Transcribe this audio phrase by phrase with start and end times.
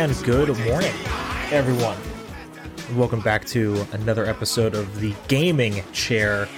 [0.00, 0.94] And good morning,
[1.50, 1.98] everyone.
[2.96, 6.48] Welcome back to another episode of the Gaming Chair,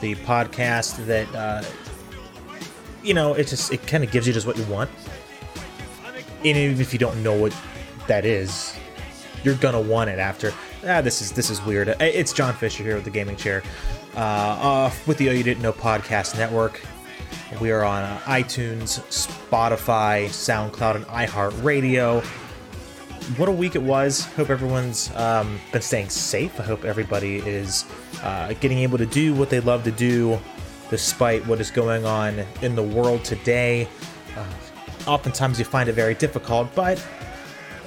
[0.00, 1.62] the podcast that, uh,
[3.02, 4.88] you know, it just it kind of gives you just what you want.
[6.38, 7.54] And even if you don't know what
[8.06, 8.74] that is,
[9.44, 10.54] you're gonna want it after.
[10.86, 11.88] Ah, this is this is weird.
[12.00, 13.62] It's Jon Fisher here with the Gaming Chair,
[14.14, 16.80] uh, with the Oh You Didn't Know podcast network.
[17.60, 22.24] We are on uh, iTunes, Spotify, SoundCloud, and iHeartRadio.
[23.34, 24.24] What a week it was.
[24.36, 26.60] Hope everyone's um, been staying safe.
[26.60, 27.84] I hope everybody is
[28.22, 30.38] uh, getting able to do what they love to do
[30.90, 33.88] despite what is going on in the world today.
[34.36, 37.04] Uh, oftentimes you find it very difficult, but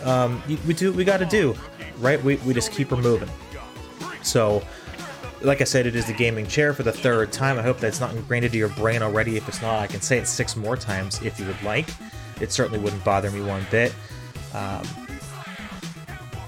[0.03, 1.55] um, we do we got to do,
[1.99, 2.21] right?
[2.21, 3.29] We, we just keep her moving.
[4.23, 4.62] So,
[5.41, 7.57] like I said, it is the gaming chair for the third time.
[7.57, 9.37] I hope that's not ingrained into your brain already.
[9.37, 11.87] If it's not, I can say it six more times if you would like.
[12.41, 13.96] It certainly wouldn't bother me one bit.
[14.53, 14.84] Um,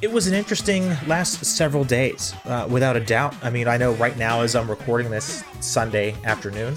[0.02, 3.36] it was an interesting last several days, uh, without a doubt.
[3.44, 6.76] I mean, I know right now as I'm recording this Sunday afternoon,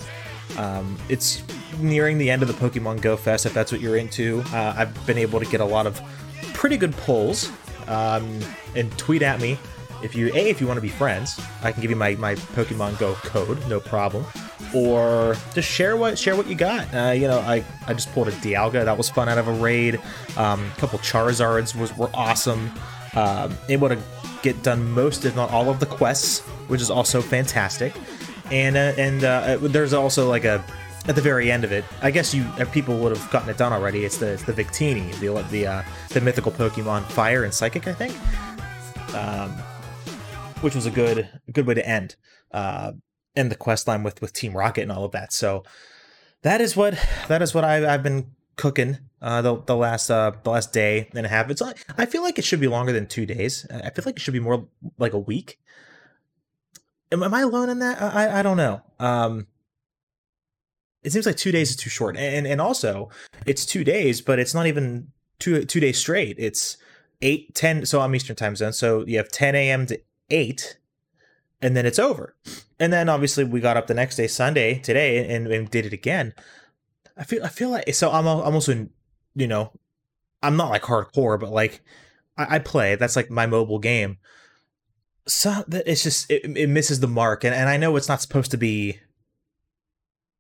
[0.59, 1.43] um, it's
[1.79, 3.47] nearing the end of the Pokemon Go Fest.
[3.47, 6.01] If that's what you're into, uh, I've been able to get a lot of
[6.53, 7.51] pretty good polls.
[7.87, 8.41] Um,
[8.75, 9.59] and tweet at me
[10.03, 12.35] if you a if you want to be friends i can give you my, my
[12.35, 14.25] pokemon go code no problem
[14.75, 18.29] or just share what share what you got uh, you know i i just pulled
[18.29, 20.01] a dialga that was fun out of a raid
[20.37, 22.71] um, a couple charizards was were awesome
[23.17, 23.99] um, able to
[24.43, 27.95] get done most if not all of the quests which is also fantastic
[28.51, 30.63] and uh, and uh, there's also like a
[31.07, 33.59] at the very end of it, I guess you uh, people would have gotten it
[33.59, 34.05] done already.
[34.05, 37.93] It's the it's the Victini, the the uh, the mythical Pokemon Fire and Psychic, I
[37.93, 38.15] think.
[39.15, 39.51] Um,
[40.61, 42.17] which was a good good way to end
[42.53, 42.93] uh,
[43.37, 45.33] end the quest line with with Team Rocket and all of that.
[45.33, 45.63] So
[46.43, 50.33] that is what that is what I've, I've been cooking uh, the the last uh,
[50.43, 51.49] the last day and a half.
[51.49, 53.67] It's like, I feel like it should be longer than two days.
[53.71, 54.69] I feel like it should be more
[54.99, 55.59] like a week.
[57.11, 58.03] Am, am I alone in that?
[58.03, 58.83] I I don't know.
[58.99, 59.47] Um,
[61.03, 63.09] it seems like two days is too short, and and also
[63.47, 66.37] it's two days, but it's not even two two days straight.
[66.39, 66.77] It's
[67.23, 67.87] eight ten.
[67.87, 68.75] So I'm Eastern time zone.
[68.75, 69.87] So you have 10 a.m.
[69.87, 69.99] to
[70.29, 70.77] eight,
[71.63, 72.37] and then it's over.
[72.79, 75.95] And then obviously we got up the next day, Sunday, today, and, and did it
[75.95, 76.35] again.
[77.17, 78.87] I feel I feel like so I'm I'm also
[79.35, 79.73] you know
[80.43, 81.83] I'm not like hardcore, but like
[82.37, 82.97] I, I play.
[82.97, 84.19] That's like my mobile game.
[85.27, 88.51] So it's just it, it misses the mark, and and I know it's not supposed
[88.51, 89.01] to be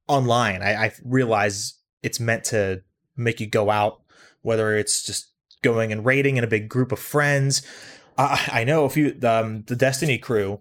[0.08, 0.62] online.
[0.62, 2.82] I, I realize it's meant to
[3.16, 4.02] make you go out,
[4.42, 5.30] whether it's just
[5.62, 7.62] going and raiding in a big group of friends
[8.16, 10.60] uh, I know a few um, the Destiny crew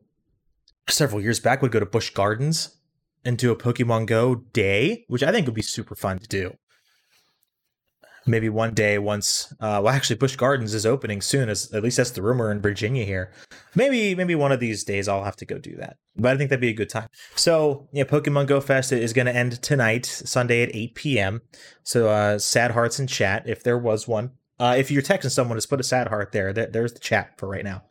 [0.90, 2.78] several years back would go to Busch Gardens
[3.24, 6.58] and do a Pokemon Go day, which I think would be super fun to do.
[8.26, 9.54] Maybe one day, once.
[9.60, 11.50] Uh, well, actually, Busch Gardens is opening soon.
[11.50, 13.32] As at least that's the rumor in Virginia here.
[13.76, 15.98] Maybe, maybe one of these days I'll have to go do that.
[16.16, 17.10] But I think that'd be a good time.
[17.36, 21.42] So, yeah, Pokemon Go Fest is going to end tonight, Sunday at 8 p.m.
[21.84, 24.32] So, uh, sad hearts in chat if there was one.
[24.60, 26.54] Uh, if you're texting someone, just put a sad heart there.
[26.54, 27.84] There's the chat for right now.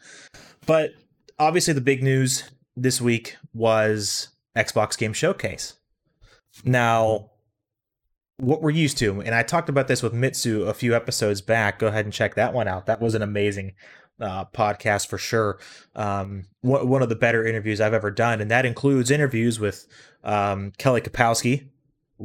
[0.65, 0.92] But
[1.38, 2.44] obviously, the big news
[2.76, 5.75] this week was Xbox Game Showcase.
[6.65, 7.31] Now,
[8.42, 11.78] what we're used to, and I talked about this with Mitsu a few episodes back.
[11.78, 12.86] Go ahead and check that one out.
[12.86, 13.75] That was an amazing
[14.20, 15.58] uh, podcast for sure.
[15.94, 19.86] Um, one, one of the better interviews I've ever done, and that includes interviews with
[20.25, 21.69] um, Kelly Kapowski,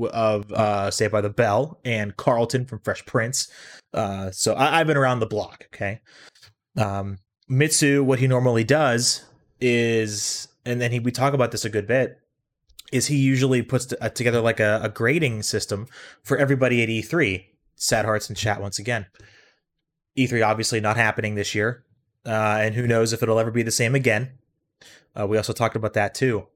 [0.06, 3.50] of uh, Saved by the Bell and Carlton from Fresh Prince.
[3.94, 5.68] Uh, so I, have been around the block.
[5.74, 6.02] Okay.
[6.76, 7.18] Um,
[7.48, 9.26] Mitsu, what he normally does
[9.60, 12.20] is, and then he, we talk about this a good bit,
[12.92, 15.88] is he usually puts uh, together like a, a, grading system
[16.24, 17.46] for everybody at E3.
[17.76, 19.06] Sad hearts and chat once again.
[20.18, 21.84] E3 obviously not happening this year,
[22.26, 24.32] uh, and who knows if it'll ever be the same again.
[25.20, 26.48] Uh, we also talked about that too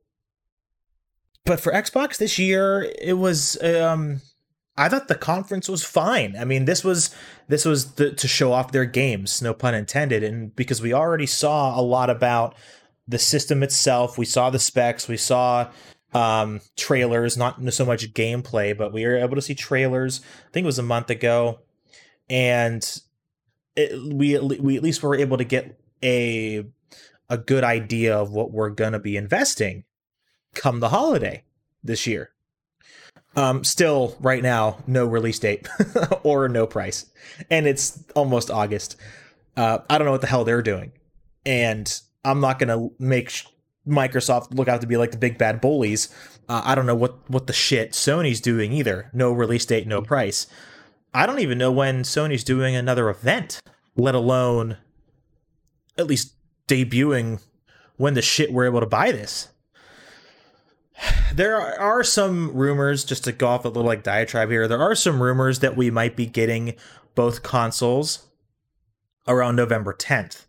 [1.45, 3.61] but for Xbox this year, it was.
[3.63, 4.21] Um,
[4.77, 6.35] I thought the conference was fine.
[6.39, 7.13] I mean, this was
[7.47, 11.25] this was the, to show off their games, no pun intended, and because we already
[11.25, 12.55] saw a lot about
[13.07, 15.69] the system itself, we saw the specs, we saw
[16.13, 20.21] um, trailers, not so much gameplay, but we were able to see trailers.
[20.47, 21.59] I think it was a month ago,
[22.29, 22.83] and
[23.75, 26.65] it, we we at least were able to get a
[27.29, 29.85] a good idea of what we're gonna be investing
[30.53, 31.43] come the holiday
[31.83, 32.31] this year.
[33.33, 35.67] Um, still, right now, no release date
[36.23, 37.09] or no price,
[37.49, 38.97] and it's almost August.
[39.55, 40.91] Uh, I don't know what the hell they're doing,
[41.45, 41.89] and
[42.25, 43.31] I'm not gonna make
[43.87, 46.09] Microsoft look out to be like the big bad bullies.
[46.47, 49.09] Uh, I don't know what what the shit Sony's doing either.
[49.13, 50.47] No release date, no price.
[51.13, 53.59] I don't even know when Sony's doing another event.
[53.95, 54.77] let alone
[55.97, 56.33] at least
[56.67, 57.41] debuting
[57.97, 59.49] when the shit we're able to buy this.
[61.33, 64.95] There are some rumors, just to go off a little like diatribe here, there are
[64.95, 66.75] some rumors that we might be getting
[67.15, 68.27] both consoles
[69.27, 70.45] around November 10th.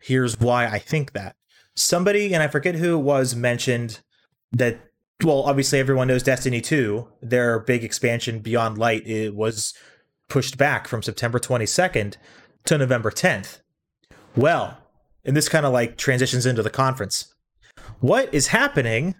[0.00, 1.36] Here's why I think that.
[1.76, 4.00] Somebody, and I forget who was, mentioned
[4.52, 4.78] that,
[5.22, 9.74] well, obviously everyone knows Destiny 2, their big expansion Beyond Light, it was
[10.28, 12.16] pushed back from September 22nd
[12.64, 13.60] to November 10th.
[14.36, 14.78] Well,
[15.24, 17.34] and this kind of like transitions into the conference.
[18.00, 19.14] What is happening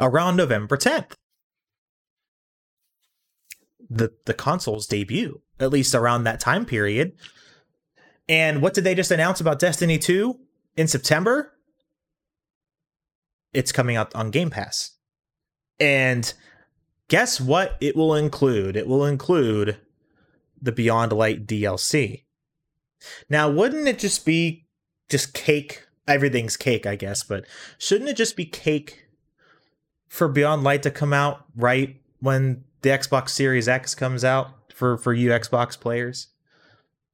[0.00, 1.12] around November 10th?
[3.90, 7.12] The the console's debut, at least around that time period.
[8.28, 10.38] And what did they just announce about Destiny 2
[10.76, 11.52] in September?
[13.54, 14.92] It's coming out on Game Pass.
[15.80, 16.32] And
[17.08, 18.76] guess what it will include?
[18.76, 19.78] It will include
[20.60, 22.24] the Beyond Light DLC.
[23.28, 24.66] Now, wouldn't it just be
[25.08, 25.86] just cake?
[26.06, 27.46] Everything's cake, I guess, but
[27.78, 29.06] shouldn't it just be cake
[30.08, 34.98] for Beyond Light to come out right when the Xbox Series X comes out for
[34.98, 36.28] for you Xbox players?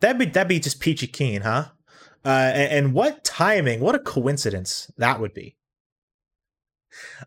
[0.01, 1.67] That'd be that'd be just peachy keen, huh?
[2.25, 3.81] Uh, and, and what timing?
[3.81, 5.57] What a coincidence that would be.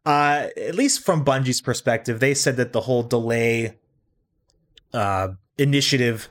[0.06, 3.78] Uh, at least from Bungie's perspective, they said that the whole delay
[4.94, 6.30] uh, initiative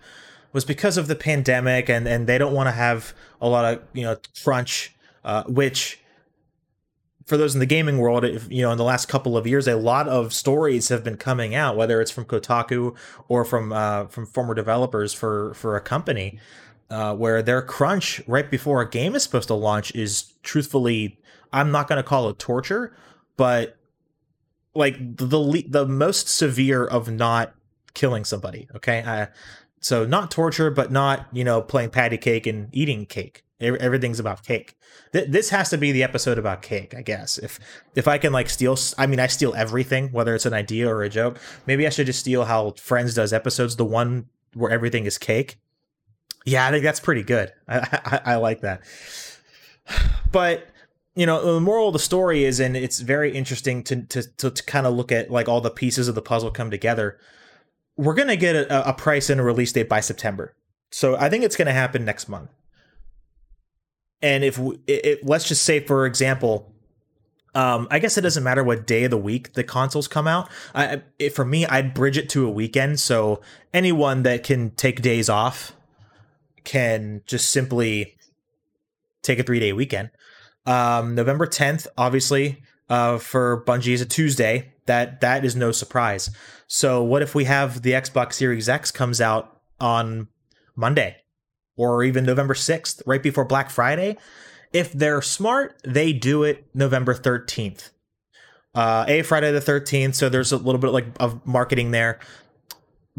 [0.52, 3.82] was because of the pandemic and and they don't want to have a lot of
[3.92, 4.94] you know crunch
[5.24, 5.98] uh, which
[7.26, 9.66] for those in the gaming world if, you know in the last couple of years
[9.66, 12.94] a lot of stories have been coming out whether it's from Kotaku
[13.28, 16.38] or from uh, from former developers for for a company
[16.90, 21.18] uh, where their crunch right before a game is supposed to launch is truthfully
[21.52, 22.94] I'm not going to call it torture
[23.36, 23.76] but
[24.74, 27.54] like the the most severe of not
[27.94, 29.28] killing somebody okay I,
[29.82, 33.44] so not torture, but not you know playing patty cake and eating cake.
[33.60, 34.76] Everything's about cake.
[35.12, 37.36] Th- this has to be the episode about cake, I guess.
[37.38, 37.58] If
[37.94, 41.02] if I can like steal, I mean, I steal everything, whether it's an idea or
[41.02, 41.38] a joke.
[41.66, 45.58] Maybe I should just steal how Friends does episodes, the one where everything is cake.
[46.44, 47.52] Yeah, I think that's pretty good.
[47.68, 48.82] I, I, I like that.
[50.30, 50.66] But
[51.14, 54.50] you know, the moral of the story is, and it's very interesting to to to,
[54.50, 57.18] to kind of look at like all the pieces of the puzzle come together
[57.96, 60.54] we're going to get a, a, price and a release date by September.
[60.90, 62.50] So I think it's going to happen next month.
[64.20, 66.72] And if it, let's just say, for example,
[67.54, 70.48] um, I guess it doesn't matter what day of the week the consoles come out.
[70.74, 73.00] I, it, for me, I'd bridge it to a weekend.
[73.00, 73.40] So
[73.74, 75.72] anyone that can take days off
[76.64, 78.16] can just simply
[79.22, 80.10] take a three day weekend.
[80.66, 84.72] Um, November 10th, obviously, uh, for Bungie is a Tuesday.
[84.86, 86.30] That that is no surprise.
[86.66, 90.28] So what if we have the Xbox Series X comes out on
[90.74, 91.16] Monday
[91.76, 94.16] or even November 6th, right before Black Friday?
[94.72, 97.90] If they're smart, they do it November 13th.
[98.74, 102.18] Uh, a Friday the 13th, so there's a little bit like of marketing there,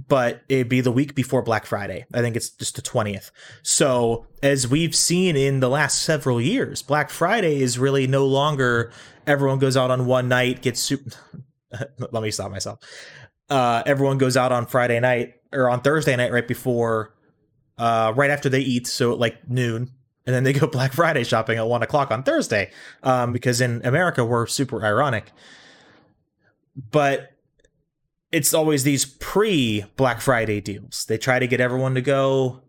[0.07, 2.05] but it'd be the week before Black Friday.
[2.13, 3.31] I think it's just the 20th.
[3.61, 8.91] So, as we've seen in the last several years, Black Friday is really no longer
[9.27, 11.11] everyone goes out on one night, gets super.
[12.11, 12.79] Let me stop myself
[13.49, 17.13] uh, everyone goes out on Friday night or on Thursday night right before,
[17.77, 19.91] uh, right after they eat, so like noon,
[20.25, 22.71] and then they go Black Friday shopping at one o'clock on Thursday,
[23.03, 25.31] um, because in America we're super ironic.
[26.91, 27.32] But
[28.33, 31.05] it's always these pre Black Friday deals.
[31.05, 32.63] They try to get everyone to go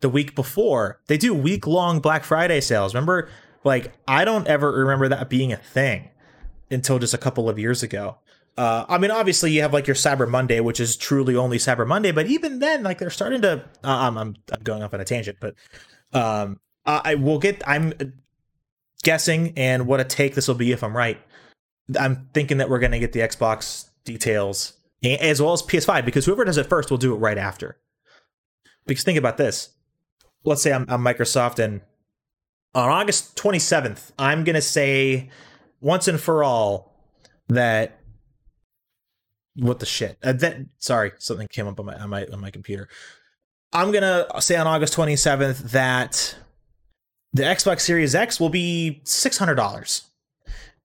[0.00, 1.00] the week before.
[1.06, 2.94] They do week long Black Friday sales.
[2.94, 3.28] Remember,
[3.62, 6.08] like I don't ever remember that being a thing
[6.70, 8.16] until just a couple of years ago.
[8.56, 11.86] Uh, I mean, obviously, you have like your Cyber Monday, which is truly only Cyber
[11.86, 12.10] Monday.
[12.10, 13.64] But even then, like they're starting to.
[13.84, 15.54] Uh, I'm, I'm going off on a tangent, but
[16.14, 17.62] um, I will get.
[17.66, 17.92] I'm
[19.02, 21.20] guessing, and what a take this will be if I'm right.
[22.00, 26.24] I'm thinking that we're going to get the Xbox details as well as PS5 because
[26.24, 27.76] whoever does it first will do it right after.
[28.86, 29.70] Because think about this.
[30.44, 31.80] Let's say I'm, I'm Microsoft and
[32.74, 35.30] on August 27th, I'm going to say
[35.80, 36.94] once and for all
[37.48, 37.98] that
[39.56, 40.18] what the shit?
[40.22, 42.88] Uh, that sorry, something came up on my on my on my computer.
[43.72, 46.36] I'm gonna say on August 27th that
[47.32, 50.02] the Xbox Series X will be six hundred dollars,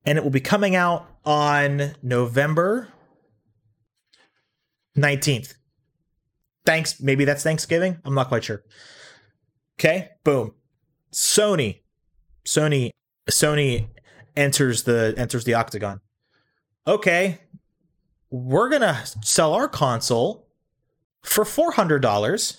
[0.06, 2.88] and it will be coming out on November
[4.98, 5.56] 19th.
[6.66, 7.02] Thanks.
[7.02, 7.98] Maybe that's Thanksgiving.
[8.06, 8.64] I'm not quite sure.
[9.80, 10.10] Okay.
[10.24, 10.54] Boom.
[11.12, 11.82] Sony.
[12.46, 12.92] Sony.
[13.30, 13.88] Sony
[14.36, 16.02] enters the enters the octagon.
[16.88, 17.40] Okay,
[18.30, 20.48] we're to sell our console
[21.22, 22.58] for $400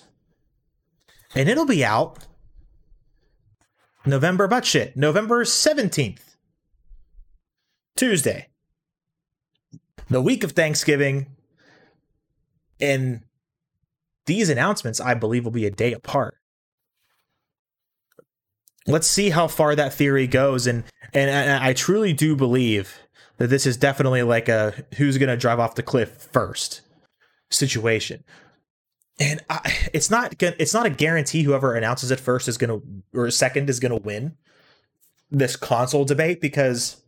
[1.35, 2.19] and it'll be out
[4.05, 6.35] November but shit, November 17th.
[7.95, 8.47] Tuesday.
[10.09, 11.32] The week of Thanksgiving.
[12.83, 13.21] And
[14.25, 16.37] these announcements, I believe, will be a day apart.
[18.85, 20.67] Let's see how far that theory goes.
[20.67, 22.99] And and, I truly do believe
[23.37, 26.81] that this is definitely like a who's gonna drive off the cliff first
[27.49, 28.23] situation
[29.19, 33.19] and I, it's not it's not a guarantee whoever announces it first is going to
[33.19, 34.35] or second is going to win
[35.29, 37.01] this console debate because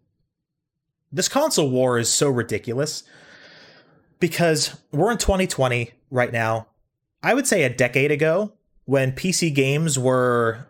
[1.12, 3.04] this console war is so ridiculous
[4.20, 6.68] because we're in 2020 right now
[7.24, 8.54] i would say a decade ago
[8.86, 10.68] when pc games were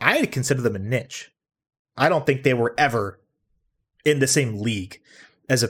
[0.00, 1.32] i consider them a niche
[1.96, 3.18] i don't think they were ever
[4.04, 5.00] in the same league
[5.48, 5.68] as a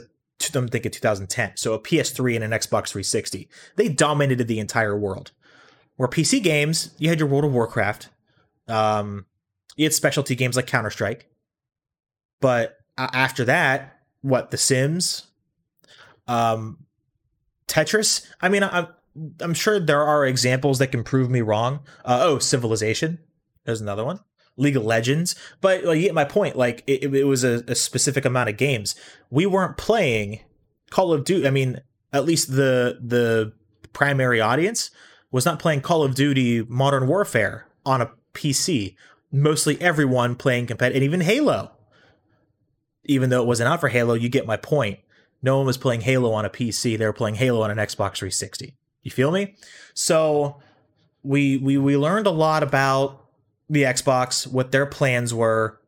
[0.55, 1.53] I'm thinking 2010.
[1.55, 3.47] So a PS3 and an Xbox 360.
[3.75, 5.31] They dominated the entire world.
[5.95, 8.09] Where PC games, you had your World of Warcraft,
[8.67, 9.25] um,
[9.75, 11.27] you had specialty games like Counter Strike,
[12.41, 15.27] but uh, after that, what The Sims,
[16.27, 16.82] um,
[17.67, 18.27] Tetris.
[18.41, 18.87] I mean, I'm
[19.41, 21.81] I'm sure there are examples that can prove me wrong.
[22.03, 23.19] Uh, oh, Civilization.
[23.65, 24.19] There's another one.
[24.57, 25.35] League of Legends.
[25.61, 26.55] But like, you get my point.
[26.55, 28.95] Like it, it was a, a, specific amount of games.
[29.29, 30.41] We weren't playing
[30.89, 31.47] Call of Duty.
[31.47, 33.53] I mean, at least the the
[33.93, 34.91] primary audience
[35.31, 38.95] was not playing Call of Duty Modern Warfare on a PC.
[39.31, 41.71] Mostly everyone playing competitive, and even Halo.
[43.05, 44.99] Even though it wasn't out for Halo, you get my point.
[45.43, 46.97] No one was playing Halo on a PC.
[46.97, 48.75] They were playing Halo on an Xbox 360.
[49.03, 49.55] You feel me?
[49.93, 50.61] So
[51.21, 53.25] we we we learned a lot about
[53.69, 55.79] the Xbox, what their plans were,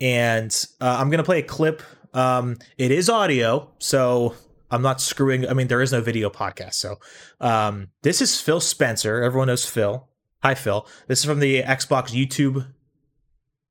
[0.00, 1.82] and uh, I'm gonna play a clip.
[2.12, 4.34] Um, it is audio, so
[4.70, 5.48] I'm not screwing.
[5.48, 6.96] I mean, there is no video podcast, so
[7.40, 9.22] um, this is Phil Spencer.
[9.22, 10.06] Everyone knows Phil.
[10.42, 10.86] Hi, Phil.
[11.06, 12.66] This is from the Xbox YouTube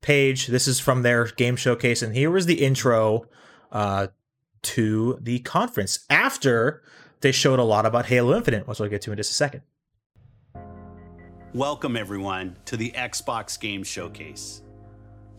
[0.00, 0.48] page.
[0.48, 3.26] This is from their game showcase, and here was the intro
[3.70, 4.08] uh,
[4.62, 6.82] to the conference after
[7.20, 9.62] they showed a lot about Halo Infinite, which we'll get to in just a second.
[11.54, 14.62] Welcome, everyone, to the Xbox Game Showcase.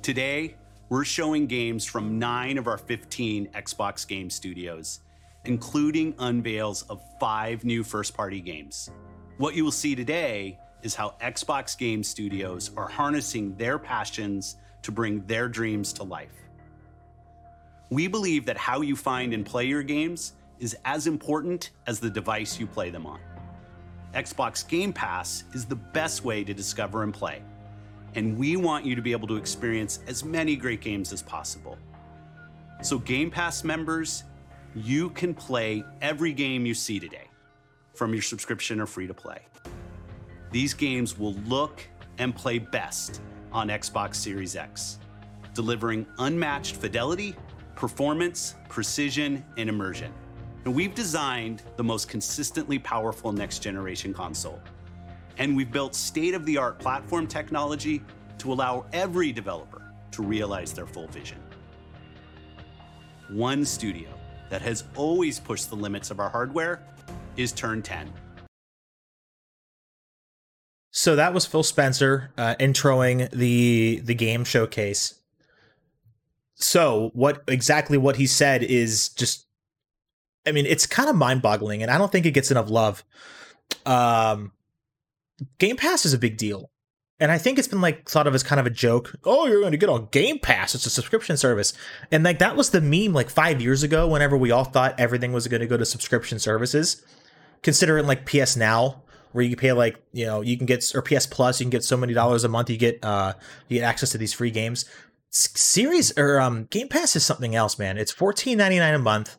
[0.01, 0.55] Today,
[0.89, 5.01] we're showing games from nine of our 15 Xbox game studios,
[5.45, 8.89] including unveils of five new first party games.
[9.37, 14.91] What you will see today is how Xbox game studios are harnessing their passions to
[14.91, 16.48] bring their dreams to life.
[17.89, 22.09] We believe that how you find and play your games is as important as the
[22.09, 23.19] device you play them on.
[24.13, 27.41] Xbox Game Pass is the best way to discover and play.
[28.15, 31.77] And we want you to be able to experience as many great games as possible.
[32.81, 34.23] So, Game Pass members,
[34.75, 37.27] you can play every game you see today
[37.93, 39.39] from your subscription or free to play.
[40.51, 41.85] These games will look
[42.17, 44.99] and play best on Xbox Series X,
[45.53, 47.35] delivering unmatched fidelity,
[47.79, 50.11] performance, precision, and immersion.
[50.65, 54.61] And we've designed the most consistently powerful next generation console.
[55.37, 58.03] And we've built state of the art platform technology
[58.39, 59.81] to allow every developer
[60.11, 61.37] to realize their full vision.
[63.29, 64.09] One studio
[64.49, 66.83] that has always pushed the limits of our hardware
[67.37, 68.11] is Turn 10.
[70.91, 75.18] So that was Phil Spencer uh, introing the the game showcase.
[76.59, 79.47] So what exactly what he said is just
[80.45, 83.03] I mean, it's kind of mind boggling, and I don't think it gets enough love.
[83.85, 84.51] Um,
[85.57, 86.69] Game Pass is a big deal.
[87.21, 89.13] And I think it's been like thought of as kind of a joke.
[89.25, 90.73] Oh, you're going to get on Game Pass.
[90.73, 91.73] It's a subscription service.
[92.11, 95.33] And like that was the meme like five years ago whenever we all thought everything
[95.33, 97.03] was going to go to subscription services.
[97.61, 101.25] Considering like PS Now, where you pay like, you know, you can get, or PS
[101.25, 102.69] Plus, you can get so many dollars a month.
[102.69, 103.33] You get, uh,
[103.67, 104.85] you get access to these free games.
[105.31, 107.97] Series or um, Game Pass is something else, man.
[107.97, 109.37] It's fourteen ninety nine a month.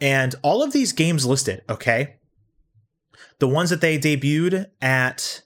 [0.00, 2.16] And all of these games listed, okay?
[3.38, 5.42] The ones that they debuted at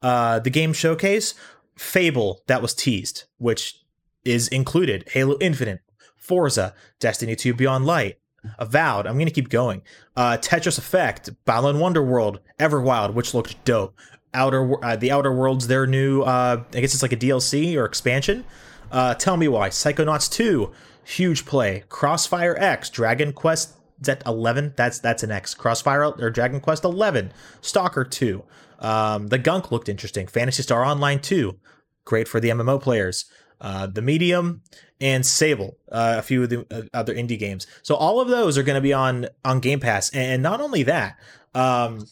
[0.00, 1.34] uh, the game showcase,
[1.76, 3.82] Fable, that was teased, which
[4.24, 5.80] is included, Halo Infinite,
[6.16, 8.18] Forza, Destiny 2 Beyond Light,
[8.58, 9.82] Avowed, I'm to keep going.
[10.16, 13.94] Uh, Tetris Effect, Balan Wonderworld, Everwild, which looked dope.
[14.32, 17.84] Outer, uh, the Outer Worlds, their new, uh, I guess it's like a DLC or
[17.84, 18.44] expansion.
[18.90, 19.68] Uh, tell me why.
[19.68, 20.70] Psychonauts 2,
[21.04, 21.84] huge play.
[21.88, 26.84] Crossfire X, Dragon Quest is that 11 that's that's an x crossfire or dragon quest
[26.84, 28.42] 11 stalker 2
[28.78, 31.58] um, the gunk looked interesting Phantasy Star Online 2
[32.04, 33.26] great for the mmo players
[33.60, 34.62] uh, the medium
[35.00, 38.56] and sable uh, a few of the uh, other indie games so all of those
[38.56, 41.18] are going to be on on game pass and not only that
[41.54, 42.06] um,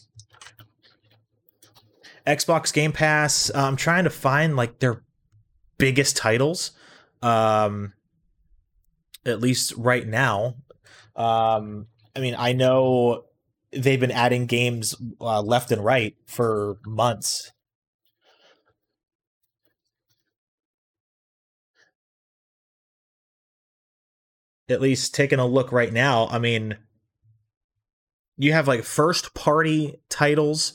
[2.27, 3.51] Xbox Game Pass.
[3.55, 5.03] I'm trying to find like their
[5.79, 6.73] biggest titles.
[7.23, 7.95] Um,
[9.29, 10.55] at least right now.
[11.17, 13.25] Um, I mean, I know
[13.73, 17.53] they've been adding games uh, left and right for months.
[24.71, 26.77] At least taking a look right now, I mean,
[28.37, 30.75] you have like first party titles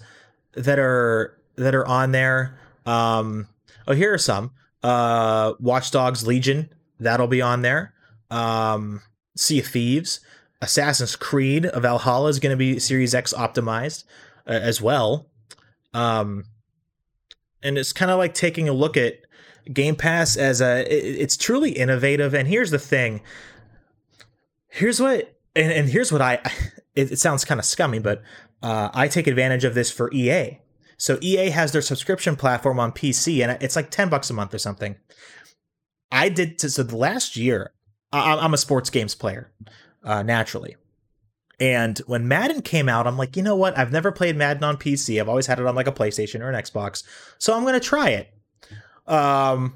[0.53, 2.59] that are that are on there.
[2.87, 3.47] Um,
[3.87, 4.51] oh, here are some.
[4.83, 7.93] Uh, Watch Dogs Legion that'll be on there.
[8.29, 9.01] Um,
[9.35, 10.19] Sea of Thieves,
[10.61, 14.03] Assassin's Creed of Valhalla is going to be Series X optimized
[14.47, 15.29] uh, as well.
[15.93, 16.45] Um,
[17.61, 19.19] and it's kind of like taking a look at
[19.71, 22.33] Game Pass as a it, it's truly innovative.
[22.33, 23.21] And here's the thing.
[24.69, 26.35] Here's what and, and here's what I
[26.95, 28.21] it, it sounds kind of scummy, but
[28.61, 30.59] uh, I take advantage of this for EA.
[31.03, 34.53] So EA has their subscription platform on PC, and it's like ten bucks a month
[34.53, 34.95] or something.
[36.13, 37.73] I did so the last year.
[38.13, 39.51] I, am a sports games player,
[40.05, 40.77] uh, naturally,
[41.59, 43.77] and when Madden came out, I'm like, you know what?
[43.77, 45.19] I've never played Madden on PC.
[45.19, 47.03] I've always had it on like a PlayStation or an Xbox,
[47.37, 48.33] so I'm gonna try it.
[49.05, 49.73] Um,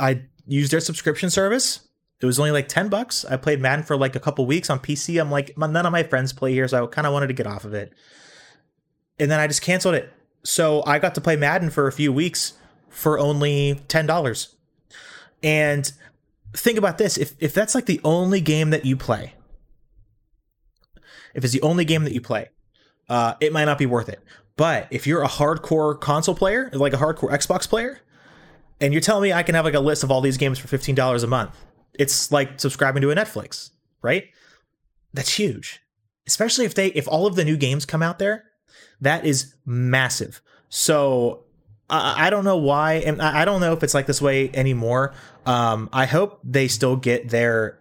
[0.00, 1.86] I used their subscription service.
[2.20, 3.24] It was only like 10 bucks.
[3.24, 5.20] I played Madden for like a couple weeks on PC.
[5.20, 7.46] I'm like, none of my friends play here, so I kind of wanted to get
[7.46, 7.92] off of it.
[9.20, 10.12] And then I just canceled it.
[10.44, 12.54] So I got to play Madden for a few weeks
[12.88, 14.54] for only $10.
[15.42, 15.92] And
[16.54, 19.34] think about this if, if that's like the only game that you play,
[21.34, 22.48] if it's the only game that you play,
[23.08, 24.20] uh, it might not be worth it.
[24.56, 28.00] But if you're a hardcore console player, like a hardcore Xbox player,
[28.80, 30.68] and you're telling me I can have like a list of all these games for
[30.68, 31.56] $15 a month,
[31.94, 33.70] it's like subscribing to a Netflix,
[34.02, 34.24] right?
[35.14, 35.80] That's huge.
[36.26, 38.44] Especially if they if all of the new games come out there,
[39.02, 40.40] that is massive.
[40.68, 41.44] So
[41.90, 44.50] I, I don't know why, and I, I don't know if it's like this way
[44.54, 45.14] anymore.
[45.44, 47.78] Um, I hope they still get their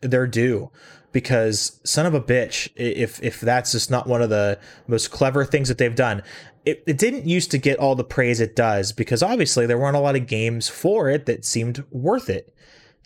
[0.00, 0.70] their due
[1.12, 4.58] because son of a bitch if if that's just not one of the
[4.88, 6.22] most clever things that they've done
[6.64, 9.94] it, it didn't used to get all the praise it does because obviously there weren't
[9.94, 12.52] a lot of games for it that seemed worth it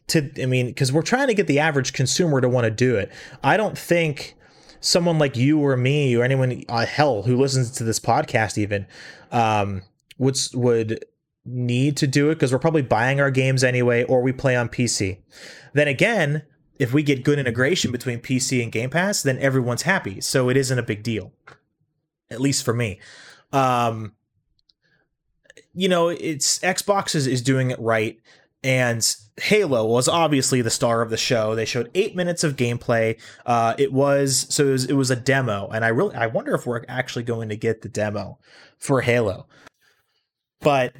[0.09, 2.97] to I mean, because we're trying to get the average consumer to want to do
[2.97, 3.11] it.
[3.43, 4.37] I don't think
[4.81, 8.87] someone like you or me or anyone uh, hell who listens to this podcast even
[9.33, 9.83] um,
[10.19, 11.05] would would
[11.45, 14.69] need to do it because we're probably buying our games anyway or we play on
[14.69, 15.19] PC.
[15.73, 16.43] Then again,
[16.79, 20.21] if we get good integration between PC and Game Pass, then everyone's happy.
[20.21, 21.33] So it isn't a big deal.
[22.31, 22.99] At least for me.
[23.53, 24.13] Um,
[25.73, 28.19] you know, it's Xbox is, is doing it right
[28.67, 31.55] and Halo was obviously the star of the show.
[31.55, 33.17] They showed eight minutes of gameplay.
[33.47, 36.53] Uh, it was so it was, it was a demo, and I really I wonder
[36.53, 38.41] if we're actually going to get the demo
[38.81, 39.47] for Halo.
[40.61, 40.95] But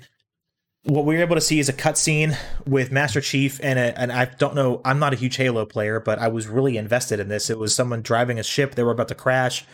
[0.85, 4.13] what we were able to see is a cutscene with Master Chief and a, and
[4.13, 7.27] I don't know I'm not a huge Halo player, but I was really invested in
[7.27, 7.51] this.
[7.51, 9.65] It was someone driving a ship; they were about to crash,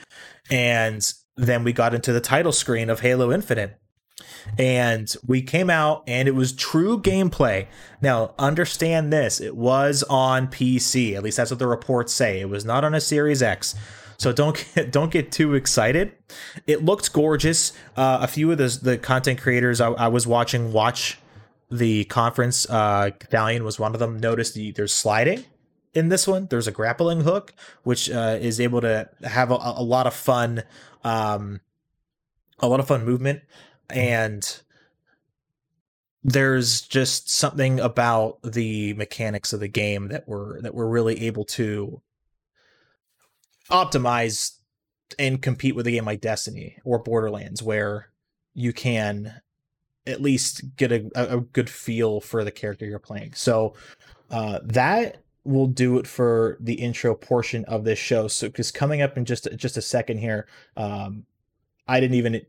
[0.51, 3.82] and then we got into the title screen of Halo Infinite
[4.59, 7.67] and we came out and it was true gameplay.
[8.01, 11.15] Now, understand this, it was on PC.
[11.15, 12.41] At least that's what the reports say.
[12.41, 13.75] It was not on a Series X.
[14.19, 16.13] So don't get, don't get too excited.
[16.67, 17.73] It looked gorgeous.
[17.97, 21.19] Uh, a few of the the content creators I, I was watching watch
[21.71, 22.69] the conference.
[22.69, 24.21] Uh, Thalion was one of them.
[24.21, 25.45] Noticed the, there's sliding
[25.95, 26.47] in this one.
[26.47, 27.53] There's a grappling hook,
[27.83, 30.63] which uh, is able to have a, a lot of fun,
[31.03, 31.61] um,
[32.61, 33.43] a lot of fun movement
[33.93, 34.63] and
[36.25, 41.45] there's just something about the mechanics of the game that we're that we're really able
[41.45, 42.01] to
[43.71, 44.59] optimize
[45.19, 48.09] and compete with a game like Destiny or Borderlands where
[48.55, 49.41] you can
[50.07, 53.33] at least get a, a good feel for the character you're playing.
[53.35, 53.75] So
[54.31, 58.29] uh, that will do it for the intro portion of this show.
[58.29, 61.25] So because coming up in just just a second here, um,
[61.89, 62.41] I didn't even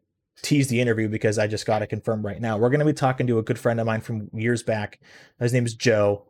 [0.41, 2.57] tease the interview because I just got to confirm right now.
[2.57, 4.99] We're going to be talking to a good friend of mine from years back.
[5.39, 6.25] His name is Joe.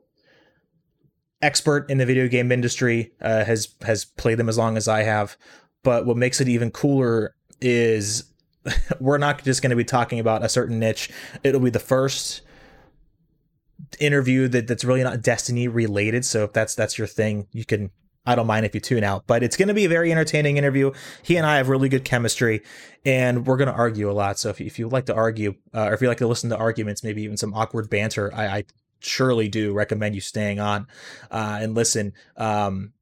[1.41, 5.03] Expert in the video game industry, uh, has has played them as long as I
[5.03, 5.35] have.
[5.83, 8.25] But what makes it even cooler is
[8.99, 11.09] we're not just going to be talking about a certain niche.
[11.43, 12.41] It'll be the first
[13.99, 16.25] interview that that's really not Destiny related.
[16.25, 17.91] So if that's that's your thing, you can
[18.25, 20.57] I don't mind if you tune out, but it's going to be a very entertaining
[20.57, 20.91] interview.
[21.23, 22.61] He and I have really good chemistry,
[23.05, 24.39] and we're going to argue a lot.
[24.39, 26.57] So if, if you like to argue, uh, or if you like to listen to
[26.57, 28.63] arguments, maybe even some awkward banter, I, I
[29.01, 30.87] surely do recommend you staying on
[31.31, 32.13] uh, and listen.
[32.37, 32.93] Um,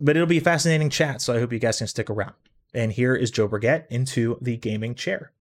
[0.00, 2.34] but it'll be a fascinating chat, so I hope you guys can stick around.
[2.72, 5.32] And here is Joe Burgett into the gaming chair.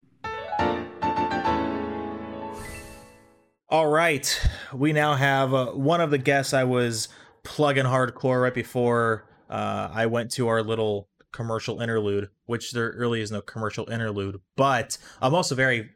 [3.69, 7.09] All right, we now have uh, one of the guests I was
[7.47, 13.21] plugging hardcore right before uh, I went to our little commercial interlude, which there really
[13.21, 15.91] is no commercial interlude, but I'm also very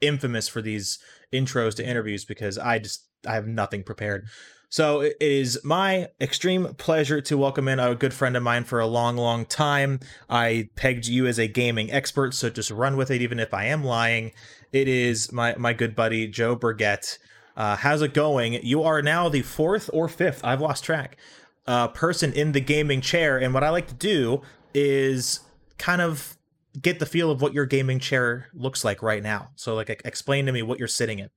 [0.00, 0.98] infamous for these
[1.32, 4.26] intros to interviews because I just I have nothing prepared.
[4.68, 8.80] So it is my extreme pleasure to welcome in a good friend of mine for
[8.80, 10.00] a long, long time.
[10.28, 13.66] I pegged you as a gaming expert, so just run with it, even if I
[13.66, 14.32] am lying.
[14.72, 17.18] It is my my good buddy Joe Burgett.
[17.56, 18.54] Uh, how's it going?
[18.64, 21.16] You are now the fourth or fifth, I've lost track,
[21.66, 23.38] uh, person in the gaming chair.
[23.38, 24.42] And what I like to do
[24.74, 25.40] is
[25.78, 26.36] kind of
[26.80, 29.48] get the feel of what your gaming chair looks like right now.
[29.56, 31.30] So, like, explain to me what you're sitting in.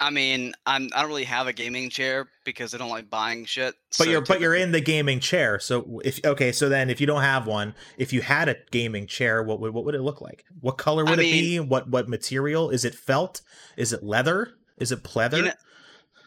[0.00, 3.44] I mean, I'm I don't really have a gaming chair because I don't like buying
[3.44, 3.74] shit.
[3.96, 5.60] But so you're but you're in the gaming chair.
[5.60, 9.06] So if okay, so then if you don't have one, if you had a gaming
[9.06, 10.44] chair, what would what would it look like?
[10.60, 11.60] What color would I it mean, be?
[11.60, 12.70] What what material?
[12.70, 13.40] Is it felt?
[13.76, 14.54] Is it leather?
[14.78, 15.38] Is it pleather?
[15.38, 15.52] You know,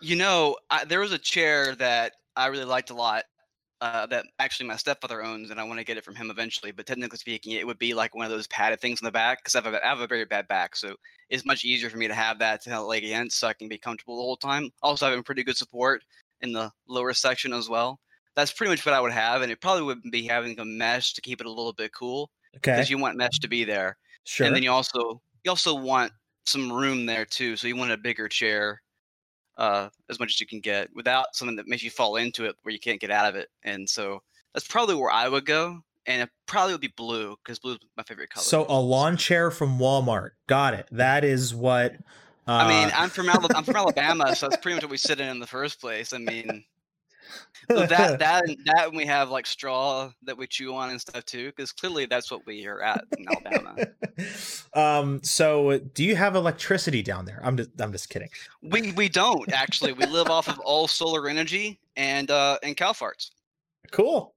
[0.01, 3.23] you know I, there was a chair that I really liked a lot
[3.79, 6.71] uh, that actually my stepfather owns, and I want to get it from him eventually.
[6.71, 9.39] But technically speaking, it would be like one of those padded things in the back
[9.39, 10.95] because I, have have a very bad back, so
[11.29, 13.77] it's much easier for me to have that to leg against, so I can be
[13.77, 14.71] comfortable the whole time.
[14.81, 16.03] Also, having pretty good support
[16.41, 17.99] in the lower section as well.
[18.35, 21.13] That's pretty much what I would have, and it probably would be having a mesh
[21.13, 22.29] to keep it a little bit cool.
[22.57, 22.71] Okay.
[22.71, 23.97] Because you want mesh to be there.
[24.23, 24.47] Sure.
[24.47, 26.11] And then you also you also want
[26.47, 28.81] some room there too, so you want a bigger chair
[29.57, 32.55] uh, as much as you can get without something that makes you fall into it
[32.61, 33.49] where you can't get out of it.
[33.63, 34.21] And so
[34.53, 35.81] that's probably where I would go.
[36.05, 38.43] And it probably would be blue because blue is my favorite color.
[38.43, 40.31] So a lawn chair from Walmart.
[40.47, 40.87] Got it.
[40.91, 41.95] That is what.
[42.47, 42.51] Uh...
[42.51, 45.19] I mean, I'm from Alabama, I'm from Alabama, so that's pretty much what we sit
[45.19, 46.13] in in the first place.
[46.13, 46.63] I mean,
[47.69, 51.47] so that that that we have like straw that we chew on and stuff too,
[51.47, 53.87] because clearly that's what we are at in Alabama.
[54.73, 55.21] um.
[55.23, 57.39] So, do you have electricity down there?
[57.43, 58.29] I'm just I'm just kidding.
[58.61, 59.93] We we don't actually.
[59.93, 63.31] We live off of all solar energy and uh and cow farts.
[63.91, 64.33] Cool.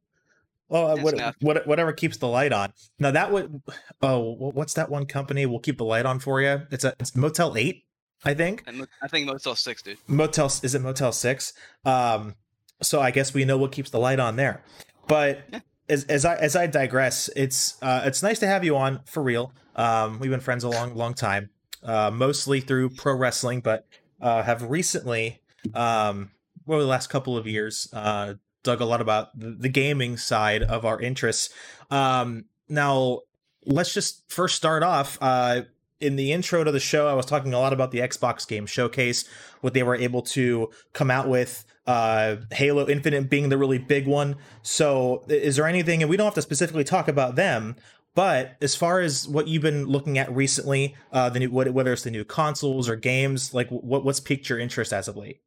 [0.68, 2.72] Well, uh, what, what, whatever keeps the light on.
[3.00, 3.60] Now that would.
[4.00, 5.44] Oh, what's that one company?
[5.44, 6.62] will keep the light on for you.
[6.70, 7.84] It's a it's Motel Eight,
[8.24, 8.64] I think.
[9.02, 9.98] I think Motel Six, dude.
[10.06, 11.52] Motel is it Motel Six?
[11.84, 12.36] Um,
[12.82, 14.62] so I guess we know what keeps the light on there.
[15.06, 15.60] But yeah.
[15.88, 19.22] as, as I as I digress, it's uh, it's nice to have you on for
[19.22, 19.52] real.
[19.76, 21.50] Um, we've been friends a long long time,
[21.82, 23.86] uh, mostly through pro wrestling, but
[24.20, 25.40] uh, have recently,
[25.74, 26.30] um,
[26.66, 30.62] well, the last couple of years, uh, dug a lot about the, the gaming side
[30.62, 31.50] of our interests.
[31.90, 33.20] Um, now,
[33.64, 35.18] let's just first start off.
[35.20, 35.62] Uh,
[36.00, 38.64] in the intro to the show, I was talking a lot about the Xbox Game
[38.64, 39.26] Showcase,
[39.60, 44.06] what they were able to come out with uh, Halo Infinite being the really big
[44.06, 44.36] one.
[44.62, 47.74] So, is there anything, and we don't have to specifically talk about them,
[48.14, 52.04] but as far as what you've been looking at recently, uh, the new, whether it's
[52.04, 55.40] the new consoles or games, like what what's piqued your interest as of late?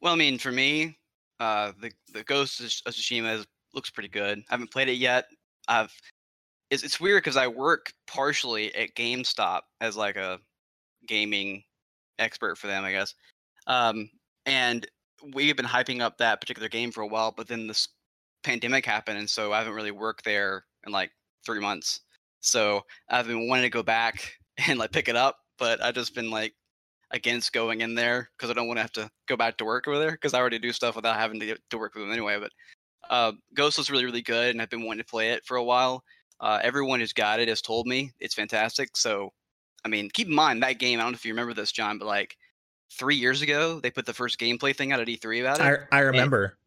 [0.00, 0.96] Well, I mean, for me,
[1.40, 4.38] uh, the the Ghost of Tsushima looks pretty good.
[4.38, 5.26] I haven't played it yet.
[5.66, 5.92] I've
[6.70, 10.38] it's it's weird because I work partially at GameStop as like a
[11.08, 11.64] gaming
[12.20, 13.14] expert for them, I guess.
[13.66, 14.10] Um,
[14.46, 14.86] and
[15.34, 17.88] we've been hyping up that particular game for a while, but then this
[18.42, 21.10] pandemic happened, and so I haven't really worked there in like
[21.44, 22.00] three months.
[22.40, 24.32] So I've been wanting to go back
[24.68, 26.54] and like pick it up, but I've just been like
[27.10, 29.88] against going in there because I don't want to have to go back to work
[29.88, 32.38] over there because I already do stuff without having to to work with them anyway.
[32.38, 32.52] But
[33.10, 35.64] uh, Ghost was really really good, and I've been wanting to play it for a
[35.64, 36.04] while.
[36.40, 38.96] Uh, everyone who's got it has told me it's fantastic.
[38.96, 39.32] So,
[39.84, 41.00] I mean, keep in mind that game.
[41.00, 42.36] I don't know if you remember this, Jon, but like
[42.92, 45.86] three years ago, they put the first gameplay thing out at E3 about it.
[45.92, 46.58] I, I remember.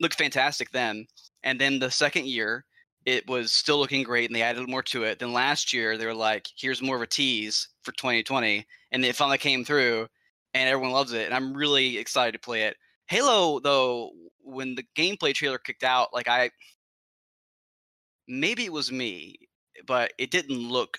[0.00, 1.06] Looked fantastic then.
[1.42, 2.64] And then the second year,
[3.06, 5.18] it was still looking great and they added more to it.
[5.18, 8.66] Then last year, they were like, here's more of a tease for 2020.
[8.92, 10.06] And it finally came through
[10.54, 11.26] and everyone loves it.
[11.26, 12.76] And I'm really excited to play it.
[13.06, 14.12] Halo, though,
[14.42, 16.50] when the gameplay trailer kicked out, like I,
[18.28, 19.36] maybe it was me,
[19.86, 20.98] but it didn't look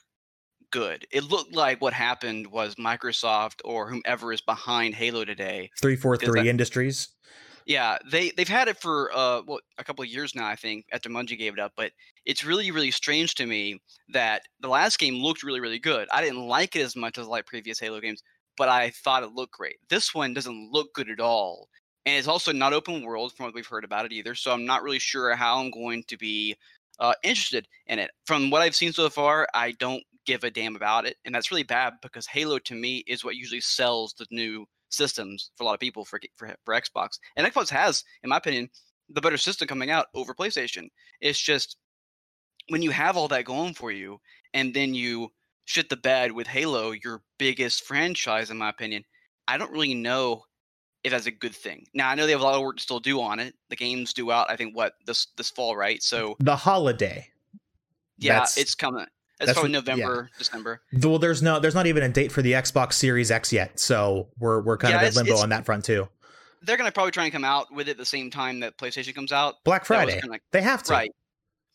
[0.71, 1.05] good.
[1.11, 5.69] It looked like what happened was Microsoft or whomever is behind Halo today.
[5.79, 7.09] Three four three Industries.
[7.65, 10.85] Yeah, they they've had it for uh well a couple of years now, I think,
[10.91, 11.73] after Bungie gave it up.
[11.75, 11.91] But
[12.25, 13.79] it's really really strange to me
[14.09, 16.07] that the last game looked really really good.
[16.11, 18.23] I didn't like it as much as like previous Halo games,
[18.57, 19.77] but I thought it looked great.
[19.89, 21.69] This one doesn't look good at all,
[22.05, 24.35] and it's also not open world from what we've heard about it either.
[24.35, 26.55] So I'm not really sure how I'm going to be
[26.99, 28.11] uh, interested in it.
[28.25, 31.51] From what I've seen so far, I don't give a damn about it, and that's
[31.51, 35.65] really bad because Halo to me is what usually sells the new systems for a
[35.65, 37.19] lot of people for for, for Xbox.
[37.35, 38.69] And Xbox has, in my opinion,
[39.09, 40.89] the better system coming out over PlayStation.
[41.19, 41.77] It's just
[42.69, 44.19] when you have all that going for you,
[44.53, 45.29] and then you
[45.65, 49.03] shit the bed with Halo, your biggest franchise, in my opinion,
[49.47, 50.43] I don't really know
[51.03, 51.85] if that's a good thing.
[51.93, 53.55] Now I know they have a lot of work to still do on it.
[53.69, 56.01] The game's due out, I think, what this this fall, right?
[56.03, 57.27] So the holiday.
[58.17, 59.07] yeah, That's- it's coming.
[59.41, 59.95] It's that's probably what- yeah.
[59.95, 60.81] November, December.
[60.93, 64.29] Well, there's no, there's not even a date for the Xbox Series X yet, so
[64.39, 66.07] we're we're kind Yeah, of in limbo on that front too.
[66.63, 69.31] They're gonna probably try and come out with it the same time that PlayStation comes
[69.31, 69.55] out.
[69.65, 70.93] Black Friday, kinda- they have to.
[70.93, 71.11] Right.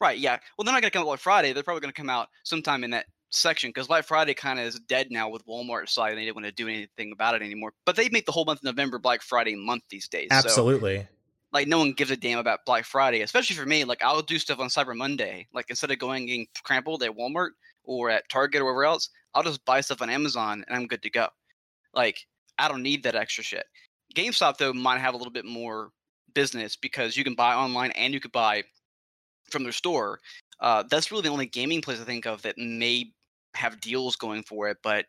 [0.00, 0.18] Right.
[0.18, 0.38] Yeah.
[0.58, 1.54] Well, they're not going to come out on Friday.
[1.54, 4.66] They're probably going to come out sometime in that section because Black Friday kind of
[4.66, 6.10] is dead now with Walmart side.
[6.10, 7.72] and They didn't want to do anything about it anymore.
[7.86, 10.28] But they make the whole month of November Black Friday month these days.
[10.30, 11.08] So, Absolutely.
[11.56, 13.82] Like, no one gives a damn about Black Friday, especially for me.
[13.82, 15.48] Like, I'll do stuff on Cyber Monday.
[15.54, 19.08] Like, instead of going and getting trampled at Walmart or at Target or wherever else,
[19.32, 21.28] I'll just buy stuff on Amazon and I'm good to go.
[21.94, 22.18] Like,
[22.58, 23.64] I don't need that extra shit.
[24.14, 25.92] GameStop, though, might have a little bit more
[26.34, 28.62] business because you can buy online and you could buy
[29.50, 30.20] from their store.
[30.60, 33.12] Uh, that's really the only gaming place I think of that may
[33.54, 35.06] have deals going for it, but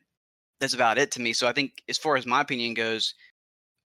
[0.61, 1.33] that's about it to me.
[1.33, 3.13] So I think, as far as my opinion goes,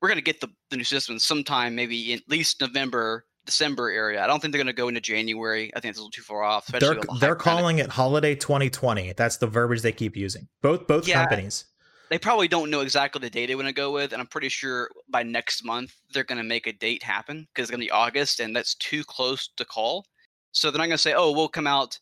[0.03, 3.89] we're going to get the, the new system sometime, maybe in at least November, December
[3.89, 4.23] area.
[4.23, 5.71] I don't think they're going to go into January.
[5.77, 6.67] I think it's a little too far off.
[6.67, 7.39] They're the they're hype around it.
[7.39, 9.13] calling it Holiday 2020.
[9.13, 10.49] That's the verbiage they keep using.
[10.61, 11.21] Both both Yeah.
[11.25, 11.67] companies.
[12.11, 14.49] they probably don't know exactly the date they want to go with, and I'm pretty
[14.51, 17.87] sure by next month they're going to make a date happen because it's going to
[17.87, 20.05] be August, and that's too close to call.
[20.51, 21.99] So they're not going to say, "Oh, we'll come out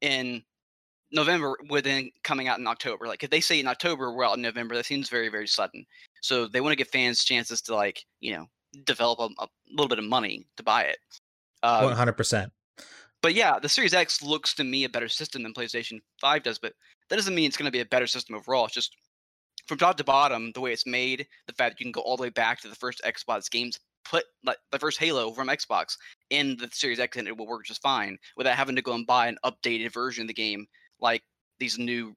[0.00, 0.42] in
[1.12, 3.06] November," within coming out in October.
[3.08, 5.84] Like if they say in October, we're out in November, that seems very, very sudden.
[6.20, 8.46] So they want to give fans chances to like you know
[8.84, 10.98] develop a, a little bit of money to buy it.
[11.62, 12.12] Um, 100.
[12.12, 12.52] percent
[13.22, 16.58] but yeah, the Series X looks to me a better system than PlayStation 5 does,
[16.58, 16.72] but
[17.08, 18.64] that doesn't mean it's going to be a better system overall.
[18.64, 18.96] It's just
[19.66, 22.16] from top to bottom, the way it's made, the fact that you can go all
[22.16, 25.96] the way back to the first Xbox games, put like the first Halo from Xbox
[26.30, 29.06] in the Series X and it will work just fine without having to go and
[29.06, 30.66] buy an updated version of the game
[31.00, 31.22] like
[31.58, 32.14] these new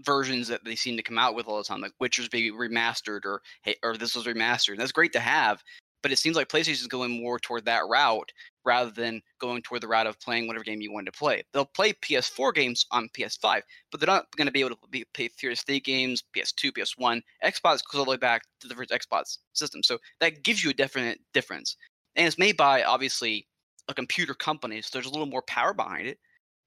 [0.00, 3.24] versions that they seem to come out with all the time, like Witcher's be remastered
[3.24, 4.78] or hey, or this was remastered.
[4.78, 5.62] That's great to have,
[6.02, 8.30] but it seems like PlayStation's going more toward that route
[8.64, 11.42] rather than going toward the route of playing whatever game you wanted to play.
[11.52, 15.28] They'll play PS4 games on PS5, but they're not going to be able to play
[15.38, 17.22] PS3 games, PS2, PS1.
[17.42, 20.70] Xbox goes all the way back to the first Xbox system, so that gives you
[20.70, 21.76] a definite difference.
[22.16, 23.46] And it's made by obviously
[23.88, 26.18] a computer company, so there's a little more power behind it,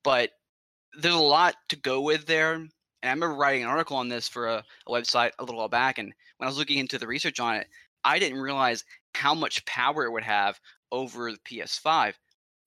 [0.04, 0.32] but
[1.00, 2.66] there's a lot to go with there.
[3.02, 5.70] And I remember writing an article on this for a, a website a little while
[5.70, 7.68] back, and when I was looking into the research on it,
[8.04, 8.84] I didn't realize
[9.14, 10.60] how much power it would have
[10.92, 12.14] over the PS5.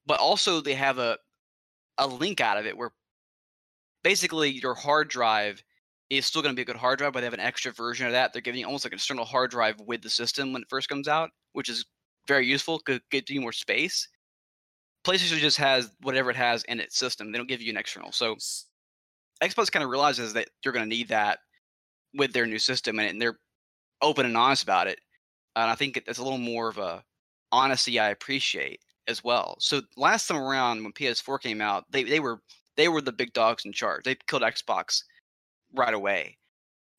[0.07, 1.19] But also they have a
[1.99, 2.93] a link out of it where
[4.03, 5.63] basically your hard drive
[6.09, 8.07] is still going to be a good hard drive, but they have an extra version
[8.07, 8.33] of that.
[8.33, 10.89] They're giving you almost like an external hard drive with the system when it first
[10.89, 11.85] comes out, which is
[12.27, 12.81] very useful.
[12.81, 14.09] Could give you more space.
[15.05, 17.31] PlayStation just has whatever it has in its system.
[17.31, 18.13] They don't give you an external.
[18.13, 18.37] So
[19.43, 21.39] Xbox kind of realizes that you're going to need that
[22.15, 23.39] with their new system, and, and they're
[24.03, 25.01] open and honest about it.
[25.57, 27.05] And I think it's a little more of a
[27.53, 29.57] honesty I appreciate as well.
[29.59, 32.41] So last time around when PS4 came out, they they were
[32.77, 34.05] they were the big dogs in charge.
[34.05, 35.03] They killed Xbox
[35.75, 36.37] right away.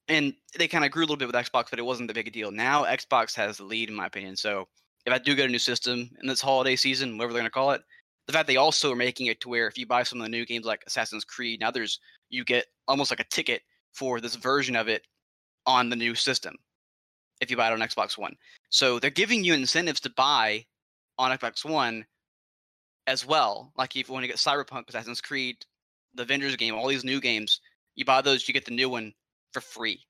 [0.08, 2.32] And they kind of grew a little bit with Xbox, but it wasn't the big
[2.34, 2.52] deal.
[2.52, 4.36] Now Xbox has the lead in my opinion.
[4.36, 4.68] So
[5.06, 7.72] if I do get a new system in this holiday season, whatever they're gonna call
[7.72, 7.82] it,
[8.28, 10.30] the fact they also are making it to where if you buy some of the
[10.30, 12.00] new games like Assassin's Creed, now there's
[12.32, 13.62] you get almost like a ticket
[13.94, 15.06] for this version of it
[15.68, 16.56] on the new system
[17.42, 18.36] if you buy it on Xbox One.
[18.70, 20.66] So they're giving you incentives to buy
[21.18, 22.06] on Xbox One
[23.08, 23.74] as well.
[23.78, 25.58] Like if you want to get Cyberpunk, Assassin's Creed,
[26.14, 27.60] the Avengers game, all these new games,
[27.96, 29.14] you buy those, you get the new one
[29.52, 30.02] for free.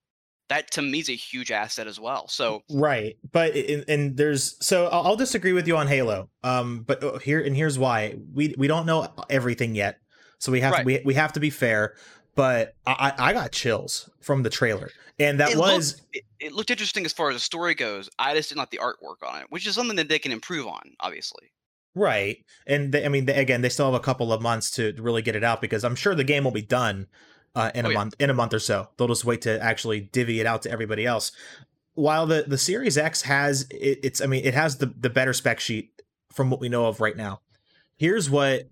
[0.50, 2.28] That to me is a huge asset as well.
[2.28, 6.30] So Right, but and there's so I'll, I'll disagree with you on Halo.
[6.44, 10.01] Um, but uh, here and here's why we we don't know everything yet,
[10.42, 11.96] so we have to we we have to be fair.
[12.36, 16.24] But I I I got chills from the trailer, and that it was looked, it,
[16.40, 18.10] it looked interesting as far as the story goes.
[18.20, 20.66] I just didn't like the artwork on it, which is something that they can improve
[20.68, 21.52] on, obviously.
[21.94, 22.38] right.
[22.66, 25.22] And they, I mean, they, again, they still have a couple of months to really
[25.22, 27.08] get it out because I'm sure the game will be done
[27.54, 27.98] uh, in Oh, a yeah.
[27.98, 28.88] month in a month or so.
[28.98, 31.34] They'll just wait to actually divvy it out to everybody else.
[31.96, 35.34] While the the Series X has it, it's I mean it has the the better
[35.34, 36.02] spec sheet
[36.32, 37.42] from what we know of right now.
[37.98, 38.70] Here's what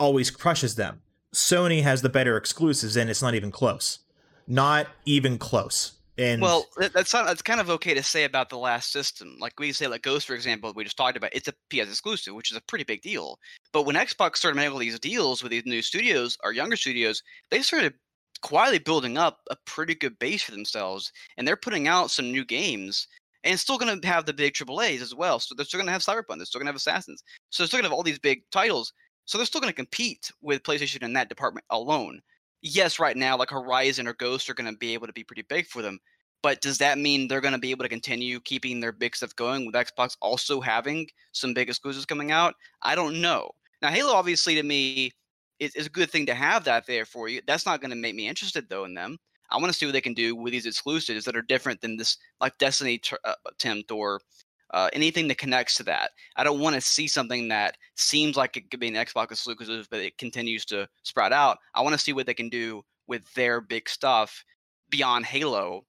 [0.00, 1.02] always crushes them.
[1.34, 3.98] Sony has the better exclusives and it's not even close.
[4.46, 5.92] Not even close.
[6.16, 9.36] And Well, that's not, that's kind of okay to say about the last system.
[9.40, 11.34] Like we say, like Ghost, for example, we just talked about.
[11.34, 13.38] It's a PS exclusive, which is a pretty big deal.
[13.72, 17.22] But when Xbox started making all these deals with these new studios or younger studios,
[17.50, 17.94] they started
[18.42, 22.44] quietly building up a pretty good base for themselves, and they're putting out some new
[22.44, 23.08] games.
[23.46, 25.38] And still going to have the big AAA's as well.
[25.38, 26.38] So they're still going to have Cyberpunk.
[26.38, 27.22] They're still going to have Assassins.
[27.50, 28.90] So they're still going to have all these big titles.
[29.26, 32.20] So they're still going to compete with PlayStation in that department alone.
[32.62, 35.42] Yes, right now, like Horizon or Ghost are going to be able to be pretty
[35.42, 35.98] big for them
[36.42, 39.34] But does that mean they're going to be able to continue keeping their big stuff
[39.34, 42.54] going with Xbox also having some big exclusives coming out?
[42.82, 43.50] I don't know.
[43.82, 45.12] Now, Halo, obviously, to me,
[45.58, 47.40] is, is a good thing to have that there for you.
[47.46, 49.18] That's not going to make me interested, though, in them.
[49.50, 51.96] I want to see what they can do with these exclusives that are different than
[51.96, 54.20] this, like Destiny uh, attempt or
[54.74, 56.10] uh, anything that connects to that.
[56.36, 59.88] I don't want to see something that seems like it could be an Xbox exclusive,
[59.90, 61.58] but it continues to sprout out.
[61.74, 64.44] I want to see what they can do with their big stuff
[64.90, 65.84] beyond Halo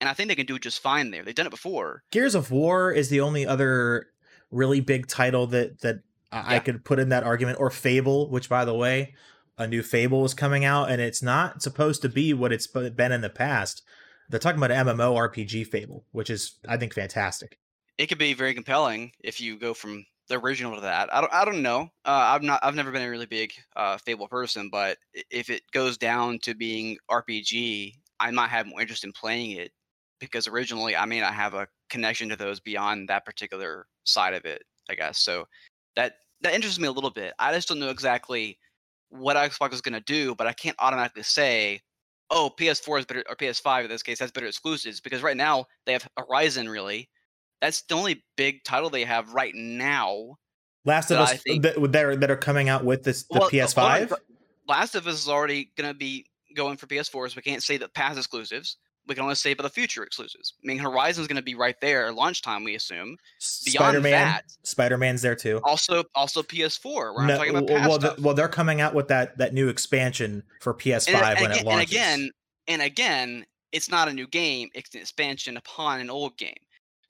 [0.00, 1.22] and I think they can do just fine there.
[1.22, 2.02] They've done it before.
[2.10, 4.08] Gears of War is the only other
[4.50, 6.42] really big title that that yeah.
[6.44, 9.14] I could put in that argument, or Fable, which by the way,
[9.56, 13.12] a new Fable is coming out, and it's not supposed to be what it's been
[13.12, 13.82] in the past.
[14.28, 17.58] They're talking about an MMO RPG Fable, which is I think fantastic.
[17.98, 21.12] It could be very compelling if you go from the original to that.
[21.12, 21.90] I don't, I don't know.
[22.04, 22.60] Uh, I'm not.
[22.62, 24.98] I've never been a really big uh, Fable person, but
[25.30, 29.70] if it goes down to being RPG, I might have more interest in playing it
[30.20, 34.44] because originally I may not have a connection to those beyond that particular side of
[34.44, 35.18] it, I guess.
[35.18, 35.46] So
[35.96, 37.34] that that interests me a little bit.
[37.38, 38.58] I just don't know exactly
[39.10, 41.80] what Xbox is going to do, but I can't automatically say,
[42.30, 45.66] oh, PS4 is better or PS5 in this case has better exclusives because right now
[45.86, 46.68] they have Horizon.
[46.68, 47.08] Really,
[47.60, 50.36] that's the only big title they have right now.
[50.84, 53.50] Last of Us think, that, that are that are coming out with this the well,
[53.50, 54.12] PS5.
[54.68, 57.76] Last of Us is already going to be going for PS4, so we can't say
[57.76, 60.54] the past exclusives we can only say about the future exclusives.
[60.62, 63.16] I mean, Horizon's going to be right there launch time, we assume.
[63.64, 65.60] Beyond Spider-Man, that, Spider-Man's there too.
[65.64, 67.14] Also, also PS4.
[67.14, 70.42] We're no, talking about well, the, well, they're coming out with that that new expansion
[70.60, 71.66] for PS5 and, when again, it launches.
[71.66, 72.30] And again,
[72.68, 76.54] and again, it's not a new game; it's an expansion upon an old game.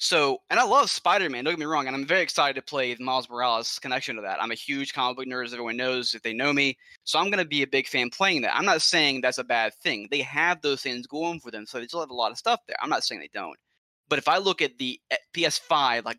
[0.04, 2.62] So, and I love Spider Man, don't get me wrong, and I'm very excited to
[2.62, 4.36] play Miles Morales connection to that.
[4.42, 6.76] I'm a huge comic book nerd, as everyone knows if they know me.
[7.04, 8.54] So, I'm going to be a big fan playing that.
[8.54, 10.08] I'm not saying that's a bad thing.
[10.10, 12.60] They have those things going for them, so they still have a lot of stuff
[12.68, 12.76] there.
[12.82, 13.56] I'm not saying they don't.
[14.06, 16.18] But if I look at the eh, at PS5, like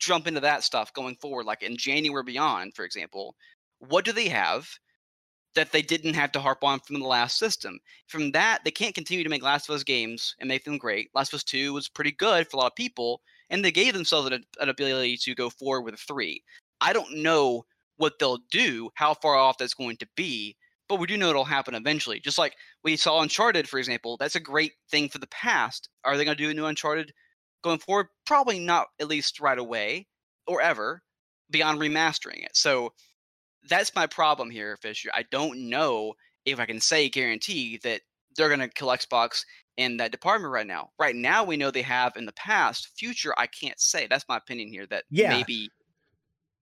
[0.00, 3.36] jump into that stuff going forward, like in January beyond, for example,
[3.78, 4.68] what do they have?
[5.56, 7.78] That they didn't have to harp on from the last system.
[8.06, 11.10] From that, they can't continue to make Last of Us games and make them great.
[11.14, 13.94] Last of Us 2 was pretty good for a lot of people, and they gave
[13.94, 16.42] themselves an, an ability to go forward with a 3.
[16.80, 17.64] I don't know
[17.96, 20.56] what they'll do, how far off that's going to be,
[20.88, 22.20] but we do know it'll happen eventually.
[22.20, 25.88] Just like we saw Uncharted, for example, that's a great thing for the past.
[26.04, 27.12] Are they going to do a new Uncharted
[27.64, 28.08] going forward?
[28.24, 30.06] Probably not, at least right away
[30.46, 31.02] or ever,
[31.50, 32.54] beyond remastering it.
[32.54, 32.92] So
[33.68, 35.10] that's my problem here, Fisher.
[35.14, 38.00] I don't know if I can say guarantee that
[38.36, 39.44] they're going to kill Xbox
[39.76, 40.90] in that department right now.
[40.98, 42.88] Right now, we know they have in the past.
[42.96, 44.06] Future, I can't say.
[44.06, 44.86] That's my opinion here.
[44.86, 45.30] That yeah.
[45.30, 45.70] maybe.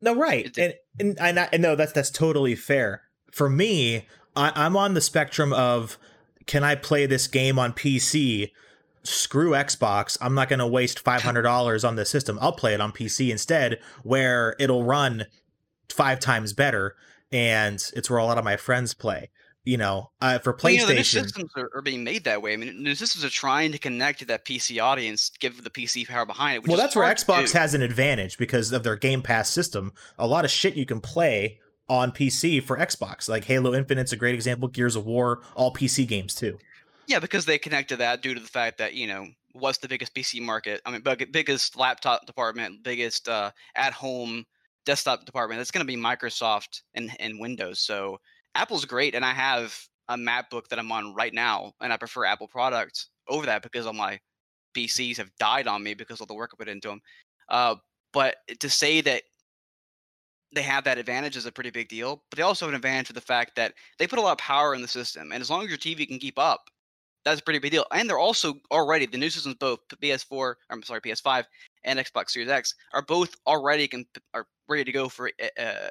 [0.01, 0.75] No, right, and
[1.19, 3.03] and I, and no, that's that's totally fair.
[3.31, 5.97] For me, I, I'm on the spectrum of
[6.47, 8.51] can I play this game on PC?
[9.03, 10.17] Screw Xbox.
[10.21, 12.39] I'm not going to waste $500 on the system.
[12.41, 15.27] I'll play it on PC instead, where it'll run
[15.91, 16.95] five times better,
[17.33, 19.31] and it's where a lot of my friends play.
[19.67, 22.25] You know, uh, for PlayStation, well, you know, the new systems are, are, being made
[22.25, 22.53] that way.
[22.53, 26.07] I mean, new systems are trying to connect to that PC audience, give the PC
[26.07, 26.69] power behind it.
[26.69, 29.93] well, that's where Xbox has an advantage because of their Game Pass system.
[30.19, 34.17] A lot of shit you can play on PC for Xbox, like Halo Infinite's a
[34.17, 34.69] great example.
[34.69, 36.59] Gears of War, all PC games too.
[37.07, 39.89] Yeah, because they connect to that due to the fact that you know what's the
[39.89, 40.81] biggest PC market?
[40.85, 44.45] I mean, biggest laptop department, biggest uh, at home
[44.85, 47.81] desktop department, that's going to be Microsoft and, and Windows.
[47.81, 48.19] So
[48.55, 52.25] Apple's great, and I have a MacBook that I'm on right now, and I prefer
[52.25, 54.19] Apple products over that because all my
[54.77, 57.01] PCs have died on me because of the work I put into them.
[57.49, 57.77] Uh,
[58.13, 59.23] but to say that
[60.55, 62.23] they have that advantage is a pretty big deal.
[62.31, 64.39] But they also have an advantage for the fact that they put a lot of
[64.39, 66.71] power in the system, and as long as your TV can keep up,
[67.25, 67.87] that's a pretty big deal.
[67.93, 71.45] And they're also already the new systems, both PS4, I'm sorry, PS5
[71.85, 75.89] and Xbox Series X, are both already can are ready to go for uh,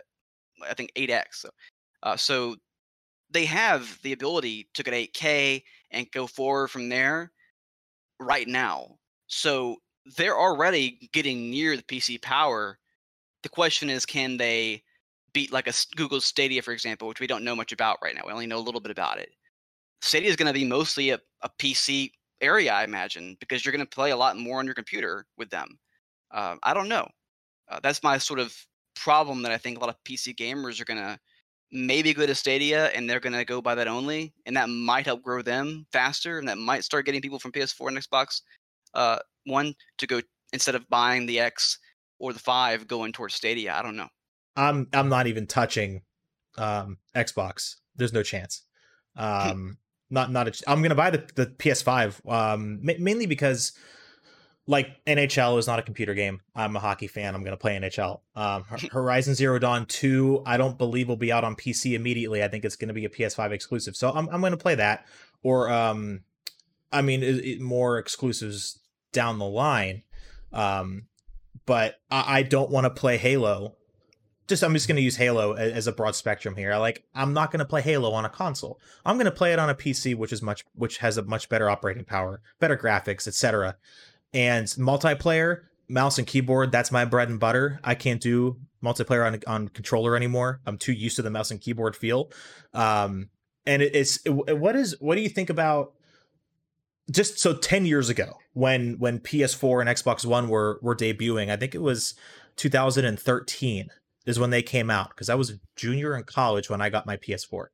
[0.68, 1.24] I think 8X.
[1.32, 1.50] So,
[2.04, 2.56] uh, so
[3.32, 7.32] they have the ability to get 8K and go forward from there
[8.20, 8.98] right now.
[9.28, 9.78] So
[10.18, 12.78] they're already getting near the PC power.
[13.42, 14.84] The question is, can they
[15.34, 18.22] beat like a Google Stadia, for example, which we don't know much about right now.
[18.26, 19.32] We only know a little bit about it.
[20.04, 23.86] Stadia is going to be mostly a, a PC area, I imagine, because you're going
[23.86, 25.80] to play a lot more on your computer with them.
[26.30, 27.08] Uh, I don't know.
[27.72, 28.54] Uh, that's my sort of
[28.96, 31.18] problem that I think a lot of PC gamers are going to
[31.72, 35.06] maybe go to Stadia and they're going to go by that only, and that might
[35.06, 38.42] help grow them faster, and that might start getting people from PS4 and Xbox
[38.94, 40.20] uh, One to go
[40.52, 41.80] instead of buying the X
[42.20, 43.74] or the Five, going towards Stadia.
[43.74, 44.10] I don't know.
[44.56, 46.02] I'm I'm not even touching
[46.58, 47.78] um, Xbox.
[47.96, 48.64] There's no chance.
[49.16, 49.78] Um,
[50.10, 50.48] not not.
[50.48, 53.74] A, I'm gonna buy the the PS5 um ma- mainly because
[54.66, 56.42] like NHL is not a computer game.
[56.56, 57.36] I'm a hockey fan.
[57.36, 58.22] I'm gonna play NHL.
[58.36, 62.44] Um, Horizon Zero Dawn Two, I don't believe will be out on PC immediately.
[62.44, 63.96] I think it's gonna be a PS5 exclusive.
[63.96, 65.06] So I'm I'm gonna play that.
[65.42, 66.22] Or um,
[66.92, 68.80] I mean, it, it, more exclusives
[69.12, 70.04] down the line.
[70.54, 71.08] Um,
[71.66, 73.76] but I, I don't want to play Halo
[74.48, 76.76] just I'm just going to use Halo as a broad spectrum here.
[76.78, 78.80] Like I'm not going to play Halo on a console.
[79.06, 81.50] I'm going to play it on a PC, which is much which has a much
[81.50, 83.78] better operating power, better graphics, etc.
[84.34, 87.80] And multiplayer, mouse and keyboard, that's my bread and butter.
[87.84, 90.60] I can't do multiplayer on on controller anymore.
[90.66, 92.32] I'm too used to the mouse and keyboard feel.
[92.74, 93.30] Um,
[93.66, 95.94] and it, it's it, what is what do you think about
[97.12, 101.56] just so 10 years ago when when PS4 and Xbox One were were debuting, I
[101.56, 102.16] think it was
[102.58, 103.90] 2013
[104.26, 107.06] is when they came out because I was a junior in college when I got
[107.06, 107.68] my PS4.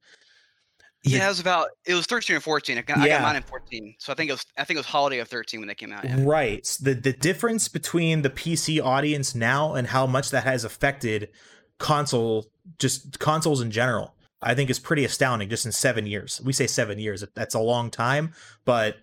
[1.03, 2.77] The, yeah, it was about it was 13 or 14.
[2.77, 3.03] I got, yeah.
[3.03, 3.95] I got mine in 14.
[3.99, 5.93] So I think it was I think it was holiday of 13 when they came
[5.93, 6.03] out.
[6.03, 6.17] Yeah.
[6.19, 6.65] Right.
[6.81, 11.29] The the difference between the PC audience now and how much that has affected
[11.77, 12.47] console
[12.79, 16.41] just consoles in general, I think is pretty astounding just in 7 years.
[16.43, 17.23] We say 7 years.
[17.33, 18.33] That's a long time,
[18.65, 18.97] but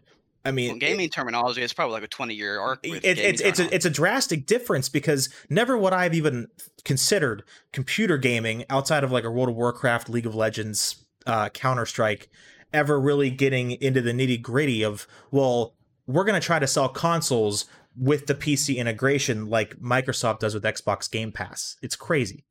[0.47, 2.87] I mean, well, gaming it, terminology is probably like a 20 year arc.
[2.87, 6.47] It, it's it's a, it's a drastic difference because never would I have even
[6.87, 11.85] considered computer gaming outside of like a World of Warcraft, League of Legends, uh, Counter
[11.85, 12.31] Strike,
[12.73, 15.75] ever really getting into the nitty gritty of well,
[16.07, 17.67] we're going to try to sell consoles
[17.99, 21.77] with the PC integration like Microsoft does with Xbox Game Pass.
[21.83, 22.45] It's crazy.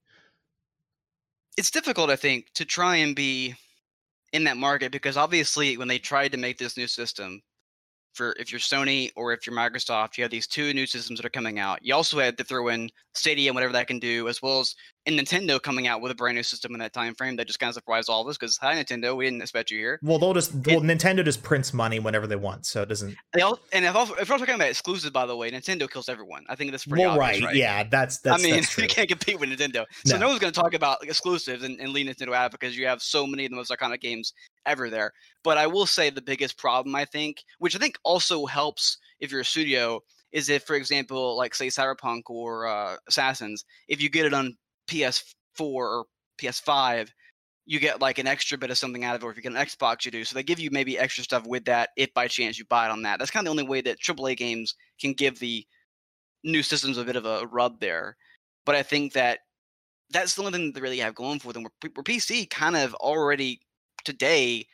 [1.58, 3.56] It's difficult, I think, to try and be
[4.34, 7.42] in that market because obviously when they tried to make this new system
[8.16, 11.26] for if you're Sony or if you're Microsoft, you have these two new systems that
[11.26, 11.80] are coming out.
[11.82, 14.74] You also had to throw in Stadia and whatever that can do, as well as
[15.06, 17.60] in Nintendo coming out with a brand new system in that time frame that just
[17.60, 20.00] kind of surprised all of us because hi Nintendo, we didn't expect you here.
[20.02, 23.16] Well, they'll just well, Nintendo just prints money whenever they want, so it doesn't.
[23.34, 26.10] They all, and if, also, if we're talking about exclusives, by the way, Nintendo kills
[26.10, 26.44] everyone.
[26.50, 27.48] I think that's pretty well, obvious, right.
[27.48, 27.56] right.
[27.56, 28.42] Yeah, that's that's.
[28.42, 30.74] I mean, that's you can't compete with Nintendo, so no, no one's going to talk
[30.74, 33.58] about like, exclusives and, and leave Nintendo out because you have so many of the
[33.58, 34.34] most iconic games
[34.66, 35.12] ever there.
[35.44, 39.32] But I will say the biggest problem I think, which I think also helps if
[39.32, 40.02] you're a studio,
[40.32, 44.58] is if, for example, like say Cyberpunk or uh, Assassins, if you get it on
[44.88, 45.24] PS4
[45.60, 46.06] or
[46.40, 47.10] PS5,
[47.66, 49.52] you get like an extra bit of something out of it, or if you get
[49.52, 50.24] an Xbox, you do.
[50.24, 52.92] So they give you maybe extra stuff with that if by chance you buy it
[52.92, 53.20] on that.
[53.20, 55.66] That's kind of the only way that AAA games can give the
[56.44, 58.18] new systems a bit of a rub there.
[58.66, 59.40] But I think that
[60.12, 61.64] that's the only thing that they really have going for them.
[61.64, 63.62] Where, where PC kind of already
[64.04, 64.68] today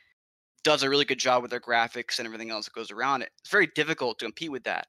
[0.64, 3.30] does a really good job with their graphics and everything else that goes around it.
[3.40, 4.86] It's very difficult to compete with that.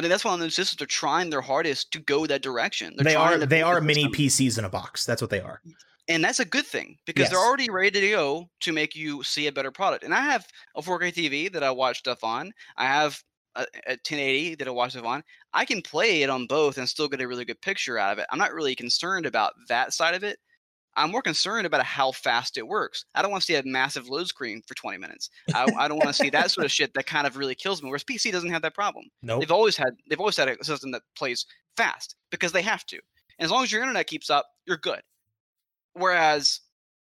[0.00, 2.94] I think that's why the systems are trying their hardest to go that direction.
[2.96, 5.04] They're they are they are mini PCs in a box.
[5.04, 5.60] That's what they are.
[6.08, 7.30] And that's a good thing because yes.
[7.30, 10.02] they're already ready to go to make you see a better product.
[10.02, 12.50] And I have a 4K TV that I watch stuff on.
[12.78, 13.22] I have
[13.56, 15.22] a, a 1080 that I watch stuff on.
[15.52, 18.18] I can play it on both and still get a really good picture out of
[18.18, 18.26] it.
[18.30, 20.38] I'm not really concerned about that side of it.
[21.00, 23.06] I'm more concerned about how fast it works.
[23.14, 25.30] I don't want to see a massive load screen for 20 minutes.
[25.54, 27.82] I, I don't want to see that sort of shit that kind of really kills
[27.82, 27.88] me.
[27.88, 29.06] Whereas PC doesn't have that problem.
[29.22, 29.40] No, nope.
[29.40, 31.46] they've always had they've always had a system that plays
[31.76, 32.96] fast because they have to.
[33.38, 35.00] And as long as your internet keeps up, you're good.
[35.94, 36.60] Whereas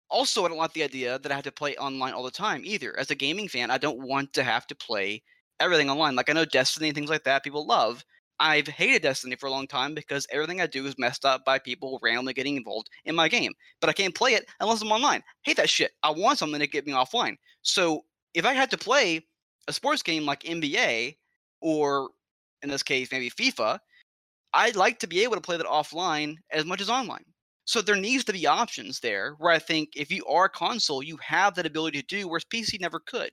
[0.09, 2.63] also I don't like the idea that I have to play online all the time
[2.65, 2.97] either.
[2.97, 5.21] As a gaming fan, I don't want to have to play
[5.59, 6.15] everything online.
[6.15, 8.03] Like I know Destiny and things like that people love,
[8.43, 11.59] I've hated Destiny for a long time because everything I do is messed up by
[11.59, 13.53] people randomly getting involved in my game.
[13.79, 15.23] But I can't play it unless I'm online.
[15.43, 15.93] hate that shit.
[16.03, 17.37] I want something to get me offline.
[17.61, 19.25] So if I had to play
[19.69, 21.15] a sports game like NBA
[21.61, 22.09] or
[22.63, 23.79] in this case maybe FIFA,
[24.53, 27.23] I'd like to be able to play that offline as much as online.
[27.63, 31.01] So there needs to be options there where I think if you are a console,
[31.01, 33.31] you have that ability to do, whereas PC never could.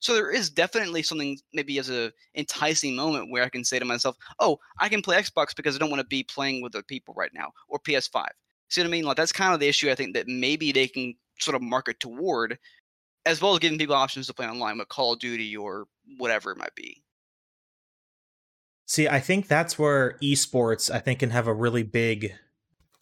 [0.00, 3.84] So there is definitely something maybe as a enticing moment where I can say to
[3.84, 6.84] myself, "Oh, I can play Xbox because I don't want to be playing with other
[6.84, 8.28] people right now," or PS5.
[8.68, 9.04] See what I mean?
[9.04, 11.98] Like that's kind of the issue I think that maybe they can sort of market
[12.00, 12.58] toward,
[13.26, 15.86] as well as giving people options to play online with Call of Duty or
[16.18, 17.02] whatever it might be.
[18.86, 22.34] See, I think that's where esports I think can have a really big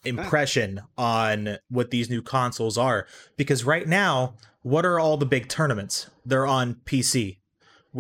[0.05, 4.35] impression on what these new consoles are because right now
[4.67, 7.39] what are all the big tournaments they're on pc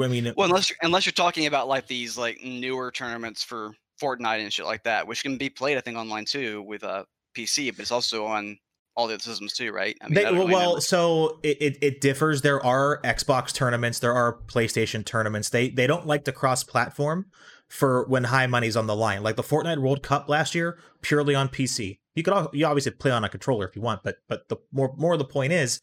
[0.03, 3.71] i mean well unless you're, unless you're talking about like these like newer tournaments for
[4.01, 6.89] fortnite and shit like that which can be played i think online too with a
[6.89, 7.05] uh,
[7.37, 8.59] pc but it's also on
[8.97, 9.95] all the other systems too, right?
[10.01, 12.41] I mean, they, well, so it, it, it, differs.
[12.41, 15.51] There are Xbox tournaments, there are PlayStation tournaments.
[15.51, 17.27] They they don't like to cross platform,
[17.69, 19.23] for when high money's on the line.
[19.23, 21.99] Like the Fortnite World Cup last year, purely on PC.
[22.15, 24.95] You could you obviously play on a controller if you want, but but the more
[24.97, 25.83] more of the point is,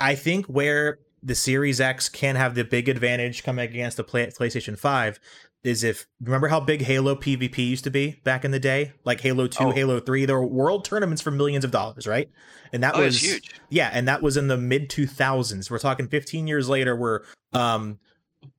[0.00, 4.26] I think where the Series X can have the big advantage coming against the play-
[4.28, 5.20] PlayStation 5
[5.62, 9.20] is if remember how big Halo PvP used to be back in the day, like
[9.20, 9.70] Halo 2, Oh.
[9.72, 12.30] Halo 3, there were world tournaments for millions of dollars, right?
[12.72, 13.50] And that Oh, was huge.
[13.68, 15.70] Yeah, and that was in the mid 2000s.
[15.70, 17.22] We're talking 15 years later where
[17.52, 17.98] um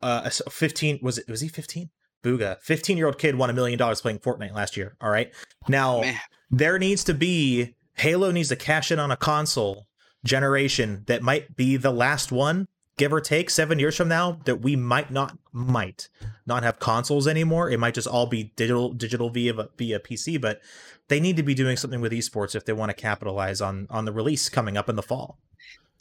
[0.03, 1.89] uh 15 was it was he 15?
[2.23, 2.57] Booga.
[2.63, 5.33] 15-year-old kid won a million dollars playing Fortnite last year, all right?
[5.67, 6.19] Now Man.
[6.51, 9.87] there needs to be Halo needs to cash in on a console
[10.23, 12.67] generation that might be the last one,
[12.97, 16.09] give or take, seven years from now, that we might not might
[16.45, 17.69] not have consoles anymore.
[17.69, 20.61] It might just all be digital digital via via PC, but
[21.07, 24.05] they need to be doing something with esports if they want to capitalize on on
[24.05, 25.39] the release coming up in the fall.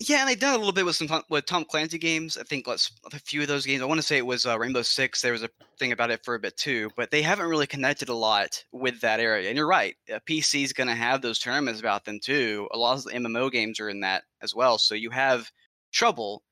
[0.02, 2.38] Yeah, and they've done a little bit with some Tom- with Tom Clancy games.
[2.38, 3.82] I think let's a few of those games.
[3.82, 5.20] I want to say it was uh, Rainbow Six.
[5.20, 8.08] There was a thing about it for a bit too, but they haven't really connected
[8.08, 9.48] a lot with that area.
[9.48, 12.66] And you're right, uh, PC is going to have those tournaments about them too.
[12.72, 14.78] A lot of the MMO games are in that as well.
[14.78, 15.50] So you have
[15.92, 16.44] trouble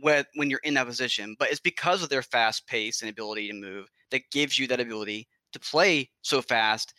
[0.00, 3.48] with when you're in that position, but it's because of their fast pace and ability
[3.48, 6.94] to move that gives you that ability to play so fast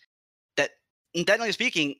[0.57, 0.71] that,
[1.15, 1.95] technically speaking,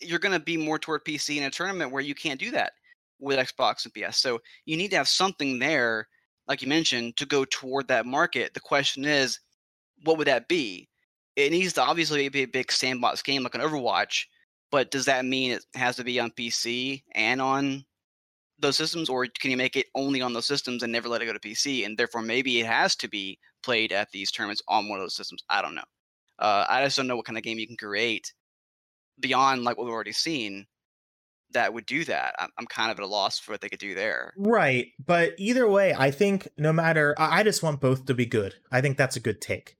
[0.00, 2.72] you're going to be more toward PC in a tournament where you can't do that
[3.20, 4.18] with Xbox and PS.
[4.18, 6.08] So you need to have something there,
[6.48, 8.54] like you mentioned, to go toward that market.
[8.54, 9.38] The question is,
[10.04, 10.88] what would that be?
[11.36, 14.24] It needs to obviously be a big sandbox game like an Overwatch,
[14.70, 17.84] but does that mean it has to be on PC and on
[18.58, 21.26] those systems, or can you make it only on those systems and never let it
[21.26, 21.86] go to PC?
[21.86, 25.16] And therefore, maybe it has to be played at these tournaments on one of those
[25.16, 25.42] systems.
[25.48, 25.84] I don't know.
[26.38, 28.32] Uh, I just don't know what kind of game you can create
[29.20, 30.66] beyond like what we've already seen
[31.52, 32.34] that would do that.
[32.38, 34.32] I'm, I'm kind of at a loss for what they could do there.
[34.36, 38.26] Right, but either way, I think no matter, I I just want both to be
[38.26, 38.54] good.
[38.70, 39.76] I think that's a good take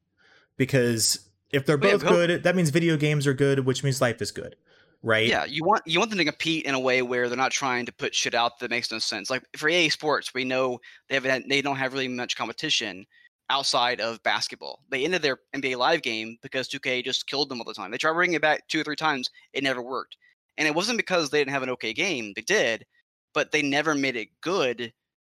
[0.56, 4.00] because if they're oh, both both- good, that means video games are good, which means
[4.00, 4.56] life is good,
[5.02, 5.26] right?
[5.26, 7.86] Yeah, you want you want them to compete in a way where they're not trying
[7.86, 9.30] to put shit out that makes no sense.
[9.30, 13.06] Like for EA Sports, we know they have they don't have really much competition
[13.50, 14.80] outside of basketball.
[14.88, 17.90] They ended their NBA Live game because 2K just killed them all the time.
[17.90, 20.16] They tried bringing it back two or three times, it never worked.
[20.60, 22.84] And it wasn't because they didn't have an okay game, they did,
[23.32, 24.92] but they never made it good.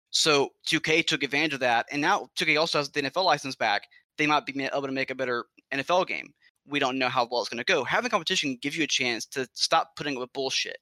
[0.09, 3.83] So 2K took advantage of that, and now 2K also has the NFL license back.
[4.17, 6.33] They might be able to make a better NFL game.
[6.65, 7.83] We don't know how well it's going to go.
[7.83, 10.77] Having competition gives you a chance to stop putting up with bullshit.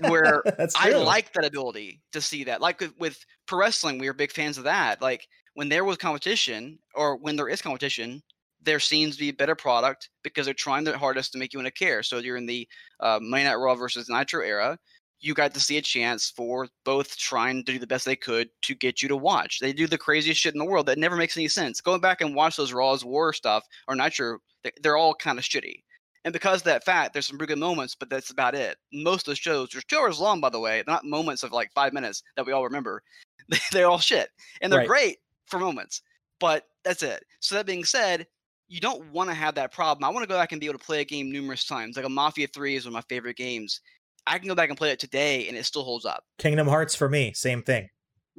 [0.00, 0.42] Where
[0.76, 2.60] I like that ability to see that.
[2.60, 5.00] Like with, with pro wrestling, we are big fans of that.
[5.00, 8.22] Like when there was competition, or when there is competition,
[8.62, 11.58] there seems to be a better product because they're trying their hardest to make you
[11.58, 12.02] want to care.
[12.02, 12.68] So you're in the
[13.00, 14.78] uh, Monday Night Raw versus Nitro era.
[15.20, 18.48] You got to see a chance for both trying to do the best they could
[18.62, 19.60] to get you to watch.
[19.60, 21.80] They do the craziest shit in the world that never makes any sense.
[21.80, 25.44] Going back and watch those Raw's War stuff or Nitro, they- they're all kind of
[25.44, 25.82] shitty.
[26.24, 28.76] And because of that fact, there's some pretty good moments, but that's about it.
[28.92, 30.82] Most of the shows, they're two hours long, by the way.
[30.82, 33.02] They're not moments of like five minutes that we all remember.
[33.72, 34.28] they're all shit.
[34.60, 34.88] And they're Right.
[34.88, 36.02] great for moments,
[36.38, 37.24] but that's it.
[37.40, 38.26] So that being said,
[38.72, 40.02] you don't want to have that problem.
[40.02, 41.94] I want to go back and be able to play a game numerous times.
[41.94, 43.82] Like a Mafia 3 is one of my favorite games.
[44.26, 46.24] I can go back and play it today and it still holds up.
[46.38, 47.90] Kingdom Hearts for me, same thing.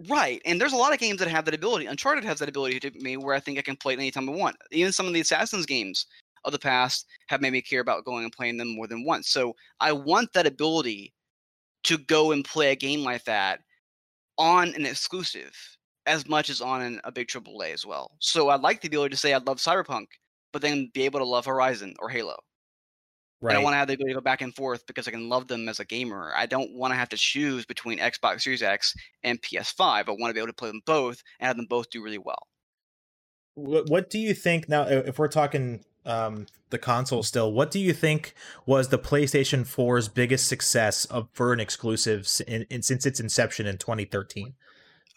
[0.09, 0.41] Right.
[0.43, 1.85] And there's a lot of games that have that ability.
[1.85, 4.31] Uncharted has that ability to me where I think I can play it anytime I
[4.31, 4.55] want.
[4.71, 6.07] Even some of the Assassin's games
[6.45, 9.29] of the past have made me care about going and playing them more than once.
[9.29, 11.13] So I want that ability
[11.83, 13.59] to go and play a game like that
[14.39, 15.53] on an exclusive
[16.07, 18.15] as much as on an, a big AAA as well.
[18.17, 20.07] So I'd like the ability to say I love Cyberpunk,
[20.53, 22.37] but then be able to love Horizon or Halo.
[23.41, 23.51] Right.
[23.51, 25.11] And I don't want to have the ability to go back and forth because I
[25.11, 26.31] can love them as a gamer.
[26.33, 29.81] I don't want to have to choose between Xbox Series X and PS5.
[29.81, 32.17] I want to be able to play them both and have them both do really
[32.17, 32.47] well.
[33.55, 37.79] what, what do you think now if we're talking um the console still what do
[37.79, 38.33] you think
[38.65, 43.65] was the playstation 4's biggest success of for an exclusive in, in, since its inception
[43.67, 44.55] in 2013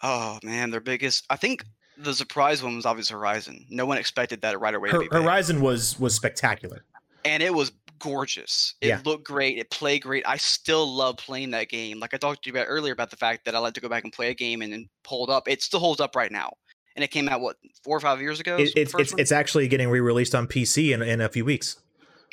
[0.03, 1.25] Oh man, their biggest.
[1.29, 1.65] I think
[1.97, 3.65] the surprise one was obviously Horizon.
[3.69, 4.89] No one expected that right away.
[4.89, 6.85] Her, horizon was was spectacular
[7.25, 8.75] and it was gorgeous.
[8.81, 9.01] It Yeah.
[9.05, 9.57] looked great.
[9.57, 10.23] It played great.
[10.27, 11.99] I still love playing that game.
[11.99, 13.89] Like I talked to you about earlier about the fact that I like to go
[13.89, 15.47] back and play a game and then hold up.
[15.47, 16.53] It still holds up right now.
[16.95, 18.57] And it came out what four or five years ago.
[18.57, 21.77] it, it's it's it's actually getting re-released on pc in, in a few weeks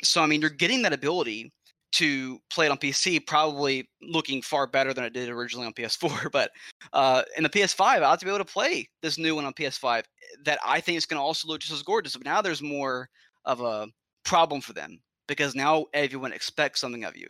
[0.03, 1.51] so I mean, you're getting that ability
[1.95, 6.31] to play it on PC, probably looking far better than it did originally on PS4.
[6.31, 6.51] But
[6.93, 9.53] uh, in the PS5, I ought to be able to play this new one on
[9.53, 10.03] PS5
[10.43, 12.15] that I think is going to also look just as gorgeous.
[12.17, 13.09] But now there's more
[13.45, 13.87] of a
[14.25, 17.29] problem for them because now everyone expects something of you.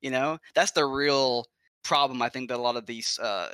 [0.00, 1.46] You know, that's the real
[1.82, 3.50] problem I think that a lot of these uh,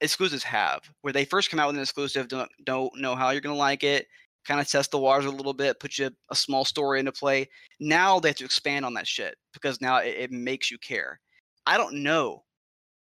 [0.00, 3.40] exclusives have, where they first come out with an exclusive, don't don't know how you're
[3.40, 4.06] going to like it,
[4.48, 7.46] kind of test the waters a little bit, put you a small story into play.
[7.78, 11.20] Now they have to expand on that shit because now it, it makes you care.
[11.66, 12.42] I don't know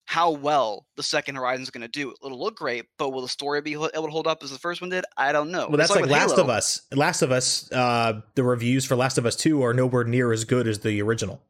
[0.06, 2.14] how well the second Horizon is going to do.
[2.24, 4.80] It'll look great, but will the story be able to hold up as the first
[4.82, 5.06] one did?
[5.18, 5.68] I don't know.
[5.70, 6.44] Well, that's It's like, Last Halo.
[6.44, 6.82] of Us.
[6.94, 7.72] Last of Us.
[7.72, 11.02] Uh, the reviews for Last of Us Two are nowhere near as good as the
[11.02, 11.42] original.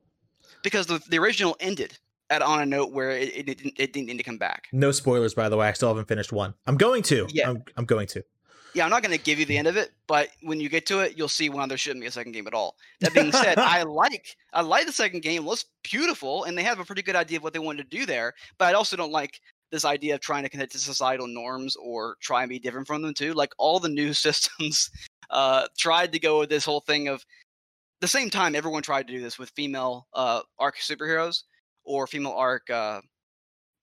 [0.64, 1.98] because the, the original ended
[2.30, 4.68] at on a note where it, it, didn't, it didn't need to come back.
[4.72, 5.68] No spoilers, by the way.
[5.68, 6.54] I still haven't finished one.
[6.66, 7.28] I'm going to.
[7.32, 7.50] Yeah.
[7.50, 8.24] I'm, I'm going to.
[8.74, 10.86] Yeah, I'm not going to give you the end of it, but when you get
[10.88, 12.76] to it, you'll see why there shouldn't be a second game at all.
[13.02, 15.44] That being said, I like I like the second game.
[15.44, 17.98] It looks beautiful, and they have a pretty good idea of what they wanted to
[17.98, 18.34] do there.
[18.58, 19.40] But I also don't like
[19.72, 23.02] this idea of trying to connect to societal norms or try and be different from
[23.02, 23.34] them too.
[23.34, 24.90] Like all the new systems
[25.30, 27.26] uh, tried to go with this whole thing of
[28.02, 31.44] the same time everyone tried to do this with female uh, arc superheroes
[31.86, 33.00] or female arc uh,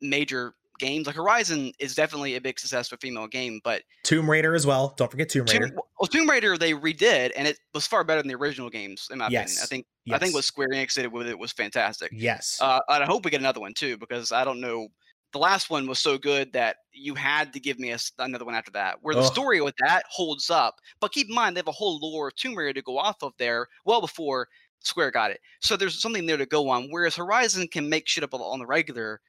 [0.03, 1.07] major games.
[1.07, 4.95] Like Horizon is definitely a big success for female game, but Tomb Raider as well.
[4.97, 5.69] Don't forget Tomb Raider.
[5.69, 9.09] Tomb, well, Tomb Raider they redid, and it was far better than the original games,
[9.13, 9.47] in my opinion.
[9.63, 10.17] I think yes.
[10.17, 12.11] I think what Square Enix did with it was fantastic.
[12.13, 12.59] Yes.
[12.61, 14.89] Uh, and I hope we get another one too, because I don't know.
[15.33, 18.57] The last one was so good that you had to give me a another one
[18.57, 19.33] after that, where the Ugh.
[19.33, 20.81] story with that holds up.
[21.01, 23.23] But keep in mind, they have a whole lore of Tomb Raider to go off
[23.23, 24.49] of there, well before
[24.83, 25.41] Square got it.
[25.61, 26.89] So there's something there to go on.
[26.91, 29.21] Whereas Horizon can make shit up on the regular.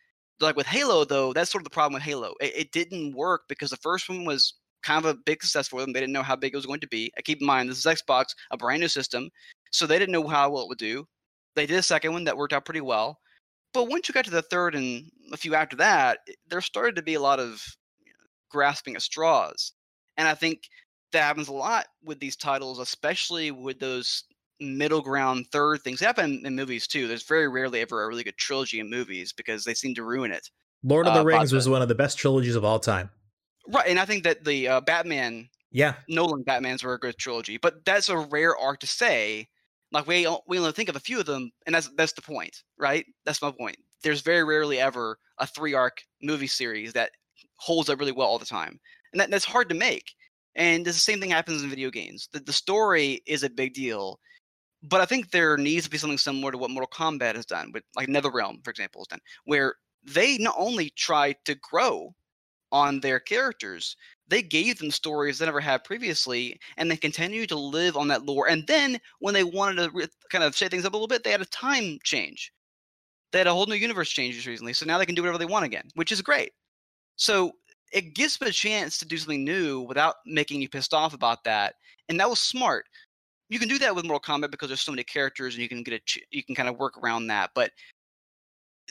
[0.41, 2.33] Like with Halo, though, that's sort of the problem with Halo.
[2.41, 5.79] It, it didn't work because the first one was kind of a big success for
[5.79, 5.93] them.
[5.93, 7.11] They didn't know how big it was going to be.
[7.17, 9.29] Uh, Keep in mind, this is Xbox, a brand new system,
[9.71, 11.05] so they didn't know how well it would do.
[11.55, 13.19] They did a second one that worked out pretty well.
[13.73, 16.19] But once you got to the third and a few after that,
[16.49, 17.63] there started to be a lot of
[18.49, 19.73] grasping at straws.
[20.17, 20.63] And I think
[21.13, 24.23] that happens a lot with these titles, especially with those
[24.61, 25.99] middle ground third things.
[25.99, 27.07] Happen in movies too.
[27.07, 30.31] There's very rarely ever a really good trilogy in movies because they seem to ruin
[30.31, 30.49] it.
[30.83, 33.09] Lord of the uh, Rings was one of the best trilogies of all time.
[33.67, 33.87] Right.
[33.87, 35.95] And I think that the uh, Batman Yeah.
[36.07, 39.47] Nolan Batmans were a good trilogy, but that's a rare arc to say.
[39.91, 42.63] Like we we only think of a few of them, and that's that's the point,
[42.77, 43.05] right?
[43.25, 43.77] That's my point.
[44.03, 47.11] There's very rarely ever a three arc movie series that
[47.57, 48.79] holds up really well all the time,
[49.11, 50.13] and that, that's hard to make.
[50.55, 52.27] And the same thing happens in video games.
[52.31, 54.19] The, the story is a big deal,
[54.83, 57.71] but I think there needs to be something similar to what Mortal Kombat has done,
[57.73, 62.15] with like NetherRealm, for example, has done, where they not only try to grow
[62.71, 63.95] on their characters,
[64.27, 68.25] they gave them stories they never had previously, and they continue to live on that
[68.25, 68.47] lore.
[68.47, 71.23] And then when they wanted to re- kind of shake things up a little bit,
[71.23, 72.51] they had a time change.
[73.31, 75.37] They had a whole new universe change just recently, so now they can do whatever
[75.37, 76.51] they want again, which is great.
[77.17, 77.51] So
[77.93, 81.43] it gives them a chance to do something new without making you pissed off about
[81.43, 81.75] that,
[82.09, 82.85] and that was smart.
[83.51, 85.83] You can do that with Mortal Kombat because there's so many characters, and you can
[85.83, 87.51] get a ch- you can kind of work around that.
[87.53, 87.71] But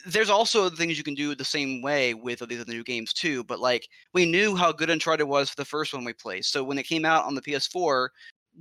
[0.06, 3.42] there's also things you can do the same way with these other new games too.
[3.44, 6.44] But like we knew how good Uncharted was for the first one we played.
[6.44, 8.08] So when it came out on the PS4,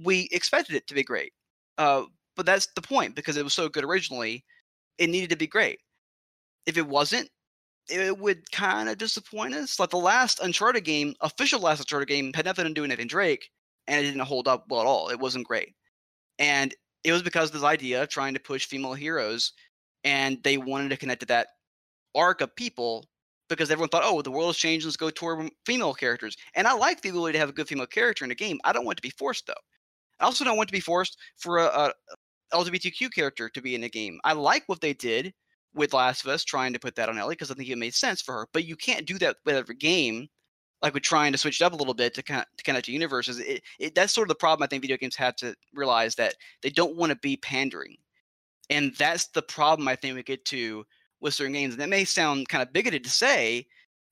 [0.06, 1.34] we expected it to be great.
[1.78, 2.04] Uh,
[2.38, 4.46] but that's the point because it was so good originally,
[5.00, 5.80] it needed to be great.
[6.66, 7.30] If it wasn't,
[7.90, 9.80] it would kind of disappoint us.
[9.80, 13.08] Like the last Uncharted game, official last Uncharted game, had nothing to do with Nathan
[13.08, 13.50] Drake,
[13.88, 15.10] and it didn't hold up well at all.
[15.10, 15.74] It wasn't great,
[16.40, 16.74] and
[17.04, 19.54] it was because of this idea of trying to push female heroes,
[20.04, 21.48] and they wanted to connect to that
[22.16, 23.06] arc of people
[23.50, 24.86] because everyone thought, oh, the world has changed.
[24.86, 26.38] Let's go toward female characters.
[26.56, 28.60] And I like the ability to have a good female character in a game.
[28.64, 29.54] I don't want it to be forced though.
[30.20, 31.94] I also don't want to be forced for a, a
[32.54, 34.20] LGBTQ character to be in a game.
[34.24, 35.34] I like what they did
[35.74, 37.94] with Last of Us, trying to put that on Ellie because I think it made
[37.94, 38.48] sense for her.
[38.54, 40.28] But you can't do that with every game.
[40.82, 42.86] Like with trying to switch it up a little bit to kind of, to connect
[42.86, 45.54] to universes, it, it, that's sort of the problem I think video games have to
[45.74, 47.98] realize that they don't want to be pandering,
[48.70, 50.86] and that's the problem I think we get to
[51.20, 51.74] with certain games.
[51.74, 53.68] And that may sound kind of bigoted to say,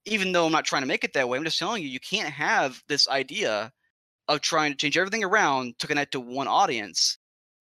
[0.05, 1.37] even though I'm not trying to make it that way.
[1.37, 3.71] I'm just telling you, you can't have this idea
[4.27, 7.17] of trying to change everything around to connect to one audience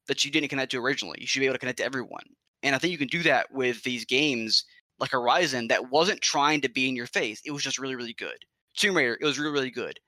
[0.09, 1.19] that you didn't connect to originally.
[1.21, 2.25] You should be able to connect to everyone.
[2.63, 4.65] And I think you can do that with these games
[4.99, 7.41] like Horizon that wasn't trying to be in your face.
[7.45, 8.39] It was just really, really good.
[8.77, 9.99] Tomb Raider, it was really, really good.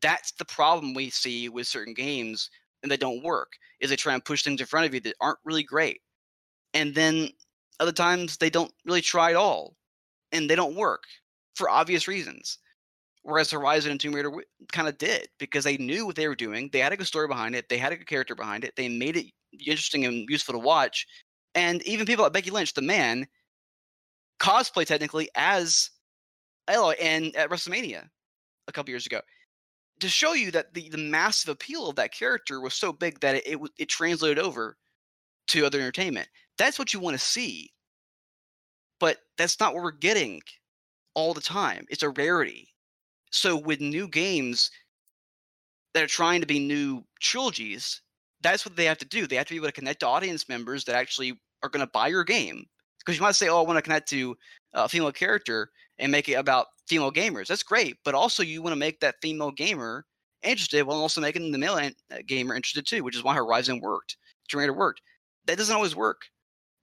[0.00, 2.50] That's the problem we see with certain games
[2.82, 5.14] and they don't work, is they try and push things in front of you that
[5.20, 6.00] aren't really great.
[6.72, 7.30] And then
[7.78, 9.76] other times they don't really try at all.
[10.32, 11.02] And they don't work
[11.56, 12.58] for obvious reasons.
[13.22, 14.32] Whereas Horizon and Tomb Raider
[14.72, 16.70] kind of did because they knew what they were doing.
[16.72, 17.68] They had a good story behind it.
[17.68, 18.74] They had a good character behind it.
[18.76, 21.06] They made it interesting and useful to watch.
[21.54, 23.26] And even people like Becky Lynch, the man,
[24.40, 25.90] cosplay technically as
[26.68, 28.08] Aloy and at WrestleMania
[28.68, 29.20] a couple years ago
[30.00, 33.36] to show you that the, the massive appeal of that character was so big that
[33.36, 34.76] it, it, it translated over
[35.48, 36.28] to other entertainment.
[36.58, 37.70] That's what you want to see.
[38.98, 40.40] But that's not what we're getting
[41.14, 41.86] all the time.
[41.90, 42.68] It's a rarity.
[43.30, 44.70] So with new games
[45.94, 48.02] that are trying to be new trilogies,
[48.42, 49.26] that's what they have to do.
[49.26, 51.90] They have to be able to connect to audience members that actually are going to
[51.92, 52.66] buy your game
[53.00, 54.36] Because you might say, "Oh, I want to connect to
[54.74, 58.72] a female character and make it about female gamers." That's great, but also you want
[58.72, 60.06] to make that female gamer
[60.42, 61.90] interested while also making the male uh,
[62.26, 64.16] gamer interested too, which is why Horizon worked,
[64.52, 65.02] Raider worked.
[65.46, 66.22] That doesn't always work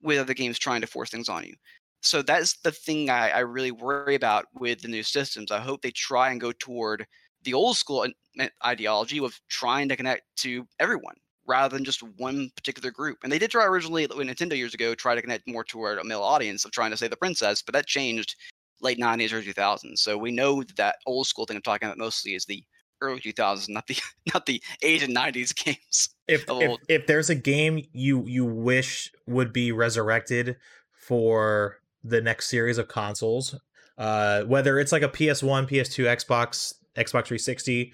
[0.02, 1.54] with other games trying to force things on you.
[2.02, 5.50] So that's the thing I, I really worry about with the new systems.
[5.50, 7.06] I hope they try and go toward
[7.42, 11.16] the old school in- ideology of trying to connect to everyone
[11.48, 13.18] rather than just one particular group.
[13.24, 16.04] And they did try originally when Nintendo years ago try to connect more toward a
[16.04, 18.36] male audience of trying to say the princess, but that changed
[18.80, 19.98] late 90s or 2000s.
[19.98, 22.62] So we know that, that old school thing I'm talking about mostly is the
[23.00, 23.98] early 2000s, not the
[24.34, 26.10] not the 80s and 90s games.
[26.28, 30.56] If, if if there's a game you you wish would be resurrected
[30.92, 33.58] for the next series of consoles,
[33.96, 37.92] uh, whether it's like a PS1, PS2, Xbox, Xbox 360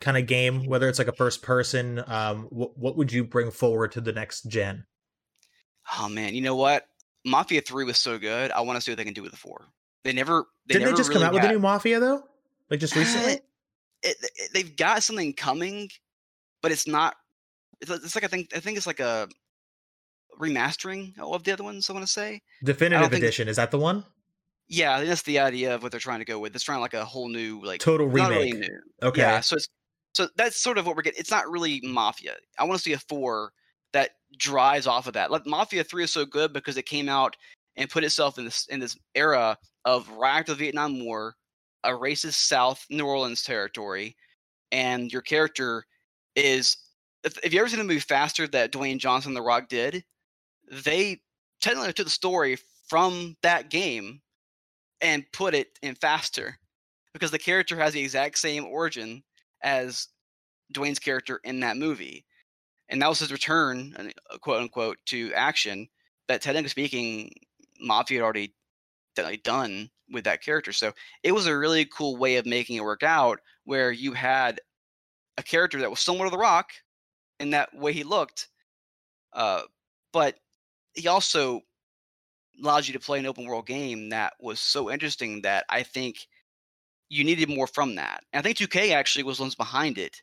[0.00, 3.50] kind of game, whether it's like a first person, um, what what would you bring
[3.50, 4.84] forward to the next gen?
[5.98, 6.86] Oh man, you know what?
[7.24, 8.50] Mafia 3 was so good.
[8.52, 9.66] I want to see what they can do with the 4.
[10.04, 12.22] They never they Didn't never they just really come out with a new Mafia though?
[12.70, 13.32] Like just Uh, recently?
[14.02, 15.88] it, it- they've got something coming,
[16.62, 17.16] but it's not.
[17.80, 19.28] It's, like- it's like I think I think it's like a
[20.38, 21.88] remastering of the other ones.
[21.88, 22.42] I want to say.
[22.64, 24.04] Definitive think- edition is that the one?
[24.68, 26.52] Yeah, that's the idea of what they're trying to go with.
[26.56, 28.68] It's trying like a whole new like Total really remake.
[28.68, 28.80] new.
[29.08, 29.20] Okay.
[29.20, 29.68] Yeah, so it's
[30.16, 31.20] so that's sort of what we're getting.
[31.20, 32.36] It's not really Mafia.
[32.58, 33.52] I want to see a four
[33.92, 35.30] that drives off of that.
[35.30, 37.36] Like Mafia Three is so good because it came out
[37.76, 41.34] and put itself in this in this era of right after the Vietnam War,
[41.84, 44.16] a racist South New Orleans territory,
[44.72, 45.84] and your character
[46.34, 46.78] is.
[47.22, 50.02] If, if you ever seen the movie Faster that Dwayne Johnson The Rock did,
[50.72, 51.20] they
[51.60, 52.56] technically took the story
[52.88, 54.22] from that game
[55.02, 56.56] and put it in Faster
[57.12, 59.22] because the character has the exact same origin
[59.66, 60.08] as
[60.72, 62.24] Dwayne's character in that movie.
[62.88, 65.88] And that was his return, uh, quote unquote, to action
[66.28, 67.32] that technically speaking,
[67.80, 68.54] Mafia had already
[69.42, 70.72] done with that character.
[70.72, 70.92] So
[71.24, 74.60] it was a really cool way of making it work out where you had
[75.36, 76.70] a character that was similar to The Rock
[77.40, 78.48] in that way he looked,
[79.32, 79.62] uh,
[80.12, 80.36] but
[80.94, 81.60] he also
[82.62, 86.28] allows you to play an open world game that was so interesting that I think
[87.08, 88.24] you needed more from that.
[88.32, 90.20] And I think 2K actually was ones behind it.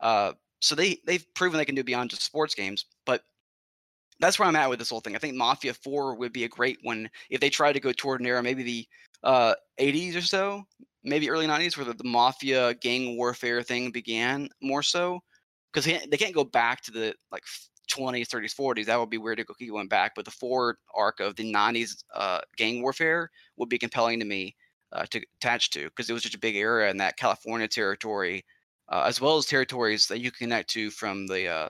[0.00, 2.86] Uh, so they they've proven they can do beyond just sports games.
[3.04, 3.22] But
[4.20, 5.16] that's where I'm at with this whole thing.
[5.16, 8.20] I think Mafia 4 would be a great one if they tried to go toward
[8.20, 8.86] an era, maybe the
[9.24, 10.62] uh, 80s or so,
[11.02, 15.20] maybe early 90s, where the, the mafia gang warfare thing began more so.
[15.72, 17.42] Because they can't go back to the like
[17.90, 18.86] 20s, 30s, 40s.
[18.86, 20.12] That would be weird to go keep going back.
[20.14, 24.54] But the forward arc of the 90s uh, gang warfare would be compelling to me
[24.92, 28.44] uh, to attach to because it was such a big area in that California territory,
[28.88, 31.68] uh, as well as territories that you connect to from the uh,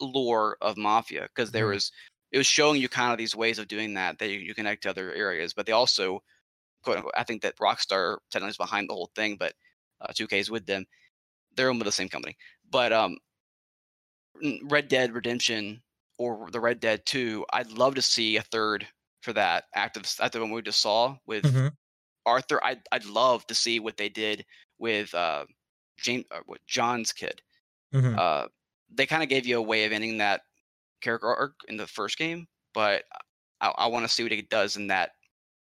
[0.00, 1.22] lore of Mafia.
[1.22, 1.68] Because there Mhm.
[1.68, 1.92] was,
[2.32, 4.82] it was showing you kind of these ways of doing that that you, you connect
[4.84, 5.54] to other areas.
[5.54, 6.20] But they also,
[6.84, 9.54] quote unquote, I think that Rockstar technically is behind the whole thing, but
[10.02, 10.86] uh, 2K is with them.
[11.56, 12.36] They're owned by the same company.
[12.70, 13.18] But um,
[14.64, 15.82] Red Dead Redemption
[16.18, 18.86] or the Red Dead 2, I'd love to see a third
[19.22, 21.76] for that active after the one we just saw with Mhm.
[22.26, 22.62] Arthur.
[22.64, 24.46] I'd I'd love to see what they did
[24.78, 25.46] with uh,
[25.98, 27.42] James, uh, what John's kid.
[27.92, 28.18] Mhm.
[28.18, 28.48] Uh,
[28.90, 30.42] they kind of gave you a way of ending that
[31.00, 33.04] character arc in the first game, but
[33.60, 35.12] I, I want to see what it does in that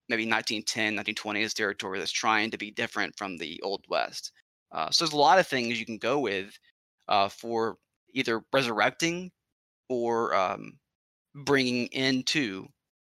[0.09, 4.33] maybe 1910, 1920s territory that's trying to be different from the Old West.
[4.73, 6.59] Uh, so there's a lot of things you can go with
[7.09, 7.79] uh, for
[8.15, 9.33] either resurrecting
[9.89, 10.79] or um,
[11.35, 12.69] bringing into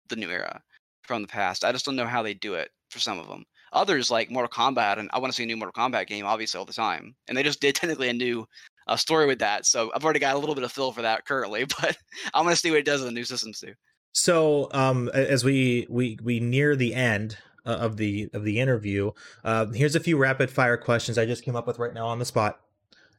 [0.09, 0.63] the new era
[1.05, 1.65] from the past.
[1.65, 3.45] I just don't know how they do it for some of them.
[3.73, 6.59] Others like Mortal Kombat, and I want to see a new Mortal Kombat game, obviously
[6.59, 7.15] all the time.
[7.29, 8.47] And they just did technically a new
[8.89, 11.27] uh, story with that, so I've already got a little bit of feel for that
[11.27, 11.67] currently.
[11.81, 11.97] But
[12.33, 13.75] I want to see what it does in the new systems too.
[14.13, 17.37] So, um, as we we we near the end
[17.67, 19.11] uh, of the of the interview,
[19.45, 22.19] uh, here's a few rapid fire questions I just came up with right now on
[22.19, 22.61] the spot.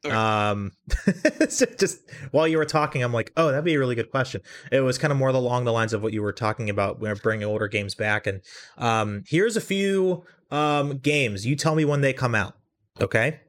[0.05, 0.15] Okay.
[0.15, 0.71] Um,
[1.49, 1.99] so just
[2.31, 4.41] while you were talking, I'm like, oh, that'd be a really good question.
[4.71, 7.47] It was kind of more along the lines of what you were talking about, bringing
[7.47, 8.27] older games back.
[8.27, 8.41] And
[8.77, 11.45] um, here's a few um games.
[11.45, 12.55] You tell me when they come out.
[13.01, 13.41] Okay.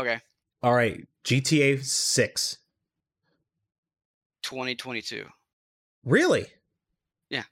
[0.00, 0.20] Okay,
[0.62, 1.06] All right.
[1.24, 2.58] GTA Six.
[4.42, 5.26] 2022.
[6.04, 6.46] Really?
[7.28, 7.42] Yeah.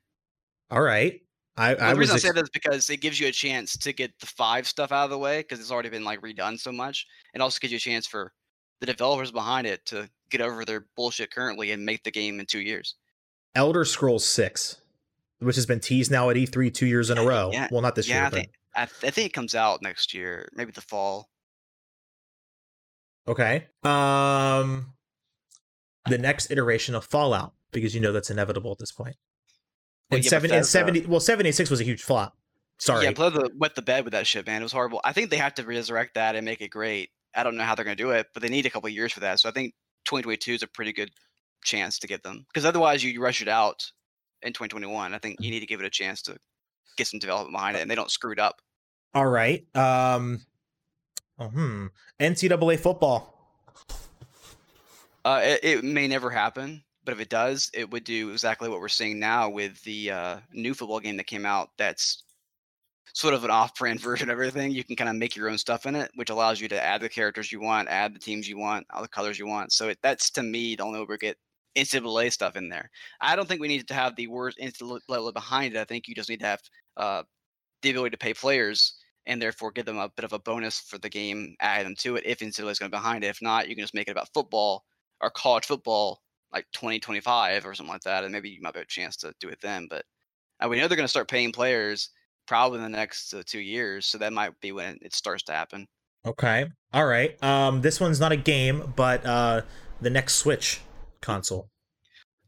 [0.70, 1.20] All right.
[1.56, 3.76] I, Well, I the reason I say that is because it gives you a chance
[3.78, 6.58] to get the five stuff out of the way because it's already been like redone
[6.58, 7.06] so much.
[7.34, 8.32] It also gives you a chance for
[8.80, 12.46] the developers behind it to get over their bullshit currently and make the game in
[12.46, 12.94] two years.
[13.54, 14.82] Elder Scrolls Six,
[15.38, 17.50] which has been teased now at E3 two years in a row.
[17.52, 20.12] Yeah, well, not this yeah, year, I think I, I think it comes out next
[20.12, 21.30] year, maybe the fall.
[23.26, 23.66] okay.
[23.82, 24.92] Um,
[26.08, 29.16] the next iteration of Fallout, because you know that's inevitable at this point.
[30.10, 31.00] And yeah, seven and seventy.
[31.00, 32.36] Well, seventy six was a huge flop.
[32.78, 33.04] Sorry.
[33.04, 34.60] Yeah, Bethesda wet the bed with that shit, man.
[34.60, 35.00] It was horrible.
[35.02, 37.10] I think they have to resurrect that and make it great.
[37.34, 39.12] I don't know how they're going to do it, but they need a couple years
[39.12, 39.40] for that.
[39.40, 41.10] So I think 2022 is a pretty good
[41.64, 43.90] chance to get them because otherwise you rush it out
[44.42, 45.14] in 2021.
[45.14, 46.36] I think you need to give it a chance to
[46.96, 48.60] get some development behind it, and they don't screw it up.
[49.14, 49.64] All right.
[49.74, 50.42] Um.
[51.38, 51.86] Oh, hmm.
[52.18, 53.32] NCAA football.
[55.24, 58.80] Uh, it, it may never happen, but if it does, it would do exactly what
[58.80, 61.70] we're seeing now with the uh, new football game that came out.
[61.78, 62.24] That's
[63.14, 64.72] sort of an off-brand version of everything.
[64.72, 67.00] You can kind of make your own stuff in it, which allows you to add
[67.00, 69.72] the characters you want, add the teams you want, all the colors you want.
[69.72, 71.38] So it, that's to me the only way we get
[71.76, 72.90] NCAA stuff in there.
[73.20, 75.80] I don't think we need to have the words NCAA behind it.
[75.80, 76.60] I think you just need to have
[76.96, 77.22] uh,
[77.82, 78.96] the ability to pay players
[79.26, 82.16] and therefore give them a bit of a bonus for the game, add them to
[82.16, 83.28] it if NCAA is going to be behind it.
[83.28, 84.84] If not, you can just make it about football
[85.20, 86.20] or college football
[86.52, 89.48] like 2025 or something like that, and maybe you might have a chance to do
[89.48, 89.86] it then.
[89.88, 90.04] But
[90.62, 92.10] uh, we know they're going to start paying players
[92.46, 95.52] probably in the next uh, two years, so that might be when it starts to
[95.52, 95.86] happen.
[96.26, 96.66] Okay.
[96.92, 97.42] All right.
[97.42, 97.82] Um.
[97.82, 99.62] This one's not a game, but uh,
[100.00, 100.80] the next Switch
[101.20, 101.68] console.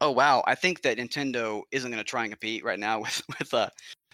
[0.00, 3.22] Oh wow, I think that Nintendo isn't going to try and compete right now with
[3.38, 3.68] with uh,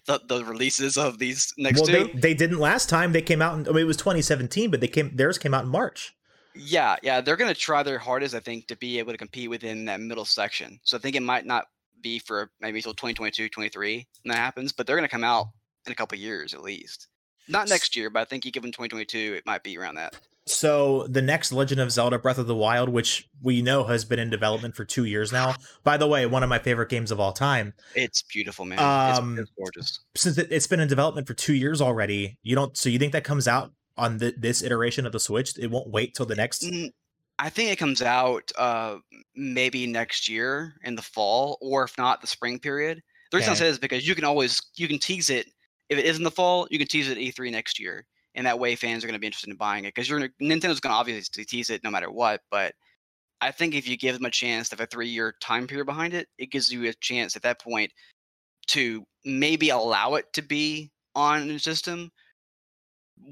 [0.07, 2.11] the, the releases of these next well, two.
[2.14, 3.12] they they didn't last time.
[3.12, 3.59] They came out.
[3.59, 5.14] In, I mean, it was 2017, but they came.
[5.14, 6.14] Theirs came out in March.
[6.55, 9.51] Yeah, yeah, they're going to try their hardest, I think, to be able to compete
[9.51, 10.79] within that middle section.
[10.85, 11.67] So I think it might not
[12.01, 15.47] be for maybe until 2022, 23 when that happens, but they're going to come out
[15.87, 17.09] in a couple years at least.
[17.49, 20.15] Not next year, but I think you give them 2022, it might be around that.
[20.47, 24.19] So the next Legend of Zelda: Breath of the Wild, which we know has been
[24.19, 25.55] in development for two years now.
[25.85, 27.73] By the way, one of my favorite games of all time.
[27.95, 28.79] It's beautiful, man.
[28.79, 30.01] Um, it's, it's gorgeous.
[30.15, 32.77] Since it- it's been in development for two years already, you don't.
[32.77, 35.59] So you think that comes out on the, this iteration of the Switch?
[35.59, 36.62] It won't wait till the next.
[36.62, 36.90] Mm,
[37.38, 38.97] I think it comes out uh,
[39.34, 43.03] maybe next year in the fall, or if not, the spring period.
[43.30, 45.47] The reason I say this is because you can always you can tease it.
[45.88, 48.47] If it is in the fall, you can tease it at E3 next year, and
[48.47, 50.92] that way fans are going to be interested in buying it because you're Nintendo's going
[50.92, 52.42] to obviously tease it no matter what.
[52.51, 52.74] But
[53.40, 56.14] I think if you give them a chance to have a three-year time period behind
[56.14, 57.90] it, it gives you a chance at that point
[58.68, 62.11] to maybe allow it to be on a new system.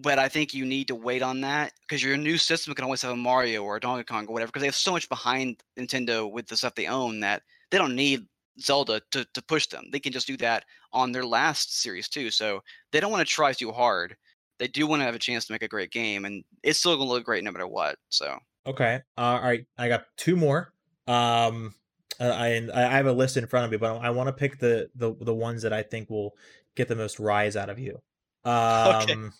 [0.03, 3.03] But I think you need to wait on that because your new system can always
[3.03, 5.63] have a Mario or a Donkey Kong or whatever because they have so much behind
[5.79, 8.27] Nintendo with the stuff they own that they don't need
[8.61, 9.87] Zelda to, to push them.
[9.91, 12.31] They can just do that on their last series too.
[12.31, 14.17] So they don't want to try too hard.
[14.59, 16.97] They do want to have a chance to make a great game, and it's still
[16.97, 17.97] gonna look great no matter what.
[18.09, 19.01] So Okay.
[19.19, 19.67] Uh, all right.
[19.77, 20.73] I got two more.
[21.07, 21.75] Um,
[22.21, 24.59] uh, I I have a list in front of me, but I want to pick
[24.59, 26.37] the the the ones that I think will
[26.77, 28.01] get the most rise out of you.
[28.45, 29.33] Um,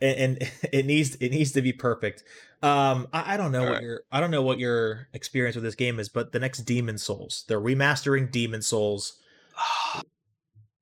[0.00, 2.22] and, and it needs it needs to be perfect.
[2.62, 3.82] Um, I, I don't know what Alright.
[3.82, 7.02] your I don't know what your experience with this game is, but the next Demon's
[7.02, 9.18] Souls, they're remastering Demon's Souls.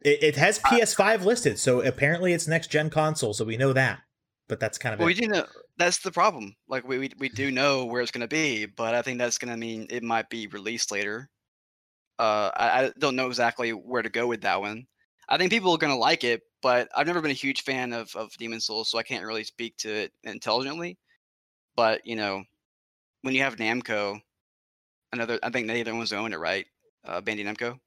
[0.04, 4.00] It, it has PS5 listed, so apparently it's next gen console, so we know that.
[4.48, 5.20] But that's kind of well, we it.
[5.20, 5.46] do know
[5.78, 6.56] that's the problem.
[6.68, 9.56] Like we, we we do know where it's gonna be, but I think that's gonna
[9.56, 11.30] mean it might be released later.
[12.18, 14.86] Uh, I, I don't know exactly where to go with that one.
[15.28, 18.14] I think people are gonna like it, but I've never been a huge fan of
[18.16, 20.98] of Demon's Souls, so I can't really speak to it intelligently.
[21.76, 22.44] But you know,
[23.22, 24.20] when you have Namco,
[25.12, 26.66] another I think they the ones who own it, right?
[27.04, 27.78] Uh, Bandai Namco.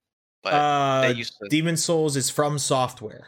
[0.44, 1.50] But Uh, they used to.
[1.50, 3.24] Demon's Souls is FromSoftware.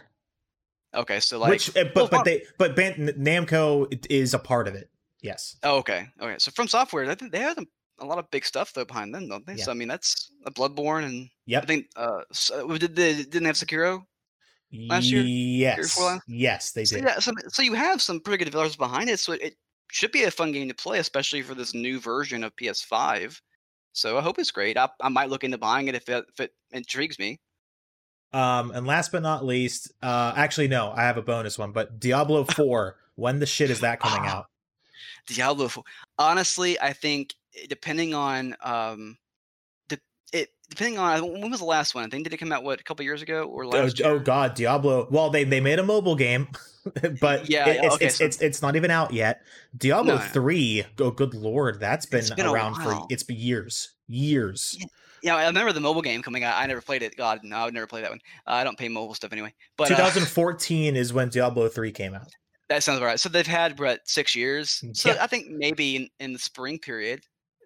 [0.93, 4.67] okay, so like, Which, uh, but well, but they but Ban- Namco is a part
[4.67, 4.89] of it.
[5.21, 5.55] Yes.
[5.63, 6.07] Oh, okay.
[6.21, 6.35] Okay.
[6.37, 7.57] So FromSoftware, I think they have
[7.99, 9.55] a lot of big stuff though behind them, don't they?
[9.55, 9.63] Yeah.
[9.63, 12.21] So I mean, that's a Bloodborne, and I think uh,
[12.53, 14.05] uh, did they didn't have Sekiro?
[14.72, 15.24] Last year?
[15.24, 15.99] Yes.
[16.28, 17.05] Yes, they So, did.
[17.05, 17.20] yeah.
[17.20, 19.55] So, so you have some pretty good developers behind it, so it, it
[19.91, 23.39] should be a fun game to play, especially for this new version of PS5.
[23.93, 24.78] So I hope it's great.
[24.78, 27.39] I, I might look into buying it if it, if it intrigues me.
[28.34, 31.99] Um, and last but not least, uh, actually no, I have a bonus one, but
[31.99, 32.97] Diablo Four.
[33.15, 34.47] when the shit is that coming out?
[35.28, 35.68] Diablo.
[35.68, 35.84] 4.
[36.20, 39.18] Honestly, I think eh, depending on um,
[40.70, 42.03] depending on when was the last one?
[42.05, 44.01] I think did it come out what a couple years ago or Oh, last?
[44.03, 44.20] oh year?
[44.20, 45.07] God, Diablo.
[45.09, 46.47] Well, they they made a mobile game,
[47.22, 49.41] but Yeah, it- it's okay, it's, so- it's it's not even out yet.
[49.78, 50.20] Diablo No.
[50.22, 50.86] Three.
[50.99, 54.78] Oh, good lord, that's been, been around for it's been years, years.
[55.24, 56.61] Yeah, I remember the mobile game coming out.
[56.61, 57.15] I never played it.
[57.18, 58.20] God, no, I would never play that one.
[58.45, 59.51] Uh, I don't pay mobile stuff anyway.
[59.76, 62.28] But uh, 2014 is when Diablo Three came out.
[62.70, 63.20] that sounds right.
[63.20, 64.84] So they've had what six years.
[64.93, 65.24] So Yeah.
[65.24, 67.22] I think maybe in, in the spring period,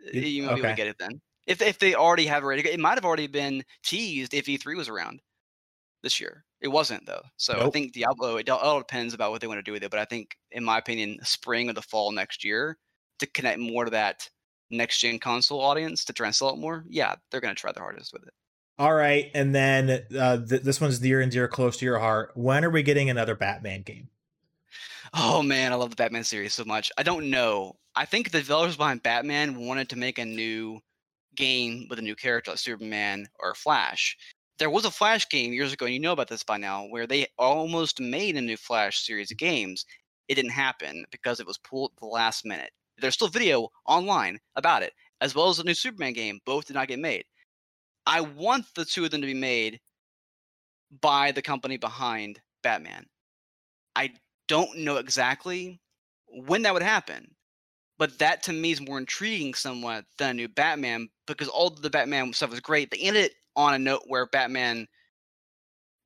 [0.08, 1.20] uh, you might be able to get it then.
[1.48, 4.76] If if they already have it ready, it might have already been teased if E3
[4.76, 5.22] was around
[6.04, 6.46] this year.
[6.62, 7.24] It wasn't though.
[7.38, 8.38] So I think Diablo.
[8.38, 9.90] It all- depends about what they want to do with it.
[9.92, 12.78] But I think, in my opinion, spring or the fall next year
[13.20, 14.30] to connect more to that
[14.70, 16.86] next gen console audience to try and sell it more.
[16.88, 18.34] Yeah, they're gonna try their hardest with it.
[18.78, 22.32] All right, and then uh, th- this one's near and dear, close to your heart.
[22.36, 24.10] When are we getting another Batman game?
[25.14, 26.92] Oh man, I love the Batman series so much.
[26.98, 27.76] I don't know.
[27.96, 30.80] I think the developers behind Batman wanted to make a new
[31.36, 34.18] game with a new character like Superman or Flash.
[34.60, 37.08] There was a Flash game years ago, and you know about this by now, where
[37.08, 39.86] they almost made a new Flash series of games.
[40.28, 42.72] It didn't happen because it was pulled at the last minute.
[42.98, 46.40] There's still video online about it, as well as a new Superman game.
[46.46, 47.26] Both did not get made.
[48.06, 49.80] I want the two of them to be made
[51.02, 53.06] by the company behind Batman.
[53.96, 54.12] I
[54.48, 55.80] don't know exactly
[56.28, 57.36] when that would happen,
[58.02, 61.88] but that to me is more intriguing somewhat than a new Batman because all the
[61.88, 62.90] Batman stuff was great.
[62.90, 64.88] They ended it on a note where Batman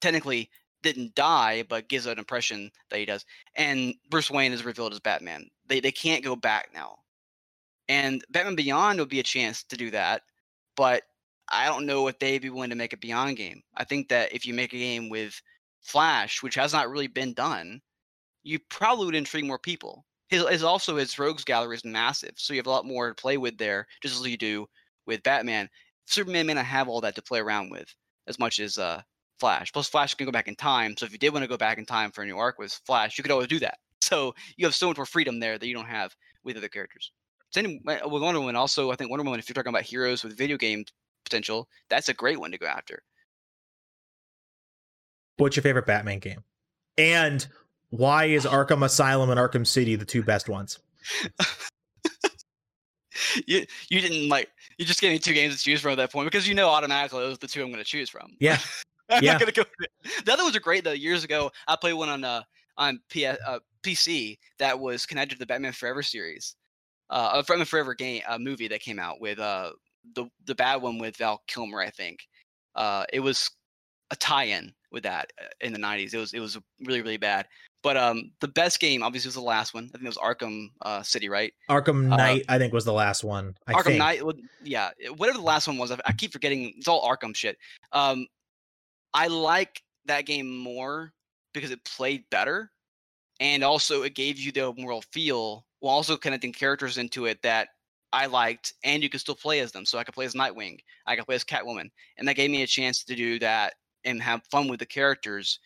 [0.01, 0.49] technically
[0.83, 3.23] didn't die, but gives an impression that he does.
[3.55, 5.49] And Bruce Wayne is revealed as Batman.
[5.67, 6.97] They they can't go back now.
[7.87, 10.23] And Batman Beyond would be a chance to do that,
[10.75, 11.03] but
[11.49, 13.61] I don't know if they'd be willing to make a Beyond game.
[13.77, 15.41] I think that if you make a game with
[15.79, 17.79] Flash, which has not really been done,
[18.43, 20.05] you probably would intrigue more people.
[20.29, 23.15] His, his also his rogues gallery is massive, so you have a lot more to
[23.15, 24.67] play with there, just as you do
[25.05, 25.69] with Batman.
[26.05, 27.93] Superman may not have all that to play around with
[28.27, 29.01] as much as uh,
[29.39, 29.71] Flash.
[29.71, 31.77] Plus, Flash can go back in time, so if you did want to go back
[31.77, 33.77] in time for a new arc with Flash, you could always do that.
[34.01, 37.11] So you have so much more freedom there that you don't have with other characters.
[37.51, 38.55] Same with Wonder Woman.
[38.55, 40.85] Also, I think Wonder Woman, if you're talking about heroes with video game
[41.23, 43.01] potential, that's a great one to go after.
[45.37, 46.43] What's your favorite Batman game?
[46.99, 47.47] And
[47.97, 50.79] why is Arkham Asylum and Arkham City the two best ones?
[53.47, 56.11] you you didn't like you just gave me two games to choose from at that
[56.11, 58.35] point because you know automatically those are the two I'm going to choose from.
[58.39, 58.57] Yeah,
[59.09, 59.33] I'm yeah.
[59.33, 59.63] not gonna go.
[60.25, 60.91] The other ones are great though.
[60.91, 62.43] Years ago, I played one on uh
[62.77, 66.55] on P- uh, PC that was connected to the Batman Forever series,
[67.09, 69.71] uh, a Batman Forever game uh, movie that came out with uh
[70.13, 72.19] the the bad one with Val Kilmer, I think.
[72.75, 73.49] Uh, it was
[74.11, 76.13] a tie-in with that uh, in the 90s.
[76.13, 77.47] It was it was really really bad.
[77.85, 79.83] But um, the best game obviously was the last one.
[79.83, 81.53] I think it was Arkham uh, City, right?
[81.69, 83.55] Arkham Uh, Knight, I think, was the last one.
[83.67, 83.99] I Arkham think.
[83.99, 84.21] Knight,
[84.63, 85.91] yeah, whatever the last one was.
[85.91, 86.73] I, I keep forgetting.
[86.77, 87.59] It's all Arkham shit.
[87.91, 88.25] Um,
[89.13, 91.13] I like that game more
[91.53, 92.71] because it played better,
[93.39, 97.39] and also it gave you the open world feel while also connecting characters into it
[97.43, 97.67] that
[98.11, 99.85] I liked, and you could still play as them.
[99.85, 102.63] So I could play as Nightwing, I could play as Catwoman, and that gave me
[102.63, 103.75] a chance to do that
[104.05, 105.59] and have fun with the characters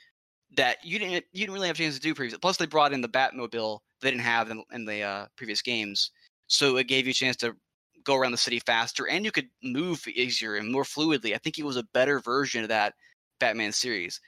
[0.56, 2.40] that you didn't you didn't really have a chance to do previously.
[2.40, 6.12] Plus, they brought in the Batmobile they didn't have in, in the uh, previous games,
[6.48, 7.56] so it gave you a chance to
[8.04, 11.34] go around the city faster, and you could move easier and more fluidly.
[11.34, 12.94] I think it was a better version of that
[13.40, 14.20] Batman series.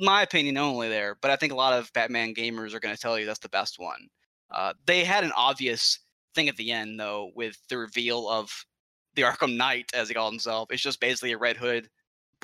[0.00, 3.00] My opinion only there, but I think a lot of Batman gamers are going to
[3.00, 4.08] tell you that's the best one.
[4.50, 5.98] Uh, they had an obvious
[6.34, 8.50] thing at the end though, with the reveal of
[9.14, 10.68] the Arkham Knight, as he called himself.
[10.70, 11.88] It's just basically a Red Hood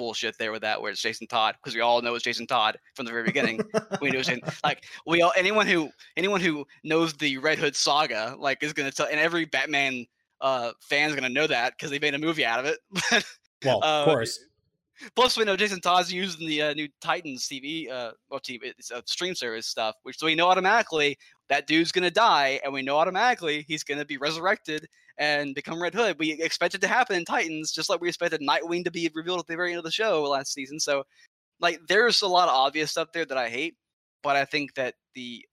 [0.00, 2.78] bullshit there with that, where it's Jason Todd, because we all know it's Jason Todd
[2.94, 3.60] from the very beginning.
[4.00, 8.34] we knew Jason, like we all anyone who anyone who knows the Red Hood saga,
[8.38, 10.06] like is gonna tell, and every Batman
[10.40, 13.24] uh fan's gonna know that because they made a movie out of it.
[13.64, 14.42] well, uh, of course.
[15.14, 18.90] Plus, we know Jason Todd's using the uh, new Titans TV, uh, well, TV, it's
[18.90, 22.82] uh, stream service stuff, which so we know automatically that dude's gonna die, and we
[22.82, 24.86] know automatically he's gonna be resurrected
[25.20, 26.16] and become Red Hood.
[26.18, 29.38] We expect it to happen in Titans, just like we expected Nightwing to be revealed
[29.40, 30.80] at the very end of the show last season.
[30.80, 31.04] So,
[31.60, 33.76] like, there's a lot of obvious stuff there that I hate,
[34.22, 35.44] but I think that the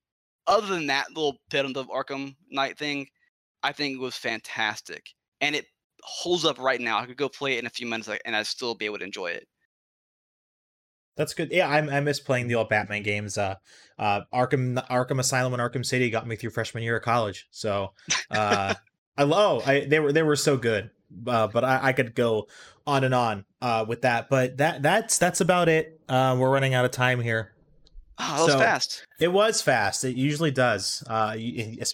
[0.48, 3.08] other than that little bit of the Arkham Knight thing,
[3.62, 5.04] I think was fantastic,
[5.42, 5.66] and it
[6.02, 7.00] holds up right now.
[7.00, 9.04] I could go play it in a few minutes, and I'd still be able to
[9.04, 9.48] enjoy it.
[11.18, 11.52] That's good.
[11.52, 13.38] Yeah, I'm, I miss playing the old Batman games.
[13.38, 13.56] Uh,
[13.98, 17.48] uh, Arkham, Arkham Asylum, and Arkham City got me through freshman year of college.
[17.50, 17.94] So,
[18.30, 18.76] uh,
[19.18, 19.68] I love.
[19.68, 20.92] I they were they were so good.
[21.26, 22.48] Uh, but I, I could go
[22.86, 24.30] on and on uh, with that.
[24.30, 26.00] But that that's that's about it.
[26.10, 27.54] Uh, we're running out of time here.
[28.20, 29.06] Oh, that was fast.
[29.20, 30.04] It was fast.
[30.04, 31.04] It usually does.
[31.08, 31.38] Uh,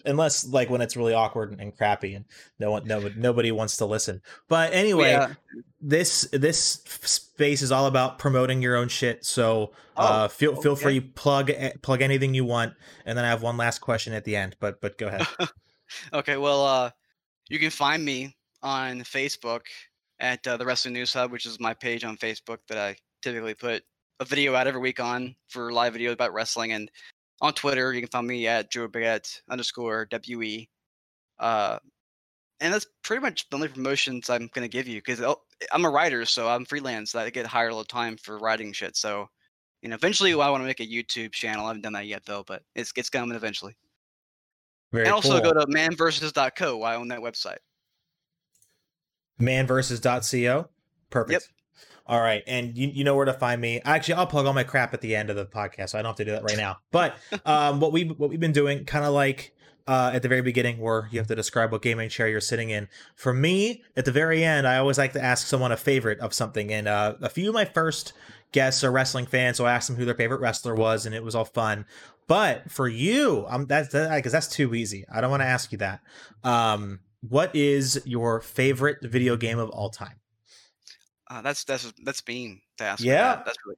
[0.06, 2.24] unless like when it's really awkward and, crappy, and
[2.60, 4.22] no one, no, nobody wants to listen.
[4.48, 5.34] But anyway, Yeah.
[5.82, 9.26] this this space is all about promoting your own shit.
[9.26, 10.82] So uh, Oh, feel feel okay.
[10.82, 12.74] free plug eh, plug anything you want,
[13.06, 14.56] and then I have one last question at the end.
[14.60, 15.28] But but go ahead.
[16.12, 16.90] Okay, well, uh,
[17.50, 19.62] you can find me on Facebook
[20.20, 23.54] at uh, the Wrestling News Hub, which is my page on Facebook that I typically
[23.54, 23.84] put
[24.20, 26.72] a video out every week on for live videos about wrestling.
[26.72, 26.90] And
[27.42, 30.70] on Twitter, you can find me at Joe Burgett underscore WE.
[31.40, 31.80] Uh,
[32.62, 35.22] and that's pretty much the only promotions I'm going to give you because
[35.72, 37.12] I'm a writer, so I'm freelance.
[37.12, 38.96] So I get hired all the time for writing shit.
[38.96, 39.28] So,
[39.82, 41.66] you know, eventually I want to make a YouTube channel.
[41.66, 43.76] I haven't done that yet, though, but it's, it's coming eventually.
[44.94, 45.52] Very and also cool.
[45.52, 46.84] go to manversus.co.
[46.84, 47.58] I own that website.
[49.42, 50.70] manversus.co.
[51.10, 51.32] Perfect.
[51.32, 51.42] Yep.
[52.06, 53.82] All right, and you, you know where to find me.
[53.86, 56.10] Actually, I'll plug all my crap at the end of the podcast, so I don't
[56.10, 56.78] have to do that right now.
[56.92, 57.16] But
[57.46, 59.56] um, what we what we've been doing, kind of like
[59.88, 62.72] uh, at the very beginning, where you have to describe what gaming chair you're sitting
[62.72, 62.90] in.
[63.16, 66.34] For me, at the very end, I always like to ask someone a favorite of
[66.34, 68.12] something, and uh, a few of my first
[68.52, 71.24] guests are wrestling fans, so I asked them who their favorite wrestler was, and it
[71.24, 71.86] was all fun.
[72.28, 75.06] But for you, um, that's because that, that's too easy.
[75.12, 76.02] I don't want to ask you that.
[76.44, 80.20] Um, what is your favorite video game of all time?
[81.30, 83.04] Uh, that's that's that's being to ask.
[83.04, 83.46] Yeah, that.
[83.46, 83.78] that's really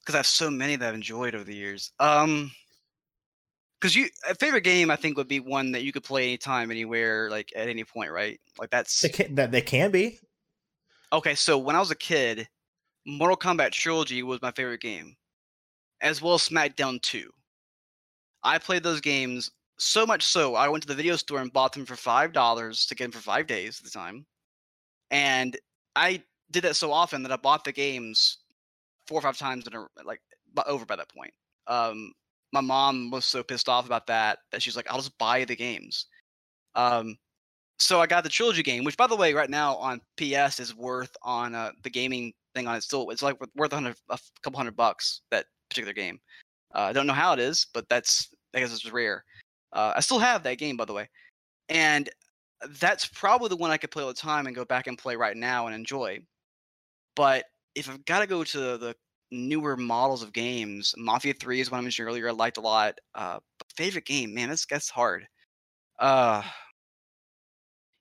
[0.00, 1.92] because I have so many that I've enjoyed over the years.
[2.00, 2.50] Um,
[3.80, 6.70] because you a favorite game I think would be one that you could play anytime,
[6.70, 8.38] anywhere, like at any point, right?
[8.58, 10.18] Like that's they can, that they can be.
[11.12, 12.48] Okay, so when I was a kid,
[13.06, 15.16] Mortal Kombat Trilogy was my favorite game,
[16.00, 17.28] as well as SmackDown 2.
[18.44, 21.72] I played those games so much so I went to the video store and bought
[21.72, 24.26] them for five dollars to get them for five days at the time,
[25.10, 25.56] and
[25.96, 28.38] I did that so often that I bought the games
[29.06, 30.20] four or five times in a like
[30.66, 31.32] over by that point.
[31.66, 32.12] Um,
[32.52, 35.56] my mom was so pissed off about that that she's like, "I'll just buy the
[35.56, 36.06] games."
[36.74, 37.16] Um,
[37.78, 40.74] so I got the trilogy game, which by the way, right now on PS is
[40.74, 44.18] worth on uh, the gaming thing on it still it's like worth a, hundred, a
[44.42, 46.20] couple hundred bucks that particular game.
[46.74, 49.24] Uh, I don't know how it is, but that's I guess it's rare.
[49.72, 51.08] Uh, I still have that game by the way,
[51.68, 52.08] and
[52.80, 55.16] that's probably the one I could play all the time and go back and play
[55.16, 56.20] right now and enjoy.
[57.16, 57.44] But
[57.74, 58.94] if I've got to go to the
[59.30, 62.28] newer models of games, Mafia Three is one I mentioned earlier.
[62.28, 62.98] I liked a lot.
[63.14, 63.38] Uh,
[63.76, 65.26] favorite game, man, this gets hard.
[65.98, 66.42] Uh,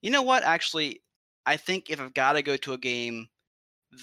[0.01, 0.43] you know what?
[0.43, 1.01] Actually,
[1.45, 3.27] I think if I've got to go to a game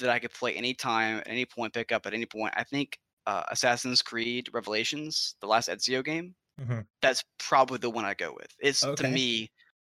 [0.00, 2.98] that I could play anytime, at any point, pick up at any point, I think
[3.28, 6.80] uh, Assassin's Creed Revelations, the last Ezio game, mm-hmm.
[7.02, 8.48] that's probably the one I go with.
[8.58, 9.02] It's okay.
[9.02, 9.50] to me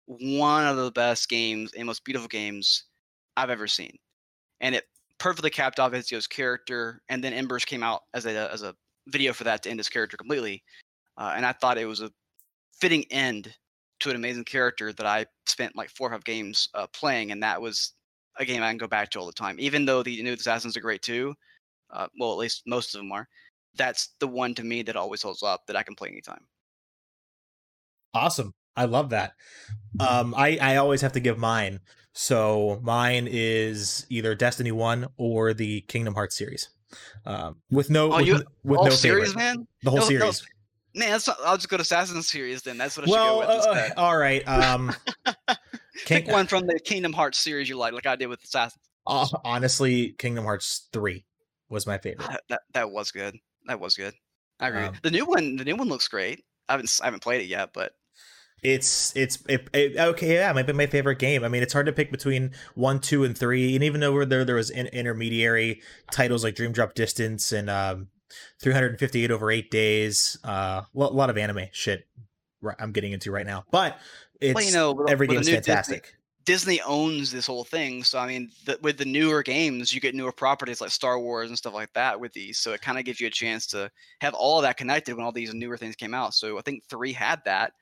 [0.05, 2.85] one of the best games and most beautiful games
[3.35, 3.97] I've ever seen,
[4.61, 4.83] and it
[5.17, 7.01] perfectly capped off Ezio's character.
[7.09, 8.75] And then Embers came out as a as a
[9.07, 10.63] video for that to end his character completely,
[11.17, 12.11] uh, and I thought it was a
[12.79, 13.51] fitting end
[14.01, 17.41] to an amazing character that I spent like four or five games uh, playing, and
[17.41, 17.93] that was
[18.37, 19.55] a game I can go back to all the time.
[19.57, 21.33] Even though the new Assassins are great too,
[21.93, 23.27] uh, well, at least most of them are.
[23.75, 26.45] That's the one to me that always holds up that I can play anytime.
[28.13, 28.53] Awesome.
[28.75, 29.33] I love that.
[29.99, 31.79] Um, I I always have to give mine.
[32.13, 36.69] So mine is either Destiny One or the Kingdom Hearts series.
[37.25, 39.43] Um, with no oh, with, you, with no series, favorite.
[39.43, 39.67] man.
[39.81, 40.43] The whole no, series.
[40.93, 42.77] No, man, that's not, I'll just go to Assassin's series then.
[42.77, 43.91] That's what I well, should go with.
[43.97, 44.47] Uh, all right.
[44.47, 44.93] Um,
[46.05, 48.83] Pick one from the Kingdom Hearts series you like, like I did with Assassin's.
[49.05, 51.25] Uh, honestly, Kingdom Hearts three
[51.73, 52.29] was my favorite.
[52.49, 53.37] That, that, was good.
[53.65, 54.13] That was good.
[54.59, 54.83] I agree.
[54.83, 56.43] Um, the new one, the new one looks great.
[56.69, 57.93] I haven't I haven't played it yet, but
[58.63, 60.35] it's it's it, it, okay.
[60.35, 61.43] Yeah, it might be my favorite game.
[61.43, 63.75] I mean, it's hard to pick between one, two, and three.
[63.75, 68.07] And even though there there was in, intermediary titles like Dream Drop Distance and um,
[68.61, 72.07] 358 over eight days, uh, a lot of anime shit.
[72.79, 73.97] I'm getting into right now, but
[74.39, 76.03] it's well, you know, every game is fantastic.
[76.03, 78.03] Disney, Disney owns this whole thing.
[78.03, 81.49] So I mean, the, with the newer games, you get newer properties like Star Wars
[81.49, 82.59] and stuff like that with these.
[82.59, 83.89] So it kind of gives you a chance to
[84.21, 86.33] have all of that connected when all these newer things came out.
[86.33, 87.73] So I think three had that,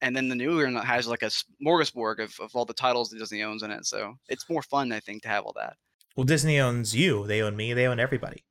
[0.00, 1.30] and then the newer one has like a
[1.62, 3.86] smorgasbord of, of all the titles that Disney owns in it.
[3.86, 5.76] So it's more fun, I think, to have all that.
[6.16, 7.26] Well, Disney owns you.
[7.26, 7.72] They own me.
[7.72, 8.44] They own everybody.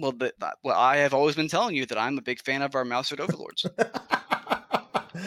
[0.00, 2.74] Well, the, well, I have always been telling you that I'm a big fan of
[2.74, 3.66] our Mouse Overlords.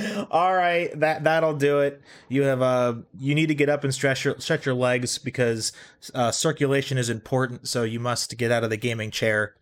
[0.31, 2.01] All right, that that'll do it.
[2.29, 5.71] You have uh you need to get up and stretch your stretch your legs because
[6.13, 7.67] uh, circulation is important.
[7.67, 9.55] So you must get out of the gaming chair.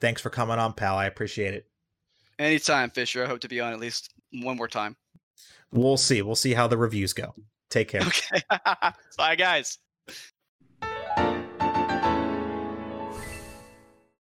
[0.00, 0.96] Thanks for coming on, pal.
[0.96, 1.66] I appreciate it.
[2.38, 3.24] Anytime, Fisher.
[3.24, 4.96] I hope to be on at least one more time.
[5.70, 6.22] We'll see.
[6.22, 7.34] We'll see how the reviews go.
[7.70, 8.02] Take care.
[8.02, 8.42] Okay.
[9.16, 9.78] Bye, guys.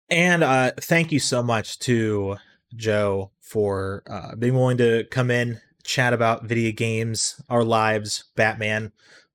[0.09, 2.37] And uh, thank you so much to
[2.75, 8.91] Joe for uh, being willing to come in, chat about video games, our lives, Batman,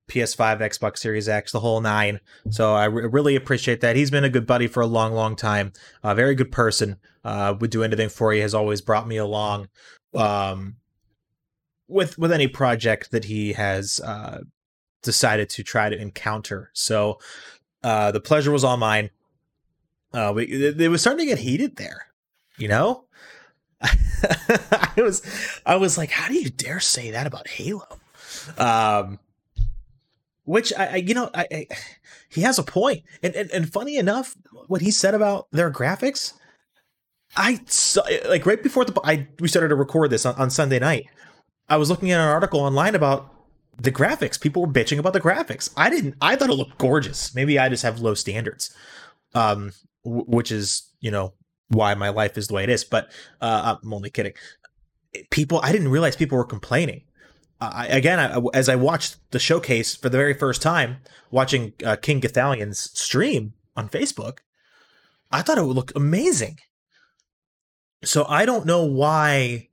[0.09, 2.21] PS5, Xbox Series X, the whole nine.
[2.51, 3.97] So I re- really appreciate that.
[3.97, 5.73] He's been a good buddy for a long, long time.
[6.03, 6.97] A very good person.
[7.25, 8.41] Uh, would do anything for you.
[8.41, 9.69] Has always brought me along
[10.15, 10.77] um,
[11.89, 14.43] with with any project that he has uh,
[15.03, 16.71] decided to try to encounter.
[16.73, 17.19] So
[17.83, 19.11] uh, the pleasure was all mine.
[20.13, 22.07] Uh, we, it, it was starting to get heated there,
[22.59, 23.06] you know.
[23.82, 25.23] I was
[25.66, 27.86] I was like, how do you dare say that about Halo?
[28.59, 29.19] Um,
[30.44, 31.66] which I, I you know I, I,
[32.28, 34.35] he has a point, and, and and funny enough,
[34.66, 36.32] what he said about their graphics,
[37.36, 40.78] I saw like right before the I we started to record this on, on Sunday
[40.78, 41.07] night.
[41.69, 43.32] I was looking at an article online about
[43.77, 44.40] the graphics.
[44.40, 45.73] People were bitching about the graphics.
[45.77, 46.15] I didn't.
[46.20, 47.35] I thought it looked gorgeous.
[47.35, 48.74] Maybe I just have low standards,
[49.35, 49.73] um,
[50.05, 51.35] which is you know
[51.69, 52.85] why my life is the way it is.
[52.85, 53.11] But
[53.41, 54.33] uh, I'm only kidding.
[55.31, 57.03] People, I didn't realize people were complaining.
[57.61, 60.99] I, again, I, as I watched the showcase for the very first time,
[61.31, 64.39] watching uh, King Gothalion's stream on Facebook,
[65.31, 66.59] I thought it would look amazing.
[68.05, 69.69] So I don't know why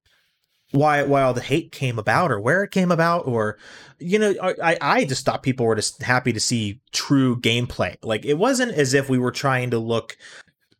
[0.72, 3.60] why why all the hate came about or where it came about or
[4.00, 7.96] you know I I just thought people were just happy to see true gameplay.
[8.02, 10.18] Like it wasn't as if we were trying to look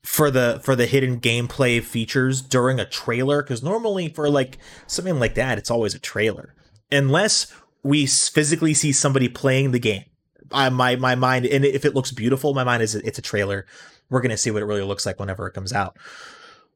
[0.04, 5.18] for the for the hidden gameplay features during a trailer because normally for like something
[5.18, 6.54] like that it's always a trailer
[6.92, 7.52] unless
[7.84, 10.06] we physically see somebody playing the game.
[10.52, 13.66] I, my my mind and if it looks beautiful, my mind is it's a trailer.
[14.10, 15.98] We're gonna see what it really looks like whenever it comes out.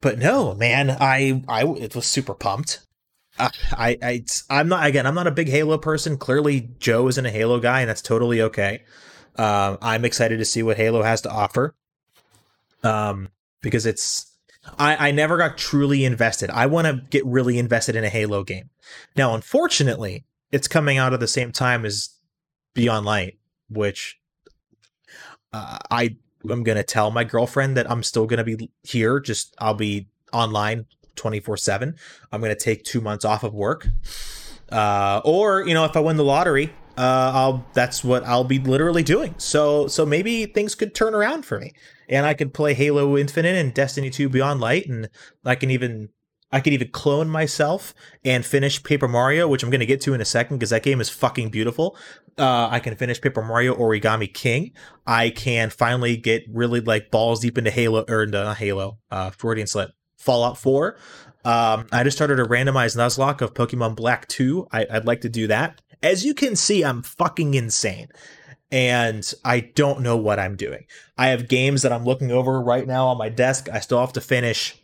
[0.00, 2.80] But no, man, I I it was super pumped.
[3.38, 5.06] Uh, I I I'm not again.
[5.06, 6.18] I'm not a big Halo person.
[6.18, 8.82] Clearly, Joe isn't a Halo guy, and that's totally okay.
[9.36, 11.74] Uh, I'm excited to see what Halo has to offer.
[12.82, 13.28] Um,
[13.60, 14.32] because it's
[14.78, 16.50] I, I never got truly invested.
[16.50, 18.70] I want to get really invested in a Halo game.
[19.16, 22.10] Now, unfortunately, it's coming out at the same time as
[22.74, 23.38] Beyond Light,
[23.68, 24.18] which
[25.52, 26.16] uh, I
[26.48, 29.20] am gonna tell my girlfriend that I'm still gonna be here.
[29.20, 30.86] Just I'll be online
[31.16, 31.96] 24 seven.
[32.32, 33.88] I'm gonna take two months off of work,
[34.70, 38.58] uh, or you know, if I win the lottery, uh, I'll that's what I'll be
[38.58, 39.34] literally doing.
[39.38, 41.72] So so maybe things could turn around for me,
[42.08, 45.08] and I could play Halo Infinite and Destiny 2 Beyond Light, and
[45.44, 46.10] I can even
[46.50, 47.94] I could even clone myself
[48.24, 50.82] and finish Paper Mario, which I'm going to get to in a second because that
[50.82, 51.96] game is fucking beautiful.
[52.38, 54.72] Uh, I can finish Paper Mario Origami King.
[55.06, 59.66] I can finally get really like balls deep into Halo or into Halo, uh, Freudian
[59.66, 60.96] slip, Fallout 4.
[61.44, 64.68] Um, I just started a randomized Nuzlocke of Pokemon Black 2.
[64.72, 65.82] I, I'd like to do that.
[66.02, 68.08] As you can see, I'm fucking insane
[68.70, 70.84] and I don't know what I'm doing.
[71.16, 73.68] I have games that I'm looking over right now on my desk.
[73.72, 74.76] I still have to finish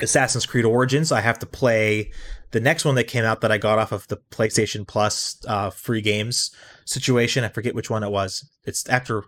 [0.00, 1.12] Assassin's Creed Origins.
[1.12, 2.10] I have to play
[2.50, 5.70] the next one that came out that I got off of the PlayStation Plus uh,
[5.70, 6.50] free games
[6.84, 7.44] situation.
[7.44, 8.48] I forget which one it was.
[8.64, 9.24] It's after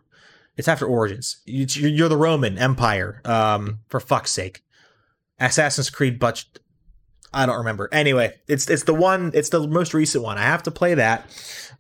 [0.56, 1.40] it's after Origins.
[1.47, 3.22] You're the Roman Empire.
[3.24, 4.62] Um, for fuck's sake,
[5.38, 6.44] Assassin's Creed, but
[7.32, 7.89] I don't remember.
[7.93, 9.31] Anyway, it's it's the one.
[9.35, 10.39] It's the most recent one.
[10.39, 11.27] I have to play that.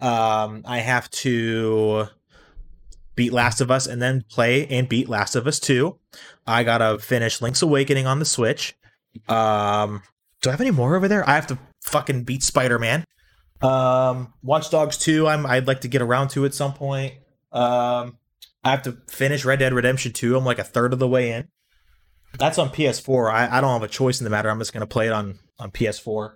[0.00, 2.06] Um, I have to
[3.16, 5.96] beat Last of Us and then play and beat Last of Us 2.
[6.46, 8.76] I gotta finish Link's Awakening on the Switch.
[9.28, 10.02] Um,
[10.40, 11.28] do I have any more over there?
[11.28, 13.04] I have to fucking beat Spider Man.
[13.60, 15.26] Um, Watch Dogs 2.
[15.26, 17.14] I'm I'd like to get around to at some point.
[17.52, 18.16] Um,
[18.64, 20.36] I have to finish Red Dead Redemption 2.
[20.36, 21.48] I'm like a third of the way in.
[22.38, 23.32] That's on PS4.
[23.32, 24.50] I, I don't have a choice in the matter.
[24.50, 26.34] I'm just gonna play it on on PS4.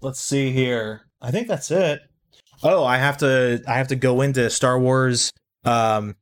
[0.00, 1.02] Let's see here.
[1.20, 2.00] I think that's it.
[2.62, 5.32] Oh, I have to I have to go into Star Wars.
[5.64, 6.16] Um,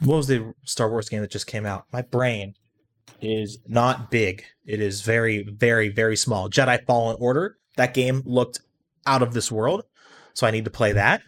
[0.00, 1.84] what was the Star Wars game that just came out?
[1.92, 2.54] My brain
[3.20, 4.44] is not big.
[4.64, 6.50] It is very, very, very small.
[6.50, 7.56] Jedi Fallen Order.
[7.76, 8.60] That game looked
[9.06, 9.84] out of this world.
[10.34, 11.22] So I need to play that.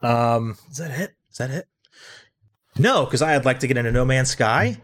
[0.00, 1.14] Um, is that it?
[1.30, 1.66] Is that it?
[2.78, 4.80] No, because I'd like to get into No Man's Sky.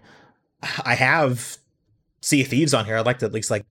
[0.84, 1.58] I have
[2.20, 2.96] Sea of Thieves on here.
[2.96, 3.64] I'd like to at least like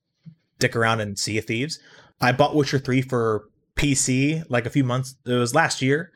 [0.60, 1.80] dick around and Sea of Thieves.
[2.22, 5.16] I bought Witcher 3 for PC like a few months.
[5.26, 6.12] It was last year.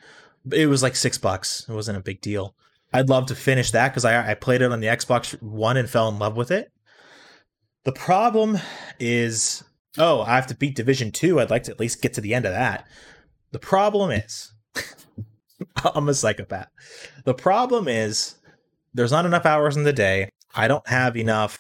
[0.52, 1.66] It was like six bucks.
[1.68, 2.56] It wasn't a big deal.
[2.94, 5.90] I'd love to finish that because I, I played it on the Xbox One and
[5.90, 6.72] fell in love with it.
[7.84, 8.58] The problem
[9.00, 9.64] is,
[9.98, 11.40] oh, I have to beat Division 2.
[11.40, 12.88] I'd like to at least get to the end of that.
[13.52, 14.54] The problem is,
[15.96, 16.70] I'm a psychopath.
[17.26, 18.36] The problem is,
[18.94, 20.30] there's not enough hours in the day.
[20.56, 21.60] I don't have enough.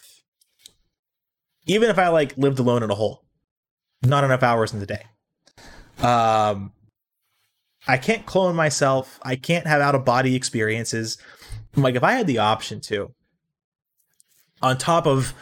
[1.65, 3.23] Even if I like lived alone in a hole,
[4.01, 5.03] not enough hours in the day.
[5.99, 6.71] Um,
[7.87, 9.19] I can't clone myself.
[9.23, 11.17] I can't have out of body experiences.
[11.75, 13.13] Like if I had the option to,
[14.61, 15.33] on top of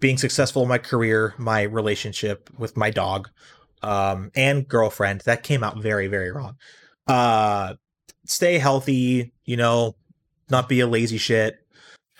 [0.00, 3.28] being successful in my career, my relationship with my dog,
[3.82, 6.56] um, and girlfriend, that came out very, very wrong.
[7.06, 7.74] Uh,
[8.24, 9.94] stay healthy, you know,
[10.50, 11.65] not be a lazy shit.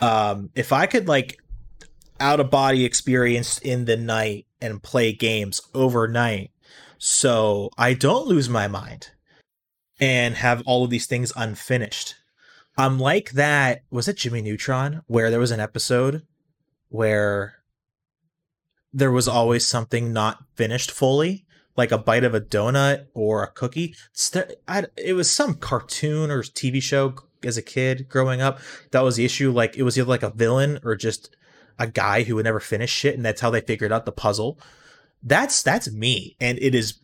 [0.01, 1.39] Um, if I could like
[2.21, 6.51] out of body experience in the night and play games overnight,
[6.99, 9.11] so I don't lose my mind
[10.01, 12.15] and have all of these things unfinished.
[12.77, 13.83] I'm like that.
[13.91, 16.23] Was it Jimmy Neutron where there was an episode
[16.89, 17.55] where
[18.93, 21.47] there was always something not finished fully,
[21.77, 23.95] like a bite of a donut or a cookie?
[24.97, 27.15] It was some cartoon or TV show
[27.45, 28.61] as a kid growing up.
[28.91, 29.53] That was the issue.
[29.53, 31.35] Like it was either like a villain or just
[31.79, 34.59] a guy who would never finish shit, and that's how they figured out the puzzle.
[35.23, 37.01] That's that's me, and it is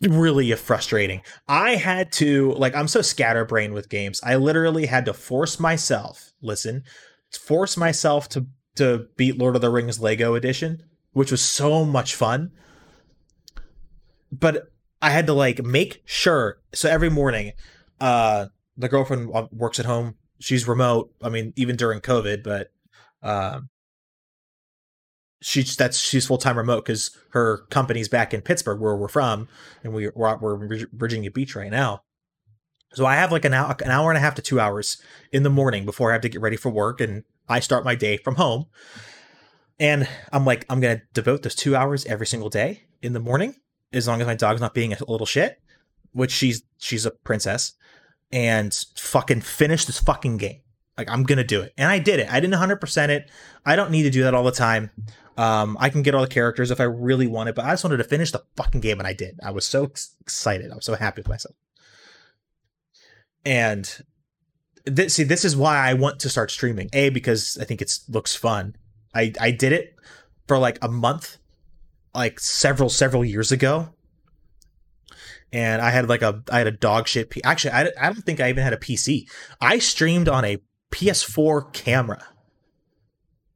[0.00, 1.22] really frustrating.
[1.48, 4.20] I had to like I'm so scatterbrained with games.
[4.22, 6.84] I literally had to force myself, listen,
[7.30, 8.46] force myself to
[8.76, 12.50] to beat Lord of the Rings Lego edition, which was so much fun.
[14.32, 17.52] But I had to like make sure so every morning
[18.00, 18.46] uh
[18.76, 20.16] the girlfriend works at home.
[20.40, 21.12] She's remote.
[21.22, 22.70] I mean even during COVID, but
[23.22, 23.70] um
[25.44, 29.46] she's that's she's full time remote because her company's back in Pittsburgh where we're from,
[29.84, 32.02] and we we're, we're in Virginia Beach right now.
[32.94, 35.00] So I have like an hour, an hour and a half to two hours
[35.32, 37.94] in the morning before I have to get ready for work, and I start my
[37.94, 38.66] day from home.
[39.78, 43.56] And I'm like, I'm gonna devote those two hours every single day in the morning,
[43.92, 45.60] as long as my dog's not being a little shit,
[46.12, 47.74] which she's she's a princess,
[48.34, 50.60] and fucking finish this fucking game.
[50.98, 52.30] Like I'm gonna do it, and I did it.
[52.30, 53.30] I didn't 100 percent it.
[53.64, 54.90] I don't need to do that all the time.
[55.36, 57.96] Um, I can get all the characters if I really wanted, but I just wanted
[57.96, 59.38] to finish the fucking game, and I did.
[59.42, 59.90] I was so
[60.20, 60.70] excited.
[60.70, 61.56] I was so happy with myself.
[63.44, 64.04] And
[64.86, 66.90] th- see, this is why I want to start streaming.
[66.92, 68.76] A because I think it looks fun.
[69.14, 69.96] I I did it
[70.46, 71.38] for like a month,
[72.14, 73.90] like several several years ago,
[75.54, 77.30] and I had like a I had a dog shit.
[77.30, 79.26] P- Actually, I I don't think I even had a PC.
[79.60, 80.58] I streamed on a
[80.90, 82.22] PS4 camera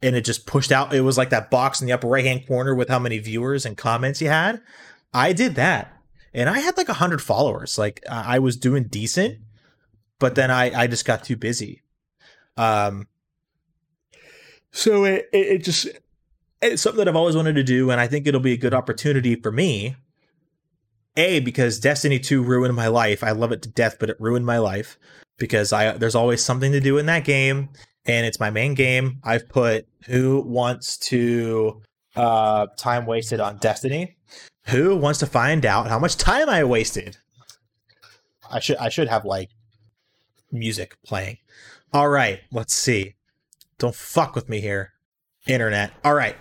[0.03, 0.95] and it just pushed out.
[0.95, 3.67] It was like that box in the upper right hand corner with how many viewers
[3.67, 4.61] and comments you had.
[5.13, 5.93] I did that,
[6.33, 7.79] and I had like hundred followers.
[7.79, 9.39] Like I was doing decent,
[10.19, 11.83] but then I I just got too busy.
[12.57, 13.09] Um.
[14.71, 15.89] So it it, it just
[16.61, 18.75] it's something that I've always wanted to do, and I think it'll be a good
[18.75, 19.97] opportunity for me.
[21.17, 23.25] A because Destiny 2 ruined my life.
[23.25, 24.99] I love it to death, but it ruined my life
[25.39, 27.71] because I there's always something to do in that game
[28.07, 29.21] and it's my main game.
[29.25, 31.83] I've put who wants to
[32.17, 34.17] uh time wasted on Destiny?
[34.67, 37.17] Who wants to find out how much time I wasted?
[38.51, 39.51] I should I should have like
[40.51, 41.39] music playing.
[41.93, 43.15] All right, let's see.
[43.79, 44.93] Don't fuck with me here,
[45.47, 45.93] internet.
[46.05, 46.37] All right.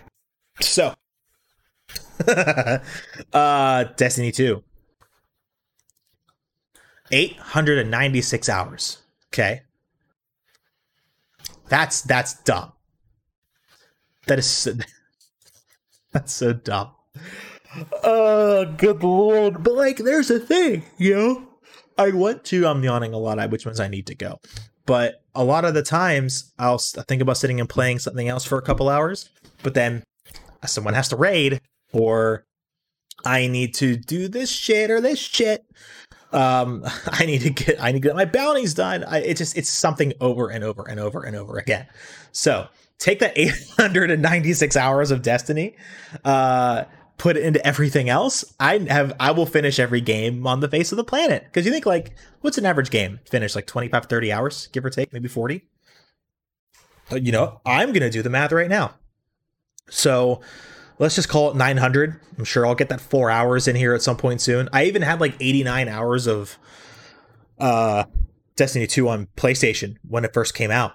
[0.59, 0.93] So
[3.33, 4.63] uh Destiny 2.
[7.11, 8.97] 896 hours.
[9.33, 9.61] Okay.
[11.69, 12.71] That's that's dumb.
[14.27, 14.73] That is so,
[16.11, 16.91] that's so dumb.
[18.03, 19.63] Oh, good lord!
[19.63, 21.43] But like, there's a thing, you know.
[21.97, 22.67] I went to.
[22.67, 23.49] I'm yawning a lot.
[23.49, 24.39] which ones I need to go,
[24.85, 28.57] but a lot of the times I'll think about sitting and playing something else for
[28.57, 29.29] a couple hours,
[29.63, 30.03] but then
[30.65, 31.61] someone has to raid
[31.93, 32.45] or
[33.25, 35.65] I need to do this shit or this shit.
[36.31, 39.03] Um i need to get i need to get my bounties done.
[39.03, 41.87] I, it just it's something over and over and over and over again.
[42.31, 42.67] So
[42.99, 45.75] take that 896 hours of destiny
[46.25, 46.85] uh
[47.17, 48.43] put it into everything else.
[48.59, 51.45] I have i will finish every game on the face of the planet.
[51.45, 53.19] Because you think like what's an average game?
[53.25, 55.63] Finish like 25 30 hours give or take maybe 40
[57.09, 58.95] uh, you know i'm gonna do the math right now.
[59.89, 60.41] So
[60.99, 62.19] let's just call it 900.
[62.37, 64.69] I'm sure I'll get that four hours in here at some point soon.
[64.73, 66.57] I even had like 89 hours of
[67.59, 68.05] uh,
[68.55, 70.93] Destiny 2 on PlayStation when it first came out.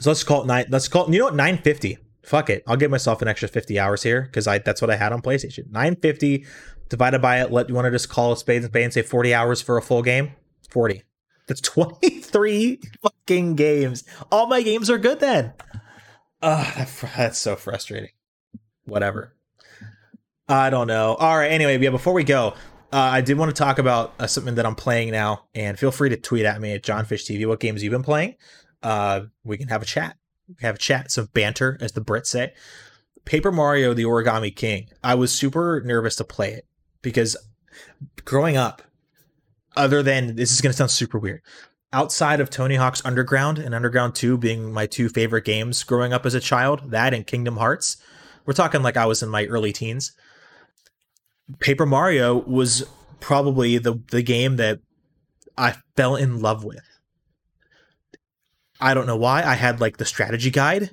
[0.00, 0.66] So let's call it nine.
[0.68, 1.34] Let's call it, you know what?
[1.34, 1.98] 950.
[2.24, 2.64] Fuck it.
[2.66, 5.22] I'll give myself an extra 50 hours here because I that's what I had on
[5.22, 5.66] PlayStation.
[5.66, 6.46] 950
[6.88, 7.52] divided by it.
[7.52, 9.76] Let you want to just call it spades and spades and say 40 hours for
[9.76, 10.32] a full game?
[10.70, 11.02] 40.
[11.46, 14.04] That's 23 fucking games.
[14.32, 15.52] All my games are good then.
[16.42, 16.86] Uh,
[17.16, 18.10] that's so frustrating
[18.84, 19.34] whatever.
[20.48, 21.14] I don't know.
[21.14, 21.50] All right.
[21.50, 21.90] Anyway, yeah.
[21.90, 22.54] Before we go,
[22.92, 25.90] uh, I did want to talk about uh, something that I'm playing now, and feel
[25.90, 28.36] free to tweet at me at Jonfish TV what games you've been playing.
[28.82, 30.16] Uh, we can have a chat.
[30.48, 32.52] We have a chat, some banter, as the Brits say.
[33.24, 34.88] Paper Mario: The Origami King.
[35.02, 36.66] I was super nervous to play it
[37.00, 37.36] because
[38.24, 38.82] growing up,
[39.76, 41.40] other than this is going to sound super weird,
[41.94, 46.26] outside of Tony Hawk's Underground and Underground 2 being my two favorite games growing up
[46.26, 47.96] as a child, that and Kingdom Hearts
[48.46, 50.12] we're talking like I was in my early teens.
[51.58, 52.86] Paper Mario was
[53.20, 54.80] probably the the game that
[55.56, 56.82] I fell in love with.
[58.80, 59.42] I don't know why.
[59.42, 60.90] I had like the strategy guide.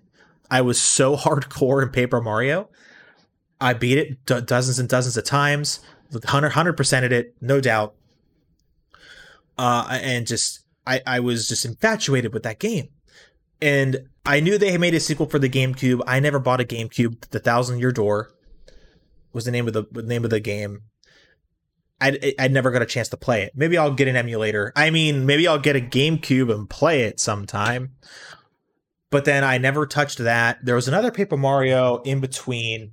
[0.50, 2.70] I was so hardcore in Paper Mario.
[3.60, 5.80] I beat it do- dozens and dozens of times.
[6.12, 7.96] 100 percented it, no doubt.
[9.58, 12.90] Uh, and just I I was just infatuated with that game.
[13.62, 16.02] And I knew they made a sequel for the GameCube.
[16.06, 17.30] I never bought a GameCube.
[17.30, 18.32] The Thousand Year Door
[19.34, 20.84] was the name of the, the name of the game.
[22.00, 23.54] I I never got a chance to play it.
[23.56, 24.74] Maybe I'll get an emulator.
[24.76, 27.96] I mean, maybe I'll get a GameCube and play it sometime.
[29.12, 30.64] But then I never touched that.
[30.64, 32.92] There was another Paper Mario in between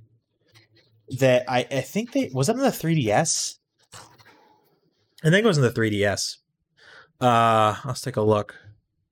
[1.17, 3.55] that I, I think they was that on the 3DS.
[5.23, 6.37] I think it was in the 3DS.
[7.19, 8.55] Uh, let's take a look.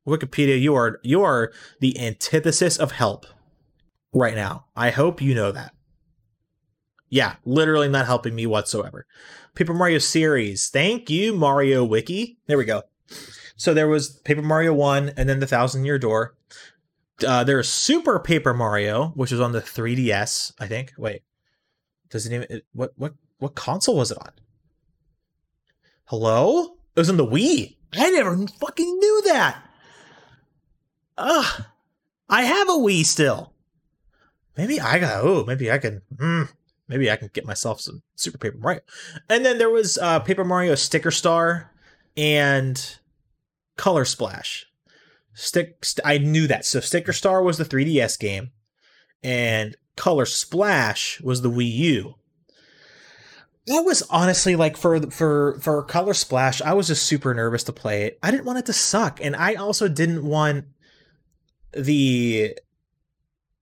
[0.08, 3.26] Wikipedia, you are you are the antithesis of help
[4.14, 4.66] right now.
[4.76, 5.74] I hope you know that.
[7.10, 9.06] Yeah, literally not helping me whatsoever.
[9.56, 10.70] Paper Mario series.
[10.70, 12.38] Thank you, Mario Wiki.
[12.48, 12.84] There we go.
[13.56, 16.36] So there was Paper Mario 1 and then the Thousand Year Door.
[17.26, 20.94] Uh, there's Super Paper Mario, which was on the 3DS, I think.
[20.98, 21.24] Wait.
[22.10, 24.32] Does it even what what what console was it on?
[26.06, 26.78] Hello?
[26.96, 27.76] It was on the Wii.
[27.94, 29.67] I never fucking knew that.
[31.18, 31.64] Ugh.
[32.30, 33.54] I have a Wii still.
[34.58, 36.50] Maybe I got oh, maybe I can mm,
[36.88, 38.82] maybe I can get myself some Super Paper Mario.
[39.30, 41.72] And then there was uh Paper Mario Sticker Star
[42.16, 42.98] and
[43.78, 44.66] Color Splash.
[45.34, 46.66] Stick st- I knew that.
[46.66, 48.52] So Sticker Star was the 3DS game
[49.24, 52.16] and Color Splash was the Wii U.
[53.68, 57.74] That was honestly like for for for Color Splash, I was just super nervous to
[57.74, 58.18] play it.
[58.24, 60.66] I didn't want it to suck and I also didn't want
[61.74, 62.58] the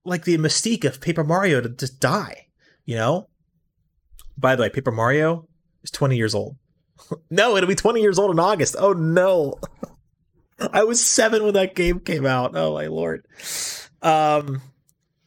[0.04, 2.48] like the mystique of Paper Mario to just die,
[2.86, 3.28] you know?
[4.38, 5.48] By the way, Paper Mario
[5.84, 6.58] is 20 years old.
[7.30, 8.76] no, it'll be 20 years old in August.
[8.78, 9.56] Oh no.
[10.72, 12.56] I was 7 when that game came out.
[12.56, 13.26] Oh my lord.
[14.02, 14.62] Um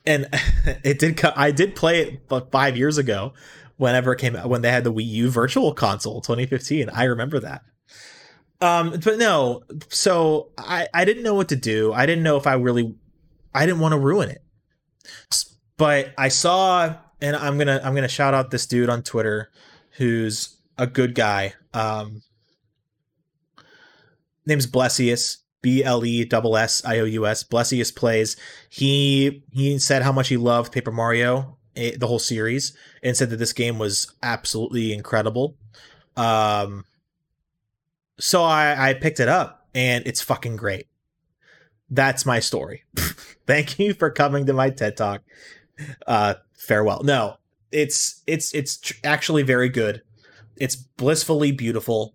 [0.07, 0.29] and
[0.85, 3.35] it did co- I did play it but 5 years ago
[3.77, 6.89] whenever it came out when they had the Wii U virtual console 2015.
[6.91, 7.63] I remember that.
[8.61, 11.93] Um, but no, so I, I didn't know what to do.
[11.93, 12.95] I didn't know if I really,
[13.55, 14.43] I didn't want to ruin it.
[15.77, 19.51] But I saw, and I'm gonna I'm gonna shout out this dude on Twitter,
[19.93, 21.55] who's a good guy.
[21.73, 22.23] Um,
[24.45, 25.39] name's Blessious.
[25.61, 27.43] B L E double S I O U S.
[27.43, 28.37] Blessious plays.
[28.71, 33.31] He he said how much he loved Paper Mario, eh, the whole series, and said
[33.31, 35.57] that this game was absolutely incredible.
[36.17, 36.85] Um,
[38.19, 40.87] so I, I picked it up and it's fucking great.
[41.91, 42.85] That's my story.
[43.47, 45.23] Thank you for coming to my TED Talk.
[46.07, 47.03] Uh, farewell.
[47.05, 47.37] No,
[47.73, 50.03] it's it's it's tr- actually very good.
[50.57, 52.15] It's blissfully beautiful.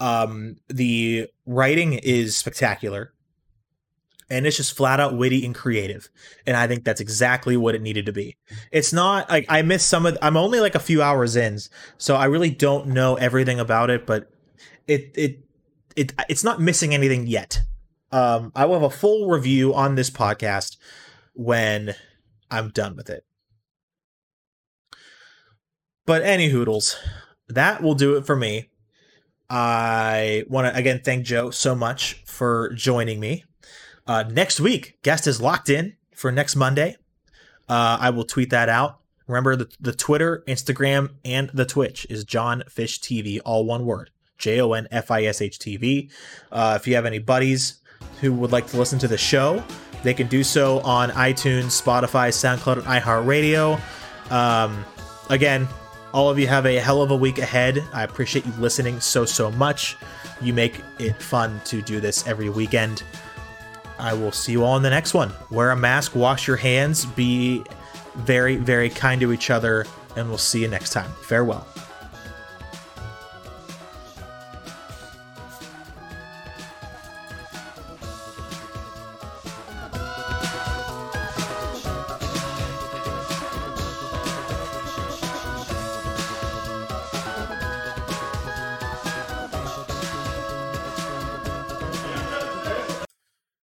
[0.00, 3.12] Um, the writing is spectacular,
[4.30, 6.08] and it's just flat out witty and creative.
[6.46, 8.36] And I think that's exactly what it needed to be.
[8.72, 10.16] It's not like I missed some of.
[10.22, 11.58] I'm only like a few hours in,
[11.98, 14.06] so I really don't know everything about it.
[14.06, 14.31] But
[14.86, 15.44] it it
[15.96, 17.62] it it's not missing anything yet.
[18.10, 20.76] Um, I will have a full review on this podcast
[21.32, 21.94] when
[22.50, 23.24] I'm done with it.
[26.04, 26.98] But any hoodles,
[27.48, 28.70] that will do it for me.
[29.48, 33.44] I want to again thank Joe so much for joining me.
[34.06, 36.96] Uh, next week, guest is locked in for next Monday.
[37.68, 39.00] Uh, I will tweet that out.
[39.26, 44.10] Remember the, the Twitter, Instagram, and the Twitch is Jon Fish TV, all one word.
[44.42, 46.10] J O N F I S H TV.
[46.50, 47.80] Uh, if you have any buddies
[48.20, 49.64] who would like to listen to the show,
[50.02, 53.80] they can do so on iTunes, Spotify, SoundCloud, and iHeartRadio.
[54.30, 54.84] Um,
[55.30, 55.68] again,
[56.12, 57.82] all of you have a hell of a week ahead.
[57.94, 59.96] I appreciate you listening so, so much.
[60.40, 63.04] You make it fun to do this every weekend.
[63.98, 65.32] I will see you all in the next one.
[65.50, 67.62] Wear a mask, wash your hands, be
[68.16, 69.86] very, very kind to each other,
[70.16, 71.10] and we'll see you next time.
[71.22, 71.66] Farewell.